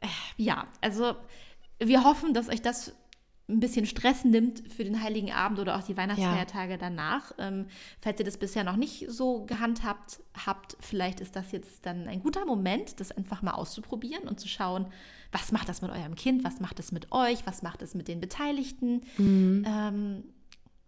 Äh, 0.00 0.06
Ja, 0.38 0.66
also 0.80 1.14
wir 1.78 2.04
hoffen, 2.04 2.32
dass 2.32 2.48
euch 2.48 2.62
das 2.62 2.94
ein 3.52 3.60
bisschen 3.60 3.86
Stress 3.86 4.24
nimmt 4.24 4.62
für 4.72 4.82
den 4.84 5.02
Heiligen 5.02 5.30
Abend 5.30 5.58
oder 5.58 5.76
auch 5.76 5.82
die 5.82 5.96
Weihnachtsfeiertage 5.96 6.78
danach. 6.78 7.32
Ähm, 7.38 7.66
falls 8.00 8.18
ihr 8.18 8.24
das 8.24 8.38
bisher 8.38 8.64
noch 8.64 8.76
nicht 8.76 9.06
so 9.08 9.44
gehandhabt 9.44 10.20
habt, 10.46 10.76
vielleicht 10.80 11.20
ist 11.20 11.36
das 11.36 11.52
jetzt 11.52 11.84
dann 11.86 12.08
ein 12.08 12.20
guter 12.20 12.44
Moment, 12.46 12.98
das 12.98 13.12
einfach 13.12 13.42
mal 13.42 13.52
auszuprobieren 13.52 14.26
und 14.26 14.40
zu 14.40 14.48
schauen, 14.48 14.86
was 15.30 15.52
macht 15.52 15.68
das 15.68 15.82
mit 15.82 15.90
eurem 15.90 16.14
Kind, 16.14 16.44
was 16.44 16.60
macht 16.60 16.78
es 16.78 16.92
mit 16.92 17.12
euch, 17.12 17.46
was 17.46 17.62
macht 17.62 17.82
es 17.82 17.94
mit 17.94 18.08
den 18.08 18.20
Beteiligten. 18.20 19.02
Ähm, 19.18 20.24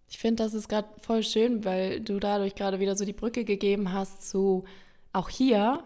Ich 0.08 0.18
finde, 0.18 0.42
das 0.42 0.54
ist 0.54 0.68
gerade 0.68 0.88
voll 1.00 1.22
schön, 1.22 1.64
weil 1.64 2.00
du 2.00 2.20
dadurch 2.20 2.54
gerade 2.54 2.78
wieder 2.78 2.94
so 2.96 3.04
die 3.04 3.12
Brücke 3.14 3.44
gegeben 3.44 3.92
hast 3.92 4.28
zu, 4.28 4.64
auch 5.12 5.28
hier 5.28 5.82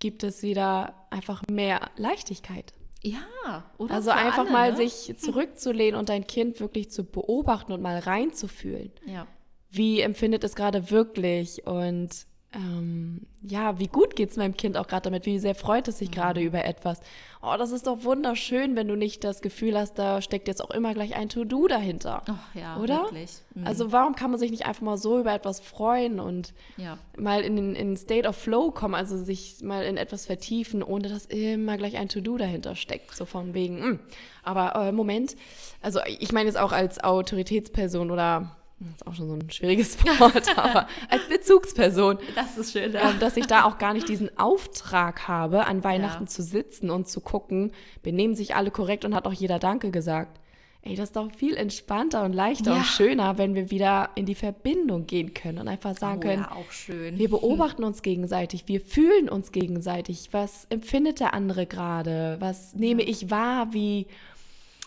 gibt 0.00 0.22
es 0.24 0.42
wieder 0.42 0.94
einfach 1.10 1.42
mehr 1.50 1.90
Leichtigkeit. 1.96 2.72
Ja, 3.02 3.64
oder? 3.78 3.94
Also 3.94 4.10
einfach 4.10 4.44
alle, 4.44 4.50
mal 4.50 4.70
ne? 4.72 4.76
sich 4.76 5.14
zurückzulehnen 5.16 5.98
und 5.98 6.08
dein 6.08 6.26
Kind 6.26 6.60
wirklich 6.60 6.90
zu 6.90 7.04
beobachten 7.04 7.72
und 7.72 7.80
mal 7.80 7.98
reinzufühlen. 7.98 8.92
Ja. 9.06 9.26
Wie 9.70 10.00
empfindet 10.00 10.44
es 10.44 10.54
gerade 10.54 10.90
wirklich 10.90 11.66
und 11.66 12.26
ähm, 12.52 13.26
ja, 13.42 13.78
wie 13.78 13.86
gut 13.86 14.16
geht 14.16 14.30
es 14.30 14.36
meinem 14.36 14.56
Kind 14.56 14.76
auch 14.76 14.88
gerade 14.88 15.04
damit? 15.04 15.24
Wie 15.24 15.38
sehr 15.38 15.54
freut 15.54 15.86
es 15.86 15.94
Mhm. 15.94 15.98
sich 15.98 16.10
gerade 16.10 16.40
über 16.40 16.64
etwas? 16.64 17.00
Oh, 17.42 17.54
das 17.56 17.70
ist 17.70 17.86
doch 17.86 18.04
wunderschön, 18.04 18.76
wenn 18.76 18.88
du 18.88 18.96
nicht 18.96 19.24
das 19.24 19.40
Gefühl 19.40 19.78
hast, 19.78 19.94
da 19.98 20.20
steckt 20.20 20.48
jetzt 20.48 20.62
auch 20.62 20.70
immer 20.70 20.92
gleich 20.92 21.14
ein 21.14 21.28
To-Do 21.28 21.68
dahinter. 21.68 22.22
Ach 22.26 22.54
ja, 22.54 22.76
Oder? 22.76 23.04
wirklich. 23.04 23.30
Mhm. 23.54 23.66
Also 23.66 23.92
warum 23.92 24.14
kann 24.14 24.30
man 24.30 24.40
sich 24.40 24.50
nicht 24.50 24.66
einfach 24.66 24.82
mal 24.82 24.98
so 24.98 25.20
über 25.20 25.32
etwas 25.32 25.60
freuen 25.60 26.18
und 26.20 26.52
ja. 26.76 26.98
mal 27.16 27.42
in 27.42 27.56
den 27.56 27.74
in 27.76 27.96
State 27.96 28.28
of 28.28 28.36
Flow 28.36 28.72
kommen, 28.72 28.94
also 28.94 29.16
sich 29.16 29.62
mal 29.62 29.84
in 29.84 29.96
etwas 29.96 30.26
vertiefen, 30.26 30.82
ohne 30.82 31.08
dass 31.08 31.26
immer 31.26 31.76
gleich 31.78 31.96
ein 31.96 32.08
To-Do 32.08 32.36
dahinter 32.36 32.74
steckt. 32.74 33.14
So 33.14 33.24
von 33.26 33.54
wegen, 33.54 33.78
mh. 33.80 33.98
aber 34.42 34.74
äh, 34.74 34.92
Moment, 34.92 35.36
also 35.82 36.00
ich 36.06 36.32
meine 36.32 36.46
jetzt 36.46 36.58
auch 36.58 36.72
als 36.72 37.02
Autoritätsperson 37.02 38.10
oder 38.10 38.56
das 38.80 38.94
ist 38.96 39.06
auch 39.06 39.14
schon 39.14 39.28
so 39.28 39.34
ein 39.34 39.50
schwieriges 39.50 39.98
Wort, 40.20 40.56
aber 40.58 40.86
als 41.08 41.28
Bezugsperson, 41.28 42.18
Das 42.34 42.56
ist 42.56 42.72
schön. 42.72 42.94
ähm, 42.94 43.18
dass 43.20 43.36
ich 43.36 43.46
da 43.46 43.64
auch 43.64 43.78
gar 43.78 43.92
nicht 43.92 44.08
diesen 44.08 44.36
Auftrag 44.38 45.28
habe, 45.28 45.66
an 45.66 45.84
Weihnachten 45.84 46.24
Ja. 46.24 46.28
zu 46.30 46.42
sitzen 46.42 46.90
und 46.90 47.06
zu 47.08 47.20
gucken, 47.20 47.72
benehmen 48.02 48.34
sich 48.34 48.54
alle 48.56 48.70
korrekt 48.70 49.04
und 49.04 49.14
hat 49.14 49.26
auch 49.26 49.32
jeder 49.32 49.58
Danke 49.58 49.90
gesagt. 49.90 50.40
Ey, 50.82 50.94
das 50.96 51.10
ist 51.10 51.16
doch 51.16 51.30
viel 51.36 51.56
entspannter 51.58 52.24
und 52.24 52.32
leichter 52.32 52.70
Ja. 52.70 52.76
und 52.78 52.86
schöner, 52.86 53.36
wenn 53.36 53.54
wir 53.54 53.70
wieder 53.70 54.08
in 54.14 54.24
die 54.24 54.34
Verbindung 54.34 55.06
gehen 55.06 55.34
können 55.34 55.58
und 55.58 55.68
einfach 55.68 55.94
sagen 55.94 56.20
oh, 56.20 56.26
können, 56.26 56.42
ja, 56.44 56.52
auch 56.52 56.70
schön. 56.72 57.18
wir 57.18 57.28
beobachten 57.28 57.84
uns 57.84 58.00
gegenseitig, 58.00 58.66
wir 58.66 58.80
fühlen 58.80 59.28
uns 59.28 59.52
gegenseitig. 59.52 60.30
Was 60.32 60.64
empfindet 60.70 61.20
der 61.20 61.34
andere 61.34 61.66
gerade? 61.66 62.36
Was 62.40 62.72
nehme 62.74 63.02
ich 63.02 63.30
wahr? 63.30 63.74
Wie, 63.74 64.06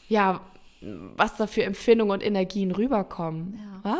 ja, 0.10 0.42
was 1.16 1.36
da 1.38 1.48
für 1.48 1.64
Empfindungen 1.64 2.12
und 2.14 2.24
Energien 2.24 2.72
rüberkommen? 2.72 3.60
Ja. 3.84 3.92
Ah, 3.92 3.98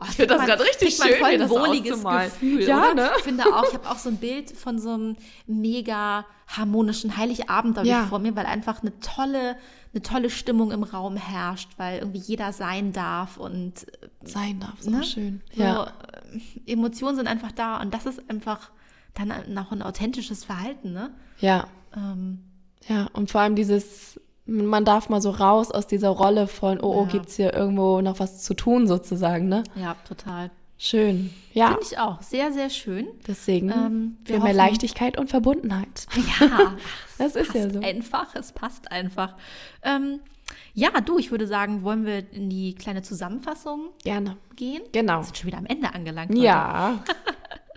Oh, 0.00 0.04
ich 0.08 0.16
finde 0.16 0.34
das 0.34 0.44
gerade 0.44 0.62
richtig 0.64 0.96
schön, 0.96 1.14
voll 1.18 1.28
ein 1.28 1.48
wohliges. 1.50 2.02
Gefühl, 2.02 2.62
Ja, 2.66 2.90
oder? 2.90 2.94
ne? 2.94 3.10
Ich 3.18 3.22
finde 3.24 3.44
auch, 3.46 3.62
ich 3.68 3.74
habe 3.74 3.88
auch 3.88 3.96
so 3.98 4.08
ein 4.08 4.16
Bild 4.16 4.50
von 4.50 4.78
so 4.80 4.90
einem 4.90 5.16
mega 5.46 6.26
harmonischen 6.48 7.16
Heiligabend 7.16 7.78
Ja. 7.84 8.06
vor 8.06 8.18
mir, 8.18 8.34
weil 8.36 8.46
einfach 8.46 8.82
eine 8.82 8.98
tolle, 9.00 9.56
eine 9.92 10.02
tolle 10.02 10.30
Stimmung 10.30 10.72
im 10.72 10.82
Raum 10.82 11.16
herrscht, 11.16 11.70
weil 11.76 12.00
irgendwie 12.00 12.18
jeder 12.18 12.52
sein 12.52 12.92
darf 12.92 13.36
und 13.36 13.86
Sein 14.24 14.58
darf, 14.60 14.80
so 14.80 14.90
Ne? 14.90 15.04
schön. 15.04 15.42
so, 15.54 15.62
Ja. 15.62 15.84
äh, 16.66 16.72
Emotionen 16.72 17.16
sind 17.16 17.28
einfach 17.28 17.52
da 17.52 17.80
und 17.80 17.94
das 17.94 18.04
ist 18.06 18.20
einfach 18.28 18.70
dann 19.14 19.32
noch 19.54 19.70
ein 19.70 19.80
authentisches 19.82 20.42
Verhalten, 20.44 20.92
ne? 20.92 21.10
ja, 21.38 21.68
Ähm, 21.96 22.40
ja. 22.88 23.06
Und 23.12 23.30
vor 23.30 23.40
allem 23.42 23.54
dieses 23.54 24.20
man 24.46 24.84
darf 24.84 25.08
mal 25.08 25.20
so 25.20 25.30
raus 25.30 25.70
aus 25.70 25.86
dieser 25.86 26.10
Rolle 26.10 26.46
von, 26.46 26.80
oh, 26.80 26.94
oh, 26.94 27.02
ja. 27.04 27.08
gibt 27.12 27.28
es 27.28 27.36
hier 27.36 27.54
irgendwo 27.54 28.00
noch 28.00 28.20
was 28.20 28.42
zu 28.42 28.54
tun 28.54 28.86
sozusagen, 28.86 29.48
ne? 29.48 29.62
Ja, 29.74 29.96
total. 30.06 30.50
Schön. 30.76 31.32
Ja. 31.52 31.68
Finde 31.68 31.82
ich 31.82 31.98
auch. 31.98 32.20
Sehr, 32.20 32.52
sehr 32.52 32.68
schön. 32.68 33.06
Deswegen 33.26 33.70
ähm, 33.70 34.18
für 34.24 34.40
mehr 34.40 34.52
Leichtigkeit 34.52 35.18
und 35.18 35.28
Verbundenheit. 35.28 36.06
Ja, 36.40 36.76
das 37.18 37.36
ist 37.36 37.54
ja 37.54 37.70
so. 37.70 37.80
Einfach, 37.80 38.34
es 38.34 38.52
passt 38.52 38.90
einfach. 38.90 39.36
Ähm, 39.82 40.20
ja, 40.74 40.90
du, 41.00 41.18
ich 41.18 41.30
würde 41.30 41.46
sagen, 41.46 41.84
wollen 41.84 42.04
wir 42.04 42.30
in 42.32 42.50
die 42.50 42.74
kleine 42.74 43.02
Zusammenfassung 43.02 43.90
Gerne. 44.02 44.36
gehen? 44.56 44.82
Genau. 44.92 45.18
Wir 45.18 45.24
sind 45.24 45.38
schon 45.38 45.46
wieder 45.46 45.58
am 45.58 45.66
Ende 45.66 45.94
angelangt. 45.94 46.30
Heute. 46.30 46.42
Ja. 46.42 47.04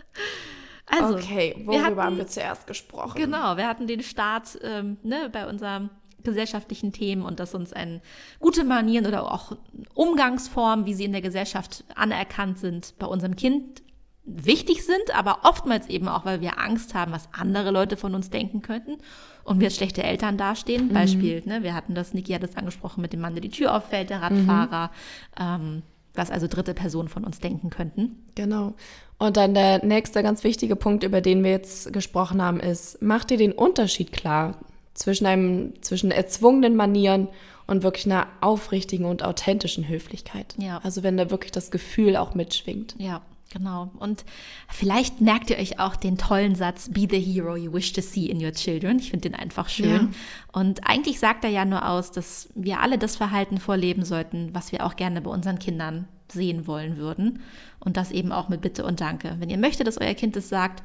also, 0.87 1.15
okay, 1.15 1.53
worüber 1.59 1.71
wir 1.71 1.83
hatten, 1.83 2.01
haben 2.01 2.17
wir 2.17 2.27
zuerst 2.27 2.65
gesprochen? 2.67 3.15
Genau, 3.15 3.55
wir 3.57 3.67
hatten 3.67 3.85
den 3.87 4.01
Start 4.01 4.57
ähm, 4.63 4.97
ne, 5.03 5.29
bei 5.31 5.47
unserem 5.47 5.91
gesellschaftlichen 6.27 6.91
Themen 6.91 7.23
und 7.23 7.39
dass 7.39 7.55
uns 7.55 7.73
ein 7.73 8.01
gute 8.39 8.63
Manieren 8.63 9.07
oder 9.07 9.31
auch 9.31 9.53
Umgangsformen, 9.95 10.85
wie 10.85 10.93
sie 10.93 11.05
in 11.05 11.13
der 11.13 11.21
Gesellschaft 11.21 11.85
anerkannt 11.95 12.59
sind, 12.59 12.93
bei 12.99 13.07
unserem 13.07 13.35
Kind 13.35 13.81
wichtig 14.27 14.85
sind, 14.85 15.15
aber 15.15 15.39
oftmals 15.43 15.87
eben 15.87 16.09
auch, 16.09 16.25
weil 16.25 16.41
wir 16.41 16.59
Angst 16.59 16.93
haben, 16.93 17.13
was 17.13 17.29
andere 17.31 17.71
Leute 17.71 17.95
von 17.95 18.13
uns 18.13 18.29
denken 18.29 18.61
könnten 18.61 18.97
und 19.45 19.61
wir 19.61 19.67
als 19.67 19.77
schlechte 19.77 20.03
Eltern 20.03 20.37
dastehen. 20.37 20.89
Mhm. 20.89 20.93
Beispiel, 20.93 21.41
ne, 21.45 21.63
wir 21.63 21.73
hatten 21.73 21.95
das, 21.95 22.13
Niki 22.13 22.33
hat 22.33 22.43
das 22.43 22.57
angesprochen 22.57 23.01
mit 23.01 23.13
dem 23.13 23.21
Mann, 23.21 23.33
der 23.33 23.41
die 23.41 23.49
Tür 23.49 23.73
auffällt, 23.73 24.09
der 24.09 24.21
Radfahrer, 24.21 24.91
mhm. 25.39 25.41
ähm, 25.41 25.83
was 26.13 26.29
also 26.29 26.47
dritte 26.47 26.73
Personen 26.73 27.07
von 27.07 27.23
uns 27.23 27.39
denken 27.39 27.69
könnten. 27.69 28.17
Genau. 28.35 28.73
Und 29.17 29.37
dann 29.37 29.53
der 29.53 29.83
nächste 29.85 30.21
ganz 30.21 30.43
wichtige 30.43 30.75
Punkt, 30.75 31.03
über 31.03 31.21
den 31.21 31.43
wir 31.43 31.51
jetzt 31.51 31.93
gesprochen 31.93 32.41
haben, 32.41 32.59
ist, 32.59 33.01
mach 33.01 33.23
dir 33.23 33.37
den 33.37 33.53
Unterschied 33.53 34.11
klar 34.11 34.59
zwischen 34.97 35.25
einem, 35.25 35.73
zwischen 35.81 36.11
erzwungenen 36.11 36.75
Manieren 36.75 37.29
und 37.67 37.83
wirklich 37.83 38.05
einer 38.05 38.27
aufrichtigen 38.41 39.05
und 39.05 39.23
authentischen 39.23 39.87
Höflichkeit. 39.87 40.55
Ja. 40.57 40.79
Also 40.83 41.03
wenn 41.03 41.17
da 41.17 41.29
wirklich 41.29 41.51
das 41.51 41.71
Gefühl 41.71 42.17
auch 42.17 42.33
mitschwingt. 42.33 42.95
Ja. 42.97 43.21
Genau. 43.53 43.91
Und 43.99 44.25
vielleicht 44.67 45.21
merkt 45.21 45.49
ihr 45.49 45.57
euch 45.57 45.79
auch 45.79 45.95
den 45.95 46.17
tollen 46.17 46.55
Satz, 46.55 46.89
Be 46.89 47.07
the 47.09 47.19
hero 47.19 47.55
you 47.55 47.71
wish 47.71 47.93
to 47.93 48.01
see 48.01 48.25
in 48.25 48.43
your 48.43 48.51
children. 48.51 48.99
Ich 48.99 49.09
finde 49.09 49.29
den 49.29 49.39
einfach 49.39 49.69
schön. 49.69 49.89
Ja. 49.89 50.09
Und 50.51 50.81
eigentlich 50.85 51.17
sagt 51.19 51.45
er 51.45 51.49
ja 51.49 51.63
nur 51.63 51.87
aus, 51.87 52.11
dass 52.11 52.49
wir 52.55 52.81
alle 52.81 52.97
das 52.97 53.15
Verhalten 53.15 53.57
vorleben 53.57 54.03
sollten, 54.03 54.49
was 54.53 54.73
wir 54.73 54.85
auch 54.85 54.97
gerne 54.97 55.21
bei 55.21 55.31
unseren 55.31 55.59
Kindern 55.59 56.09
sehen 56.29 56.67
wollen 56.67 56.97
würden. 56.97 57.39
Und 57.79 57.95
das 57.95 58.11
eben 58.11 58.33
auch 58.33 58.49
mit 58.49 58.59
Bitte 58.59 58.85
und 58.85 58.99
Danke. 58.99 59.37
Wenn 59.39 59.49
ihr 59.49 59.57
möchtet, 59.57 59.87
dass 59.87 59.97
euer 59.97 60.13
Kind 60.13 60.35
es 60.35 60.49
sagt, 60.49 60.83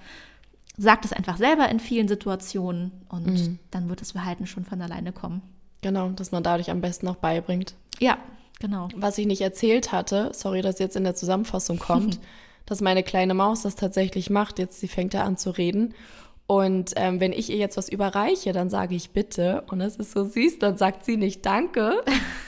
sagt 0.76 1.04
es 1.04 1.12
einfach 1.12 1.37
selber 1.37 1.68
in 1.68 1.80
vielen 1.80 2.08
Situationen 2.08 2.92
und 3.08 3.26
mhm. 3.26 3.58
dann 3.70 3.88
wird 3.88 4.00
das 4.00 4.12
Verhalten 4.12 4.46
schon 4.46 4.64
von 4.64 4.80
alleine 4.80 5.12
kommen. 5.12 5.42
Genau, 5.82 6.11
dass 6.11 6.32
man 6.32 6.42
dadurch 6.42 6.70
am 6.70 6.80
besten 6.80 7.08
auch 7.08 7.16
beibringt. 7.16 7.74
Ja, 7.98 8.18
genau. 8.61 8.88
Was 8.96 9.18
ich 9.18 9.26
nicht 9.26 9.42
erzählt 9.42 9.92
hatte, 9.92 10.30
sorry, 10.32 10.62
dass 10.62 10.78
jetzt 10.78 10.96
in 10.96 11.04
der 11.04 11.14
Zusammenfassung 11.14 11.78
kommt, 11.80 12.20
dass 12.66 12.80
meine 12.80 13.02
kleine 13.02 13.35
Maus 13.35 13.62
das 13.62 13.74
tatsächlich 13.74 14.30
macht. 14.30 14.58
Jetzt, 14.58 14.80
sie 14.80 14.88
fängt 14.88 15.14
ja 15.14 15.24
an 15.24 15.37
zu 15.37 15.50
reden. 15.50 15.94
Und 16.46 16.92
ähm, 16.96 17.20
wenn 17.20 17.32
ich 17.32 17.50
ihr 17.50 17.56
jetzt 17.56 17.76
was 17.76 17.88
überreiche, 17.88 18.52
dann 18.52 18.68
sage 18.68 18.94
ich 18.94 19.11
bitte. 19.11 19.64
Und 19.70 19.78
das 19.78 19.96
ist 19.96 20.12
so 20.12 20.24
süß, 20.24 20.58
dann 20.58 20.76
sagt 20.76 21.04
sie 21.04 21.16
nicht 21.16 21.44
Danke, 21.46 22.02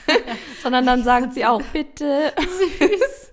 sondern 0.62 0.86
dann 0.86 1.04
sagt 1.04 1.34
sie 1.34 1.44
auch 1.44 1.62
bitte. 1.72 2.32
Süß. 2.78 3.23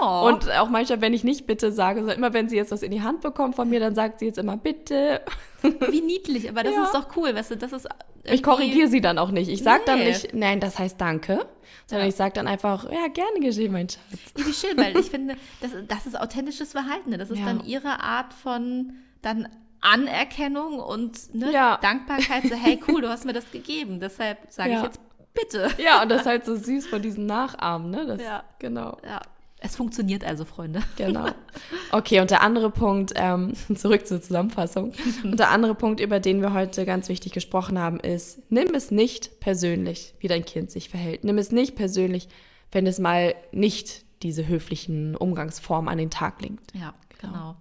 Oh. 0.00 0.28
Und 0.28 0.50
auch 0.50 0.68
manchmal, 0.68 1.00
wenn 1.00 1.14
ich 1.14 1.24
nicht 1.24 1.46
bitte 1.46 1.72
sage, 1.72 2.04
so 2.04 2.10
immer 2.10 2.32
wenn 2.32 2.48
sie 2.48 2.56
jetzt 2.56 2.72
was 2.72 2.82
in 2.82 2.90
die 2.90 3.02
Hand 3.02 3.20
bekommt 3.20 3.56
von 3.56 3.68
mir, 3.68 3.80
dann 3.80 3.94
sagt 3.94 4.18
sie 4.18 4.26
jetzt 4.26 4.38
immer 4.38 4.56
bitte. 4.56 5.20
Wie 5.62 6.00
niedlich, 6.00 6.48
aber 6.48 6.62
das 6.62 6.74
ja. 6.74 6.84
ist 6.84 6.94
doch 6.94 7.16
cool, 7.16 7.34
weißt 7.34 7.52
du, 7.52 7.56
das 7.56 7.72
ist. 7.72 7.88
Ich 8.24 8.42
korrigiere 8.42 8.88
sie 8.88 9.00
dann 9.00 9.18
auch 9.18 9.30
nicht. 9.30 9.48
Ich 9.48 9.62
sage 9.62 9.82
nee. 9.86 9.86
dann 9.86 9.98
nicht, 10.00 10.34
nein, 10.34 10.60
das 10.60 10.78
heißt 10.78 11.00
danke, 11.00 11.46
sondern 11.86 12.06
ja. 12.06 12.08
ich 12.08 12.14
sage 12.14 12.32
dann 12.34 12.46
einfach, 12.46 12.90
ja, 12.90 13.08
gerne 13.08 13.40
geschehen, 13.40 13.72
mein 13.72 13.88
Schatz. 13.88 14.32
Ja, 14.36 14.46
wie 14.46 14.52
schön, 14.52 14.76
weil 14.76 14.96
ich 14.96 15.10
finde, 15.10 15.36
das, 15.60 15.72
das 15.86 16.06
ist 16.06 16.18
authentisches 16.18 16.72
Verhalten. 16.72 17.10
Ne? 17.10 17.18
Das 17.18 17.30
ist 17.30 17.44
dann 17.44 17.64
ihre 17.64 18.00
Art 18.00 18.32
von 18.32 18.94
dann 19.22 19.48
Anerkennung 19.80 20.78
und 20.78 21.34
ne. 21.34 21.52
Dankbarkeit. 21.52 22.44
So, 22.44 22.54
hey, 22.54 22.80
cool, 22.88 23.02
du 23.02 23.08
hast 23.08 23.26
mir 23.26 23.34
das 23.34 23.50
gegeben. 23.50 24.00
Deshalb 24.00 24.38
sage 24.48 24.74
ich 24.74 24.82
jetzt 24.82 25.00
bitte. 25.34 25.68
Ja, 25.78 26.02
und 26.02 26.08
das 26.08 26.20
ist 26.22 26.26
halt 26.26 26.44
so 26.46 26.56
süß 26.56 26.86
von 26.86 27.02
diesen 27.02 27.26
Nachahmen, 27.26 27.90
ne? 27.90 28.06
Das, 28.06 28.22
ja. 28.22 28.44
Genau. 28.58 28.96
Ja. 29.04 29.20
Es 29.64 29.76
funktioniert 29.76 30.24
also, 30.24 30.44
Freunde. 30.44 30.82
Genau. 30.96 31.26
Okay, 31.90 32.20
und 32.20 32.30
der 32.30 32.42
andere 32.42 32.70
Punkt, 32.70 33.14
ähm, 33.16 33.54
zurück 33.74 34.06
zur 34.06 34.20
Zusammenfassung. 34.20 34.92
Und 35.22 35.40
der 35.40 35.50
andere 35.50 35.74
Punkt, 35.74 36.00
über 36.00 36.20
den 36.20 36.42
wir 36.42 36.52
heute 36.52 36.84
ganz 36.84 37.08
wichtig 37.08 37.32
gesprochen 37.32 37.78
haben, 37.78 37.98
ist, 37.98 38.42
nimm 38.50 38.74
es 38.74 38.90
nicht 38.90 39.40
persönlich, 39.40 40.14
wie 40.18 40.28
dein 40.28 40.44
Kind 40.44 40.70
sich 40.70 40.90
verhält. 40.90 41.24
Nimm 41.24 41.38
es 41.38 41.50
nicht 41.50 41.76
persönlich, 41.76 42.28
wenn 42.72 42.86
es 42.86 42.98
mal 42.98 43.34
nicht 43.52 44.04
diese 44.22 44.46
höflichen 44.46 45.16
Umgangsformen 45.16 45.88
an 45.88 45.96
den 45.96 46.10
Tag 46.10 46.42
legt. 46.42 46.74
Ja, 46.74 46.92
genau. 47.26 47.32
genau. 47.32 47.56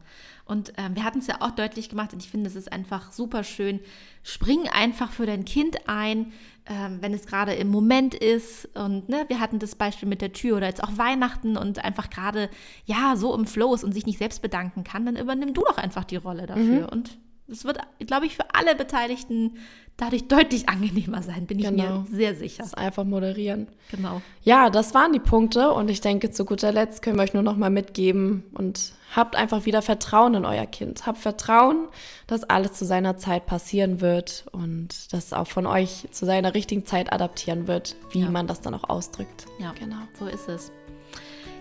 Und 0.45 0.73
ähm, 0.77 0.95
wir 0.95 1.05
hatten 1.05 1.19
es 1.19 1.27
ja 1.27 1.37
auch 1.39 1.51
deutlich 1.51 1.87
gemacht 1.87 2.11
und 2.11 2.21
ich 2.21 2.29
finde, 2.29 2.49
es 2.49 2.55
ist 2.55 2.71
einfach 2.71 3.13
super 3.13 3.43
schön. 3.45 3.79
Spring 4.23 4.67
einfach 4.67 5.11
für 5.11 5.25
dein 5.25 5.45
Kind 5.45 5.87
ein 5.87 6.33
ähm, 6.65 6.99
wenn 7.01 7.13
es 7.13 7.25
gerade 7.25 7.53
im 7.53 7.69
Moment 7.69 8.15
ist. 8.15 8.69
Und 8.75 9.09
ne, 9.09 9.25
wir 9.27 9.39
hatten 9.39 9.59
das 9.59 9.75
Beispiel 9.75 10.07
mit 10.07 10.21
der 10.21 10.31
Tür 10.31 10.57
oder 10.57 10.67
jetzt 10.67 10.83
auch 10.83 10.97
Weihnachten 10.97 11.57
und 11.57 11.83
einfach 11.83 12.09
gerade 12.09 12.49
ja 12.85 13.15
so 13.17 13.35
im 13.35 13.45
Flow 13.45 13.73
ist 13.73 13.83
und 13.83 13.93
sich 13.93 14.05
nicht 14.05 14.17
selbst 14.17 14.41
bedanken 14.41 14.83
kann, 14.83 15.05
dann 15.05 15.17
übernimm 15.17 15.53
du 15.53 15.61
doch 15.61 15.77
einfach 15.77 16.05
die 16.05 16.15
Rolle 16.15 16.45
dafür. 16.45 16.83
Mhm. 16.83 16.89
Und 16.89 17.17
es 17.53 17.65
wird, 17.65 17.79
glaube 18.05 18.25
ich, 18.25 18.35
für 18.35 18.53
alle 18.53 18.75
Beteiligten 18.75 19.57
dadurch 19.97 20.27
deutlich 20.27 20.69
angenehmer 20.69 21.21
sein, 21.21 21.45
bin 21.45 21.59
ich 21.59 21.65
genau. 21.65 21.99
mir 21.99 22.05
sehr 22.09 22.35
sicher. 22.35 22.63
Das 22.63 22.73
einfach 22.73 23.03
moderieren. 23.03 23.67
Genau. 23.91 24.21
Ja, 24.43 24.69
das 24.69 24.93
waren 24.93 25.13
die 25.13 25.19
Punkte 25.19 25.71
und 25.71 25.89
ich 25.89 26.01
denke, 26.01 26.31
zu 26.31 26.45
guter 26.45 26.71
Letzt 26.71 27.01
können 27.01 27.17
wir 27.17 27.23
euch 27.23 27.33
nur 27.33 27.43
noch 27.43 27.57
mal 27.57 27.69
mitgeben 27.69 28.43
und 28.53 28.93
habt 29.15 29.35
einfach 29.35 29.65
wieder 29.65 29.83
Vertrauen 29.83 30.33
in 30.33 30.45
euer 30.45 30.65
Kind. 30.65 31.05
Habt 31.05 31.19
Vertrauen, 31.19 31.87
dass 32.25 32.43
alles 32.43 32.73
zu 32.73 32.85
seiner 32.85 33.17
Zeit 33.17 33.45
passieren 33.45 34.01
wird 34.01 34.45
und 34.51 35.13
dass 35.13 35.31
auch 35.31 35.47
von 35.47 35.67
euch 35.67 36.07
zu 36.11 36.25
seiner 36.25 36.55
richtigen 36.55 36.85
Zeit 36.85 37.13
adaptieren 37.13 37.67
wird, 37.67 37.95
wie 38.11 38.21
ja. 38.21 38.31
man 38.31 38.47
das 38.47 38.61
dann 38.61 38.73
auch 38.73 38.89
ausdrückt. 38.89 39.45
Ja, 39.59 39.73
genau. 39.79 40.01
So 40.17 40.25
ist 40.25 40.49
es. 40.49 40.71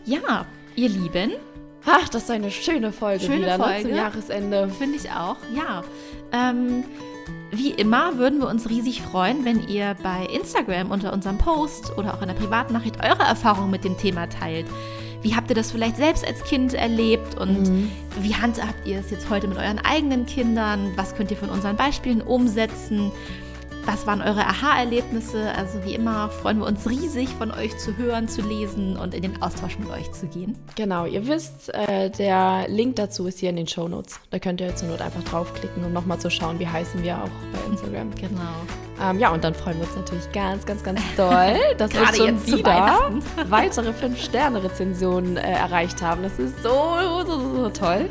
Ja, 0.06 0.46
ihr 0.74 0.88
Lieben, 0.88 1.32
Ach, 1.84 2.08
das 2.08 2.24
ist 2.24 2.30
eine 2.30 2.50
schöne 2.50 2.92
Folge 2.92 3.24
schöne 3.24 3.42
wieder, 3.42 3.56
Folge. 3.56 3.74
Ne, 3.74 3.82
zum 3.82 3.94
Jahresende. 3.94 4.68
Finde 4.68 4.96
ich 4.96 5.10
auch, 5.10 5.36
ja. 5.54 5.82
Ähm, 6.32 6.84
wie 7.50 7.70
immer 7.70 8.16
würden 8.16 8.40
wir 8.40 8.48
uns 8.48 8.70
riesig 8.70 9.02
freuen, 9.02 9.44
wenn 9.44 9.68
ihr 9.68 9.94
bei 10.02 10.26
Instagram 10.26 10.90
unter 10.90 11.12
unserem 11.12 11.38
Post 11.38 11.96
oder 11.98 12.14
auch 12.14 12.22
in 12.22 12.28
der 12.28 12.34
Privatnachricht 12.34 12.96
eure 13.04 13.22
Erfahrungen 13.22 13.70
mit 13.70 13.84
dem 13.84 13.98
Thema 13.98 14.26
teilt. 14.28 14.66
Wie 15.20 15.36
habt 15.36 15.50
ihr 15.50 15.54
das 15.54 15.70
vielleicht 15.70 15.96
selbst 15.96 16.26
als 16.26 16.42
Kind 16.44 16.74
erlebt 16.74 17.38
und 17.38 17.68
mhm. 17.68 17.92
wie 18.20 18.34
handhabt 18.34 18.86
ihr 18.86 18.98
es 18.98 19.10
jetzt 19.10 19.30
heute 19.30 19.46
mit 19.46 19.58
euren 19.58 19.78
eigenen 19.78 20.26
Kindern? 20.26 20.92
Was 20.96 21.14
könnt 21.14 21.30
ihr 21.30 21.36
von 21.36 21.50
unseren 21.50 21.76
Beispielen 21.76 22.22
umsetzen? 22.22 23.12
Was 23.84 24.06
waren 24.06 24.22
eure 24.22 24.46
Aha-Erlebnisse? 24.46 25.52
Also 25.56 25.84
wie 25.84 25.94
immer 25.94 26.28
freuen 26.28 26.58
wir 26.58 26.66
uns 26.66 26.88
riesig, 26.88 27.28
von 27.30 27.50
euch 27.50 27.76
zu 27.78 27.96
hören, 27.96 28.28
zu 28.28 28.40
lesen 28.40 28.96
und 28.96 29.12
in 29.12 29.22
den 29.22 29.42
Austausch 29.42 29.76
mit 29.78 29.90
euch 29.90 30.12
zu 30.12 30.26
gehen. 30.26 30.56
Genau, 30.76 31.04
ihr 31.04 31.26
wisst, 31.26 31.74
äh, 31.74 32.08
der 32.10 32.66
Link 32.68 32.96
dazu 32.96 33.26
ist 33.26 33.40
hier 33.40 33.50
in 33.50 33.56
den 33.56 33.66
Show 33.66 33.88
Notes. 33.88 34.20
Da 34.30 34.38
könnt 34.38 34.60
ihr 34.60 34.74
zur 34.76 34.88
Not 34.88 35.00
einfach 35.00 35.24
draufklicken, 35.24 35.84
um 35.84 35.92
nochmal 35.92 36.18
zu 36.18 36.30
schauen, 36.30 36.60
wie 36.60 36.66
heißen 36.66 37.02
wir 37.02 37.16
auch 37.16 37.30
bei 37.52 37.58
Instagram. 37.70 38.14
Genau. 38.14 38.40
Ähm, 39.02 39.18
ja, 39.18 39.30
und 39.30 39.42
dann 39.42 39.54
freuen 39.54 39.78
wir 39.78 39.86
uns 39.86 39.96
natürlich 39.96 40.30
ganz, 40.32 40.64
ganz, 40.64 40.84
ganz 40.84 41.00
doll, 41.16 41.56
dass 41.78 41.92
wir 41.92 42.06
schon 42.14 42.46
wieder 42.46 43.10
weitere 43.48 43.90
5-Sterne-Rezensionen 43.90 45.36
äh, 45.36 45.52
erreicht 45.52 46.00
haben. 46.02 46.22
Das 46.22 46.38
ist 46.38 46.62
so, 46.62 46.94
so, 47.26 47.40
so, 47.40 47.56
so 47.56 47.68
toll. 47.70 48.08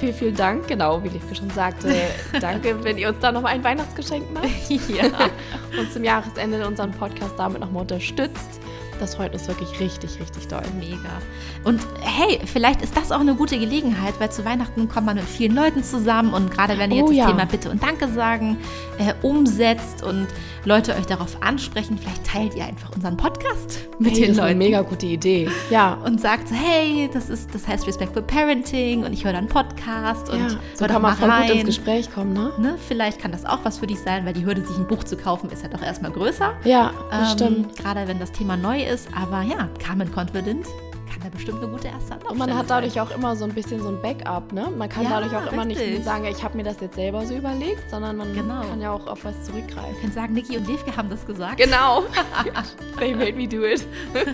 Vielen, 0.00 0.14
vielen 0.14 0.34
Dank. 0.34 0.66
Genau, 0.66 1.04
wie 1.04 1.08
Liefke 1.08 1.34
schon 1.34 1.50
sagte, 1.50 1.94
danke, 2.40 2.82
wenn 2.82 2.96
ihr 2.96 3.10
uns 3.10 3.18
da 3.20 3.30
nochmal 3.30 3.52
ein 3.52 3.62
Weihnachtsgeschenk 3.62 4.32
macht. 4.32 4.48
ja. 4.70 5.28
Und 5.78 5.92
zum 5.92 6.02
Jahresende 6.02 6.66
unseren 6.66 6.90
Podcast 6.90 7.34
damit 7.36 7.60
nochmal 7.60 7.82
unterstützt. 7.82 8.60
Das 9.00 9.14
freut 9.14 9.32
uns 9.32 9.48
wirklich 9.48 9.80
richtig, 9.80 10.20
richtig 10.20 10.46
doll. 10.48 10.62
Mega. 10.78 10.98
Und 11.64 11.80
hey, 12.02 12.38
vielleicht 12.44 12.82
ist 12.82 12.94
das 12.96 13.10
auch 13.10 13.20
eine 13.20 13.34
gute 13.34 13.58
Gelegenheit, 13.58 14.14
weil 14.18 14.30
zu 14.30 14.44
Weihnachten 14.44 14.88
kommt 14.88 15.06
man 15.06 15.16
mit 15.16 15.24
vielen 15.24 15.54
Leuten 15.54 15.82
zusammen 15.82 16.34
und 16.34 16.50
gerade 16.50 16.78
wenn 16.78 16.90
ihr 16.90 17.04
oh, 17.04 17.10
jetzt 17.10 17.10
das 17.10 17.16
ja. 17.16 17.26
Thema 17.28 17.46
Bitte 17.46 17.70
und 17.70 17.82
Danke 17.82 18.08
sagen 18.08 18.58
äh, 18.98 19.14
umsetzt 19.22 20.02
und 20.02 20.28
Leute 20.66 20.94
euch 20.94 21.06
darauf 21.06 21.42
ansprechen, 21.42 21.96
vielleicht 21.98 22.26
teilt 22.26 22.54
ihr 22.54 22.66
einfach 22.66 22.90
unseren 22.94 23.16
Podcast 23.16 23.88
mit 23.98 24.12
hey, 24.12 24.20
den 24.20 24.28
das 24.28 24.36
Leuten. 24.36 24.38
Ist 24.38 24.40
eine 24.40 24.54
mega 24.56 24.82
gute 24.82 25.06
Idee. 25.06 25.48
Ja. 25.70 25.94
Und 26.04 26.20
sagt 26.20 26.48
so, 26.48 26.54
hey, 26.54 27.08
das 27.10 27.30
ist, 27.30 27.54
das 27.54 27.66
heißt 27.66 27.86
Respectful 27.86 28.22
Parenting 28.22 29.04
und 29.04 29.14
ich 29.14 29.24
höre 29.24 29.32
dann 29.32 29.46
Podcast 29.46 30.28
und 30.28 30.40
ja, 30.40 30.58
so 30.74 30.84
kann 30.84 31.00
man 31.00 31.16
voll 31.16 31.30
rein. 31.30 31.48
gut 31.48 31.56
ins 31.56 31.64
Gespräch 31.64 32.12
kommen, 32.12 32.34
ne? 32.34 32.52
ne? 32.58 32.76
Vielleicht 32.86 33.18
kann 33.18 33.32
das 33.32 33.46
auch 33.46 33.60
was 33.64 33.78
für 33.78 33.86
dich 33.86 33.98
sein, 34.00 34.26
weil 34.26 34.34
die 34.34 34.44
Hürde, 34.44 34.62
sich 34.64 34.76
ein 34.76 34.86
Buch 34.86 35.04
zu 35.04 35.16
kaufen, 35.16 35.48
ist 35.50 35.62
ja 35.62 35.68
doch 35.70 35.82
erstmal 35.82 36.10
größer. 36.10 36.52
Ja, 36.64 36.92
das 37.10 37.32
ähm, 37.32 37.38
stimmt. 37.38 37.76
Gerade 37.76 38.06
wenn 38.06 38.18
das 38.18 38.32
Thema 38.32 38.58
neu 38.58 38.82
ist 38.82 38.89
ist. 38.90 39.08
Aber 39.16 39.42
ja, 39.42 39.68
Calm 39.78 40.00
and 40.00 40.12
Confident 40.16 40.66
kann 41.10 41.22
ja 41.24 41.30
bestimmt 41.30 41.62
eine 41.62 41.68
gute 41.68 41.88
erste 41.88 42.14
Anlaufstelle 42.14 42.32
Und 42.32 42.38
man 42.38 42.56
hat 42.56 42.70
dadurch 42.70 42.94
sein. 42.94 43.02
auch 43.02 43.10
immer 43.10 43.36
so 43.36 43.44
ein 43.44 43.52
bisschen 43.52 43.80
so 43.80 43.88
ein 43.88 44.00
Backup, 44.00 44.52
ne? 44.52 44.68
Man 44.76 44.88
kann 44.88 45.04
ja, 45.04 45.10
dadurch 45.10 45.32
auch 45.34 45.42
richtig. 45.42 45.52
immer 45.52 45.64
nicht 45.64 46.04
sagen, 46.04 46.24
ich 46.24 46.42
habe 46.42 46.56
mir 46.56 46.64
das 46.64 46.80
jetzt 46.80 46.94
selber 46.94 47.26
so 47.26 47.34
überlegt, 47.34 47.90
sondern 47.90 48.16
man 48.16 48.32
genau. 48.34 48.62
kann 48.62 48.80
ja 48.80 48.92
auch 48.92 49.06
auf 49.06 49.24
was 49.24 49.42
zurückgreifen. 49.44 49.94
Ich 49.96 50.02
kann 50.02 50.12
sagen, 50.12 50.34
Niki 50.34 50.56
und 50.56 50.68
Levke 50.68 50.96
haben 50.96 51.08
das 51.10 51.26
gesagt. 51.26 51.58
Genau. 51.58 52.04
They 52.98 53.14
made 53.14 53.34
me 53.34 53.46
do 53.46 53.64
it. 53.64 53.86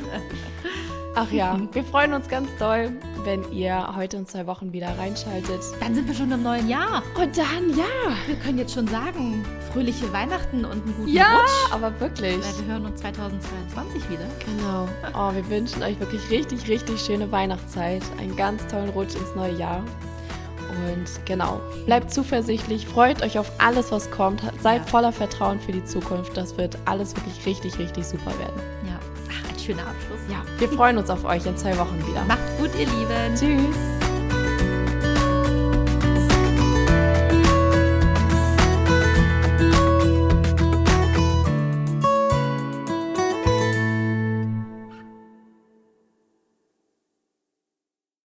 Ach 1.15 1.33
ja, 1.33 1.59
wir 1.73 1.85
freuen 1.85 2.13
uns 2.13 2.29
ganz 2.29 2.49
doll, 2.59 2.93
wenn 3.27 3.53
ihr 3.53 3.95
heute 3.97 4.17
in 4.17 4.27
zwei 4.27 4.47
Wochen 4.47 4.73
wieder 4.73 4.97
reinschaltet. 4.97 5.61
Dann 5.81 5.95
sind 5.95 6.07
wir 6.07 6.15
schon 6.15 6.31
im 6.31 6.43
neuen 6.43 6.69
Jahr. 6.69 7.03
Und 7.21 7.37
dann, 7.37 7.77
ja. 7.77 7.85
Wir 8.27 8.37
können 8.37 8.57
jetzt 8.57 8.73
schon 8.73 8.87
sagen, 8.87 9.45
fröhliche 9.73 10.11
Weihnachten 10.13 10.65
und 10.65 10.85
einen 10.85 10.95
guten 10.97 11.09
ja, 11.09 11.41
Rutsch. 11.41 11.73
aber 11.73 12.01
wirklich. 12.01 12.39
Wir 12.61 12.73
hören 12.73 12.87
uns 12.87 13.01
2022 13.01 14.09
wieder. 14.09 14.27
Genau. 14.47 14.89
Oh, 15.13 15.35
wir 15.35 15.47
wünschen 15.51 15.83
euch 15.83 15.99
wirklich 15.99 16.31
richtig, 16.31 16.69
richtig 16.69 17.01
schöne 17.01 17.31
Weihnachtszeit. 17.31 18.03
Einen 18.19 18.37
ganz 18.37 18.65
tollen 18.69 18.91
Rutsch 18.91 19.17
ins 19.17 19.35
neue 19.35 19.55
Jahr. 19.59 19.83
Und 20.87 21.27
genau, 21.27 21.61
bleibt 21.85 22.13
zuversichtlich, 22.13 22.87
freut 22.87 23.23
euch 23.23 23.39
auf 23.39 23.51
alles, 23.59 23.93
was 23.93 24.11
kommt. 24.11 24.43
Seid 24.61 24.83
ja. 24.83 24.87
voller 24.87 25.13
Vertrauen 25.13 25.61
für 25.61 25.73
die 25.73 25.85
Zukunft. 25.85 26.37
Das 26.37 26.57
wird 26.59 26.77
alles 26.85 27.17
wirklich 27.17 27.45
richtig, 27.47 27.79
richtig 27.79 28.07
super 28.07 28.33
werden. 28.39 28.76
Schöner 29.67 29.89
Abschluss. 29.89 30.21
Ja, 30.31 30.45
wir 30.61 30.69
freuen 30.69 30.97
uns 30.97 31.11
auf 31.11 31.25
euch 31.25 31.45
in 31.45 31.57
zwei 31.57 31.77
Wochen 31.77 31.99
wieder. 32.07 32.25
Macht's 32.25 32.57
gut, 32.57 32.71
ihr 32.79 32.87
Lieben. 32.87 33.35
Tschüss. 33.35 33.96